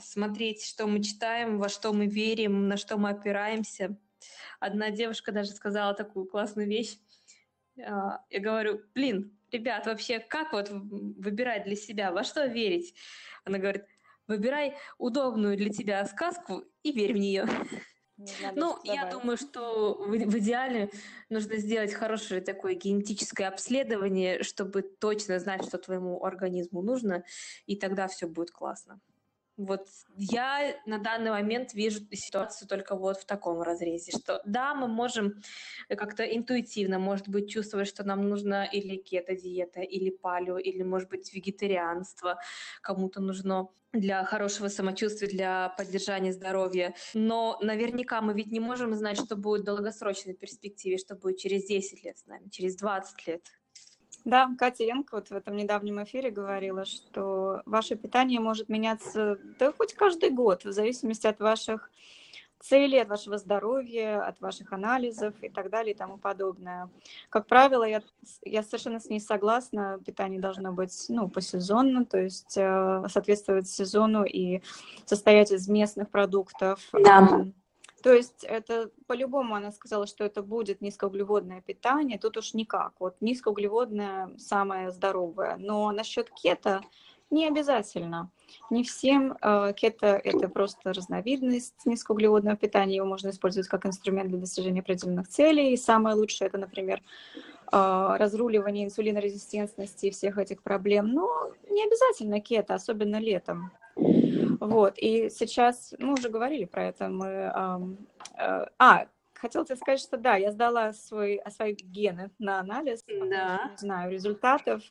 смотреть, 0.00 0.64
что 0.64 0.86
мы 0.86 1.02
читаем, 1.02 1.58
во 1.58 1.68
что 1.68 1.92
мы 1.92 2.06
верим, 2.06 2.68
на 2.68 2.76
что 2.76 2.96
мы 2.96 3.10
опираемся. 3.10 3.98
Одна 4.60 4.90
девушка 4.90 5.32
даже 5.32 5.50
сказала 5.50 5.94
такую 5.94 6.26
классную 6.26 6.68
вещь. 6.68 6.98
А, 7.84 8.24
Я 8.30 8.40
говорю, 8.40 8.82
блин, 8.94 9.36
ребят, 9.50 9.86
вообще 9.86 10.18
как 10.18 10.52
вот 10.52 10.68
выбирать 10.70 11.64
для 11.64 11.76
себя, 11.76 12.12
во 12.12 12.24
что 12.24 12.46
верить? 12.46 12.94
Она 13.44 13.58
говорит, 13.58 13.84
выбирай 14.26 14.76
удобную 14.98 15.56
для 15.56 15.70
тебя 15.70 16.04
сказку 16.06 16.64
и 16.82 16.92
верь 16.92 17.12
в 17.12 17.18
нее. 17.18 17.46
Ну, 18.54 18.78
я 18.82 19.02
добавить. 19.02 19.12
думаю, 19.12 19.36
что 19.36 19.94
в, 19.94 20.08
в 20.08 20.38
идеале 20.38 20.88
нужно 21.28 21.58
сделать 21.58 21.92
хорошее 21.92 22.40
такое 22.40 22.72
генетическое 22.72 23.46
обследование, 23.46 24.42
чтобы 24.42 24.80
точно 24.80 25.38
знать, 25.38 25.66
что 25.66 25.76
твоему 25.76 26.24
организму 26.24 26.80
нужно, 26.80 27.24
и 27.66 27.76
тогда 27.76 28.08
все 28.08 28.26
будет 28.26 28.52
классно. 28.52 29.00
Вот 29.56 29.86
я 30.16 30.76
на 30.84 30.98
данный 30.98 31.30
момент 31.30 31.72
вижу 31.72 32.00
ситуацию 32.12 32.68
только 32.68 32.94
вот 32.94 33.16
в 33.18 33.24
таком 33.24 33.62
разрезе, 33.62 34.12
что 34.12 34.42
да, 34.44 34.74
мы 34.74 34.86
можем 34.86 35.40
как-то 35.88 36.24
интуитивно, 36.24 36.98
может 36.98 37.28
быть, 37.28 37.50
чувствовать, 37.50 37.88
что 37.88 38.04
нам 38.04 38.28
нужно 38.28 38.64
или 38.64 38.96
кето-диета, 38.96 39.80
или 39.80 40.10
палео, 40.10 40.58
или, 40.58 40.82
может 40.82 41.08
быть, 41.08 41.32
вегетарианство, 41.32 42.38
кому-то 42.82 43.20
нужно 43.22 43.68
для 43.92 44.24
хорошего 44.24 44.68
самочувствия, 44.68 45.28
для 45.28 45.68
поддержания 45.70 46.32
здоровья. 46.32 46.94
Но 47.14 47.58
наверняка 47.62 48.20
мы 48.20 48.34
ведь 48.34 48.52
не 48.52 48.60
можем 48.60 48.94
знать, 48.94 49.18
что 49.18 49.36
будет 49.36 49.62
в 49.62 49.64
долгосрочной 49.64 50.34
перспективе, 50.34 50.98
что 50.98 51.14
будет 51.16 51.38
через 51.38 51.66
10 51.66 52.04
лет 52.04 52.18
с 52.18 52.26
нами, 52.26 52.48
через 52.50 52.76
20 52.76 53.26
лет. 53.26 53.42
Да, 54.26 54.50
Катя 54.58 54.82
Янка 54.82 55.14
вот 55.14 55.28
в 55.28 55.32
этом 55.32 55.54
недавнем 55.56 56.02
эфире 56.02 56.32
говорила, 56.32 56.84
что 56.84 57.62
ваше 57.64 57.94
питание 57.94 58.40
может 58.40 58.68
меняться 58.68 59.38
да 59.60 59.72
хоть 59.72 59.94
каждый 59.94 60.30
год, 60.30 60.64
в 60.64 60.72
зависимости 60.72 61.28
от 61.28 61.38
ваших 61.38 61.92
целей, 62.58 62.98
от 62.98 63.08
вашего 63.08 63.38
здоровья, 63.38 64.26
от 64.26 64.40
ваших 64.40 64.72
анализов 64.72 65.32
и 65.42 65.48
так 65.48 65.70
далее 65.70 65.94
и 65.94 65.96
тому 65.96 66.18
подобное. 66.18 66.90
Как 67.30 67.46
правило, 67.46 67.84
я, 67.84 68.02
я 68.44 68.64
совершенно 68.64 68.98
с 68.98 69.08
ней 69.08 69.20
согласна, 69.20 70.00
питание 70.04 70.40
должно 70.40 70.72
быть 70.72 71.06
ну, 71.08 71.28
посезонно, 71.28 72.04
то 72.04 72.18
есть 72.18 72.56
э, 72.56 73.04
соответствовать 73.08 73.68
сезону 73.68 74.24
и 74.24 74.60
состоять 75.04 75.52
из 75.52 75.68
местных 75.68 76.10
продуктов. 76.10 76.80
Да. 76.92 77.46
То 78.06 78.14
есть 78.14 78.44
это 78.44 78.92
по-любому 79.08 79.56
она 79.56 79.72
сказала, 79.72 80.06
что 80.06 80.22
это 80.22 80.40
будет 80.40 80.80
низкоуглеводное 80.80 81.60
питание, 81.60 82.20
тут 82.20 82.36
уж 82.36 82.54
никак. 82.54 82.92
Вот 83.00 83.16
низкоуглеводное 83.20 84.30
самое 84.38 84.92
здоровое. 84.92 85.56
Но 85.58 85.90
насчет 85.90 86.30
кето 86.30 86.82
не 87.30 87.48
обязательно. 87.48 88.30
Не 88.70 88.84
всем 88.84 89.36
э, 89.42 89.72
кето– 89.74 90.06
это 90.24 90.48
просто 90.48 90.92
разновидность 90.92 91.84
низкоуглеводного 91.84 92.56
питания. 92.56 92.94
Его 92.94 93.06
можно 93.06 93.30
использовать 93.30 93.66
как 93.66 93.86
инструмент 93.86 94.28
для 94.28 94.38
достижения 94.38 94.82
определенных 94.82 95.26
целей. 95.26 95.72
И 95.72 95.76
самое 95.76 96.14
лучшее– 96.14 96.46
это, 96.50 96.58
например, 96.58 97.02
э, 97.72 98.16
разруливание 98.20 98.84
инсулинорезистентности 98.84 100.06
и 100.06 100.10
всех 100.12 100.38
этих 100.38 100.62
проблем. 100.62 101.12
Но 101.12 101.50
не 101.68 101.82
обязательно 101.82 102.40
кето, 102.40 102.74
особенно 102.74 103.18
летом. 103.18 103.72
Вот, 104.60 104.94
и 104.96 105.30
сейчас, 105.30 105.94
мы 105.98 106.14
уже 106.14 106.28
говорили 106.28 106.64
про 106.64 106.84
это, 106.84 107.08
мы... 107.08 107.26
Э, 108.38 108.66
а, 108.78 109.06
хотела 109.34 109.64
тебе 109.64 109.76
сказать, 109.76 110.00
что 110.00 110.16
да, 110.16 110.36
я 110.36 110.52
сдала 110.52 110.92
свой, 110.92 111.40
свои 111.50 111.74
гены 111.74 112.30
на 112.38 112.60
анализ, 112.60 113.04
да. 113.06 113.70
не 113.70 113.76
знаю 113.76 114.12
результатов, 114.12 114.82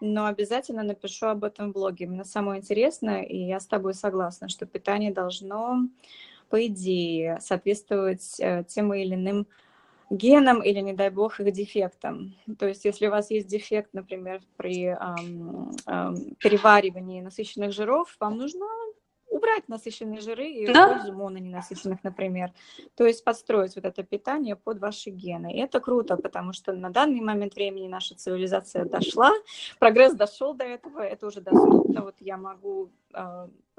но 0.00 0.26
обязательно 0.26 0.82
напишу 0.82 1.26
об 1.26 1.44
этом 1.44 1.70
в 1.70 1.74
блоге. 1.74 2.06
Мне 2.06 2.24
самое 2.24 2.60
интересное, 2.60 3.22
и 3.22 3.36
я 3.36 3.60
с 3.60 3.66
тобой 3.66 3.94
согласна, 3.94 4.48
что 4.48 4.66
питание 4.66 5.12
должно, 5.12 5.88
по 6.48 6.66
идее, 6.66 7.38
соответствовать 7.40 8.40
э, 8.40 8.64
тем 8.66 8.92
или 8.94 9.14
иным 9.14 9.46
генам 10.10 10.60
или, 10.60 10.80
не 10.80 10.92
дай 10.92 11.10
бог, 11.10 11.38
их 11.38 11.52
дефектам. 11.52 12.34
То 12.58 12.66
есть, 12.66 12.84
если 12.84 13.06
у 13.06 13.10
вас 13.10 13.30
есть 13.30 13.46
дефект, 13.46 13.90
например, 13.94 14.40
при 14.56 14.86
эм, 14.86 15.70
эм, 15.86 16.34
переваривании 16.40 17.20
насыщенных 17.20 17.72
жиров, 17.72 18.16
вам 18.18 18.36
нужно 18.36 18.66
убрать 19.30 19.68
насыщенные 19.68 20.20
жиры 20.20 20.48
и 20.48 20.66
да? 20.72 20.88
пользу 20.88 21.12
мононенасыщенных, 21.12 22.04
например. 22.04 22.52
То 22.96 23.06
есть 23.06 23.24
подстроить 23.24 23.76
вот 23.76 23.84
это 23.84 24.02
питание 24.02 24.56
под 24.56 24.78
ваши 24.78 25.10
гены. 25.10 25.54
И 25.54 25.58
это 25.58 25.80
круто, 25.80 26.16
потому 26.16 26.52
что 26.52 26.72
на 26.72 26.90
данный 26.90 27.20
момент 27.20 27.54
времени 27.54 27.88
наша 27.88 28.14
цивилизация 28.14 28.84
дошла, 28.84 29.32
прогресс 29.78 30.14
дошел 30.14 30.54
до 30.54 30.64
этого, 30.64 31.00
это 31.00 31.26
уже 31.26 31.40
доступно. 31.40 32.02
Вот 32.02 32.16
я 32.20 32.36
могу 32.36 32.90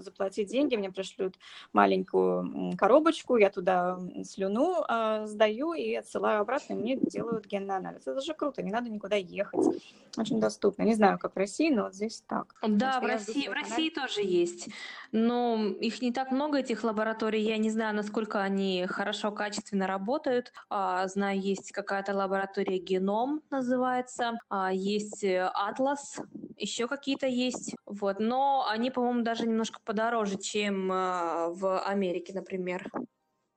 заплатить 0.02 0.50
деньги, 0.50 0.76
мне 0.76 0.92
пришлют 0.92 1.36
маленькую 1.74 2.76
коробочку, 2.78 3.38
я 3.38 3.50
туда 3.50 4.00
слюну 4.24 4.84
э, 4.88 5.26
сдаю 5.28 5.74
и 5.74 5.94
отсылаю 5.94 6.42
обратно, 6.42 6.74
и 6.74 6.76
мне 6.76 6.96
делают 6.98 7.46
генный 7.46 7.76
анализ. 7.78 8.02
Это 8.08 8.20
же 8.22 8.34
круто, 8.34 8.62
не 8.62 8.72
надо 8.72 8.90
никуда 8.90 9.16
ехать. 9.16 9.82
Очень 10.18 10.40
доступно. 10.40 10.84
Не 10.84 10.96
знаю, 10.96 11.18
как 11.18 11.36
в 11.36 11.38
России, 11.38 11.70
но 11.70 11.84
вот 11.84 11.96
здесь 11.96 12.24
так. 12.28 12.56
Да, 12.62 13.00
в 13.00 13.06
России, 13.06 13.48
в 13.48 13.54
России 13.54 13.90
тоже 13.90 14.22
есть. 14.22 14.70
Но 15.12 15.58
их 15.80 16.02
не 16.02 16.12
так 16.12 16.32
много, 16.32 16.60
этих 16.60 16.84
лабораторий. 16.84 17.42
Я 17.42 17.58
не 17.58 17.70
знаю, 17.70 17.96
насколько 17.96 18.42
они 18.42 18.86
хорошо, 18.88 19.32
качественно 19.32 19.88
работают. 19.88 20.52
А, 20.70 21.08
знаю, 21.08 21.40
есть 21.40 21.72
какая-то 21.72 22.14
лаборатория 22.16 22.78
«Геном» 22.78 23.42
называется. 23.50 24.38
А, 24.50 24.72
есть 24.74 25.24
э, 25.24 25.50
«Атлас», 25.54 26.20
еще 26.58 26.88
какие-то 26.88 27.28
есть. 27.28 27.76
Вот. 27.86 28.20
Но 28.20 28.66
они, 28.70 28.92
по-моему, 28.92 29.21
даже 29.24 29.48
немножко 29.48 29.80
подороже, 29.84 30.38
чем 30.38 30.92
э, 30.92 31.50
в 31.50 31.80
Америке, 31.86 32.34
например. 32.34 32.90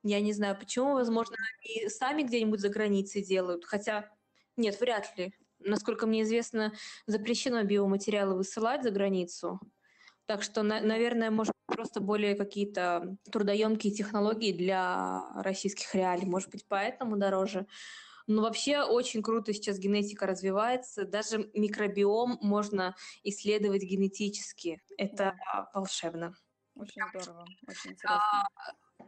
Я 0.03 0.21
не 0.21 0.33
знаю 0.33 0.57
почему, 0.59 0.93
возможно, 0.93 1.37
они 1.65 1.89
сами 1.89 2.23
где-нибудь 2.23 2.61
за 2.61 2.69
границей 2.69 3.23
делают, 3.23 3.65
хотя 3.65 4.11
нет, 4.57 4.79
вряд 4.81 5.17
ли. 5.17 5.33
Насколько 5.61 6.07
мне 6.07 6.23
известно, 6.23 6.73
запрещено 7.07 7.63
биоматериалы 7.63 8.35
высылать 8.35 8.83
за 8.83 8.91
границу. 8.91 9.61
Так 10.27 10.43
что, 10.43 10.63
на, 10.63 10.81
наверное, 10.81 11.31
может 11.31 11.55
просто 11.67 12.01
более 12.01 12.35
какие-то 12.35 13.17
трудоемкие 13.31 13.93
технологии 13.93 14.53
для 14.53 15.23
российских 15.37 15.95
реалий, 15.95 16.27
может 16.27 16.51
быть, 16.51 16.65
поэтому 16.69 17.17
дороже. 17.17 17.67
Но 18.27 18.43
вообще 18.43 18.83
очень 18.83 19.23
круто 19.23 19.53
сейчас 19.53 19.79
генетика 19.79 20.27
развивается. 20.27 21.05
Даже 21.05 21.51
микробиом 21.55 22.39
можно 22.41 22.95
исследовать 23.23 23.83
генетически. 23.83 24.83
Это 24.97 25.37
да. 25.53 25.71
волшебно. 25.75 26.35
Очень 26.75 27.03
здорово, 27.11 27.47
очень 27.69 27.93
интересно. 27.93 28.21
А, 28.21 28.47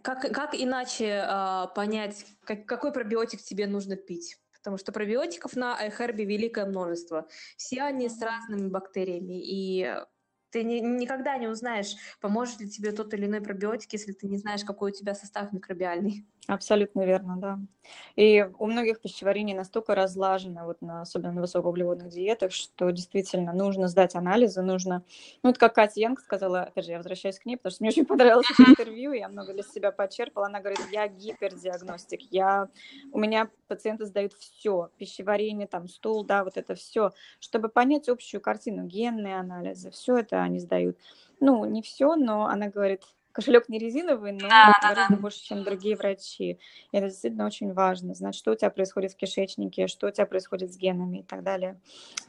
как, 0.03 0.21
как 0.33 0.55
иначе 0.55 1.25
а, 1.27 1.67
понять, 1.69 2.25
как, 2.45 2.67
какой 2.67 2.93
пробиотик 2.93 3.43
тебе 3.43 3.67
нужно 3.67 3.97
пить? 3.97 4.37
Потому 4.53 4.79
что 4.79 4.93
пробиотиков 4.93 5.57
на 5.57 5.77
iHerb 5.87 6.17
великое 6.17 6.67
множество. 6.67 7.29
Все 7.57 7.83
они 7.83 8.09
с 8.09 8.21
разными 8.21 8.69
бактериями. 8.69 9.41
И 9.41 9.97
ты 10.51 10.62
ни, 10.64 10.79
никогда 10.79 11.37
не 11.39 11.49
узнаешь, 11.49 11.95
поможет 12.21 12.61
ли 12.61 12.71
тебе 12.71 12.93
тот 12.93 13.12
или 13.14 13.27
иной 13.27 13.41
пробиотик, 13.41 13.93
если 13.93 14.12
ты 14.12 14.27
не 14.27 14.39
знаешь, 14.39 14.64
какой 14.64 14.91
у 14.91 14.95
тебя 14.95 15.14
состав 15.14 15.53
микробиальный. 15.53 16.27
Абсолютно 16.49 17.05
верно, 17.05 17.37
да. 17.39 17.59
И 18.15 18.49
у 18.59 18.67
многих 18.67 19.01
пищеварение 19.01 19.57
настолько 19.57 19.97
разлажено, 19.97 20.65
вот 20.65 20.81
на 20.81 21.03
особенно 21.03 21.33
на 21.33 21.41
высокоуглеводных 21.41 22.09
диетах, 22.09 22.53
что 22.53 22.91
действительно 22.91 23.53
нужно 23.53 23.89
сдать 23.89 24.15
анализы, 24.15 24.63
нужно... 24.63 25.03
Ну, 25.43 25.51
вот 25.51 25.59
как 25.59 25.75
Катя 25.75 26.01
Янг 26.01 26.21
сказала, 26.21 26.63
опять 26.63 26.85
же, 26.85 26.93
я 26.93 26.99
возвращаюсь 26.99 27.41
к 27.41 27.47
ней, 27.47 27.57
потому 27.57 27.73
что 27.73 27.83
мне 27.83 27.91
очень 27.91 28.07
понравилось 28.07 28.47
это 28.53 28.71
интервью, 28.71 29.13
я 29.13 29.29
много 29.29 29.55
для 29.55 29.65
себя 29.65 29.91
почерпала. 29.91 30.47
Она 30.47 30.61
говорит, 30.61 30.81
я 30.93 31.09
гипердиагностик, 31.09 32.21
я... 32.31 32.69
у 33.13 33.19
меня 33.19 33.51
пациенты 33.67 34.05
сдают 34.05 34.33
все, 34.35 34.91
пищеварение, 34.99 35.67
там, 35.67 35.89
стул, 35.89 36.25
да, 36.25 36.45
вот 36.45 36.57
это 36.57 36.77
все, 36.77 37.11
чтобы 37.41 37.69
понять 37.69 38.09
общую 38.09 38.41
картину, 38.41 38.85
генные 38.85 39.39
анализы, 39.39 39.91
все 39.91 40.19
это 40.19 40.43
они 40.43 40.61
сдают. 40.61 40.97
Ну, 41.41 41.65
не 41.65 41.83
все, 41.83 42.15
но 42.15 42.47
она 42.47 42.69
говорит, 42.69 43.03
кошелек 43.37 43.68
не 43.68 43.78
резиновый, 43.78 44.32
но 44.32 44.49
да, 44.49 44.74
гораздо 44.82 45.14
да. 45.14 45.20
больше, 45.20 45.45
чем 45.45 45.62
другие 45.62 45.95
врачи. 45.95 46.59
И 46.91 46.97
это 46.97 47.09
действительно 47.09 47.45
очень 47.45 47.72
важно, 47.74 48.14
знать, 48.14 48.34
что 48.34 48.53
у 48.53 48.55
тебя 48.55 48.70
происходит 48.70 49.12
в 49.12 49.16
кишечнике, 49.16 49.87
что 49.89 50.07
у 50.07 50.11
тебя 50.11 50.24
происходит 50.24 50.72
с 50.72 50.78
генами 50.78 51.18
и 51.18 51.22
так 51.22 51.43
далее. 51.43 51.78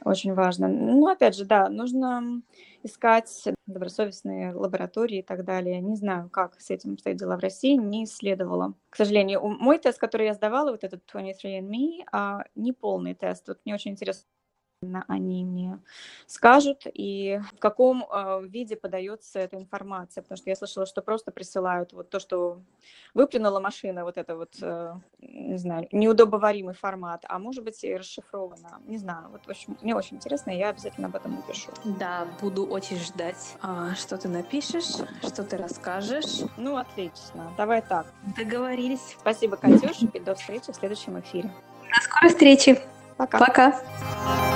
Очень 0.04 0.34
важно. 0.34 0.68
Ну, 0.68 1.08
опять 1.08 1.34
же, 1.34 1.46
да, 1.46 1.70
нужно 1.70 2.42
искать 2.82 3.30
добросовестные 3.66 4.54
лаборатории 4.54 5.20
и 5.20 5.22
так 5.22 5.44
далее. 5.44 5.80
Не 5.80 5.96
знаю, 5.96 6.28
как 6.30 6.60
с 6.60 6.70
этим 6.70 6.98
стоят 6.98 7.18
дела 7.18 7.36
в 7.36 7.40
России, 7.40 7.74
не 7.74 8.04
исследовала. 8.04 8.74
К 8.90 8.96
сожалению, 8.96 9.40
мой 9.42 9.78
тест, 9.78 9.98
который 9.98 10.26
я 10.26 10.34
сдавала, 10.34 10.70
вот 10.70 10.84
этот 10.84 11.02
23andMe, 11.12 12.04
а, 12.12 12.44
не 12.54 12.72
полный 12.72 13.14
тест. 13.14 13.48
Вот 13.48 13.60
мне 13.64 13.74
очень 13.74 13.92
интересно 13.92 14.28
они 15.08 15.44
мне 15.44 15.80
скажут, 16.26 16.82
и 16.86 17.40
в 17.52 17.58
каком 17.58 18.04
э, 18.04 18.42
виде 18.44 18.76
подается 18.76 19.40
эта 19.40 19.56
информация, 19.56 20.22
потому 20.22 20.36
что 20.36 20.50
я 20.50 20.56
слышала, 20.56 20.86
что 20.86 21.02
просто 21.02 21.32
присылают 21.32 21.92
вот 21.92 22.10
то, 22.10 22.20
что 22.20 22.60
выплюнула 23.12 23.58
машина, 23.58 24.04
вот 24.04 24.16
это 24.16 24.36
вот, 24.36 24.54
э, 24.62 24.94
не 25.20 25.58
знаю, 25.58 25.88
неудобоваримый 25.90 26.74
формат, 26.74 27.24
а 27.28 27.38
может 27.40 27.64
быть 27.64 27.82
и 27.82 27.96
расшифровано, 27.96 28.80
не 28.86 28.98
знаю, 28.98 29.30
вот 29.30 29.46
в 29.46 29.50
общем, 29.50 29.76
мне 29.82 29.96
очень 29.96 30.16
интересно, 30.16 30.50
и 30.50 30.58
я 30.58 30.68
обязательно 30.68 31.08
об 31.08 31.16
этом 31.16 31.34
напишу. 31.34 31.70
Да, 31.98 32.28
буду 32.40 32.64
очень 32.64 32.98
ждать, 32.98 33.56
а, 33.60 33.94
что 33.96 34.16
ты 34.16 34.28
напишешь, 34.28 34.94
что 35.22 35.42
ты 35.42 35.56
расскажешь. 35.56 36.42
Ну, 36.56 36.76
отлично, 36.76 37.52
давай 37.56 37.82
так. 37.82 38.06
Договорились. 38.36 39.16
Спасибо, 39.18 39.56
Катюш, 39.56 40.02
и 40.14 40.20
до 40.20 40.36
встречи 40.36 40.70
в 40.70 40.76
следующем 40.76 41.18
эфире. 41.18 41.50
До 41.92 42.02
скорой 42.02 42.28
встречи. 42.28 42.80
Пока. 43.16 43.38
Пока. 43.38 44.47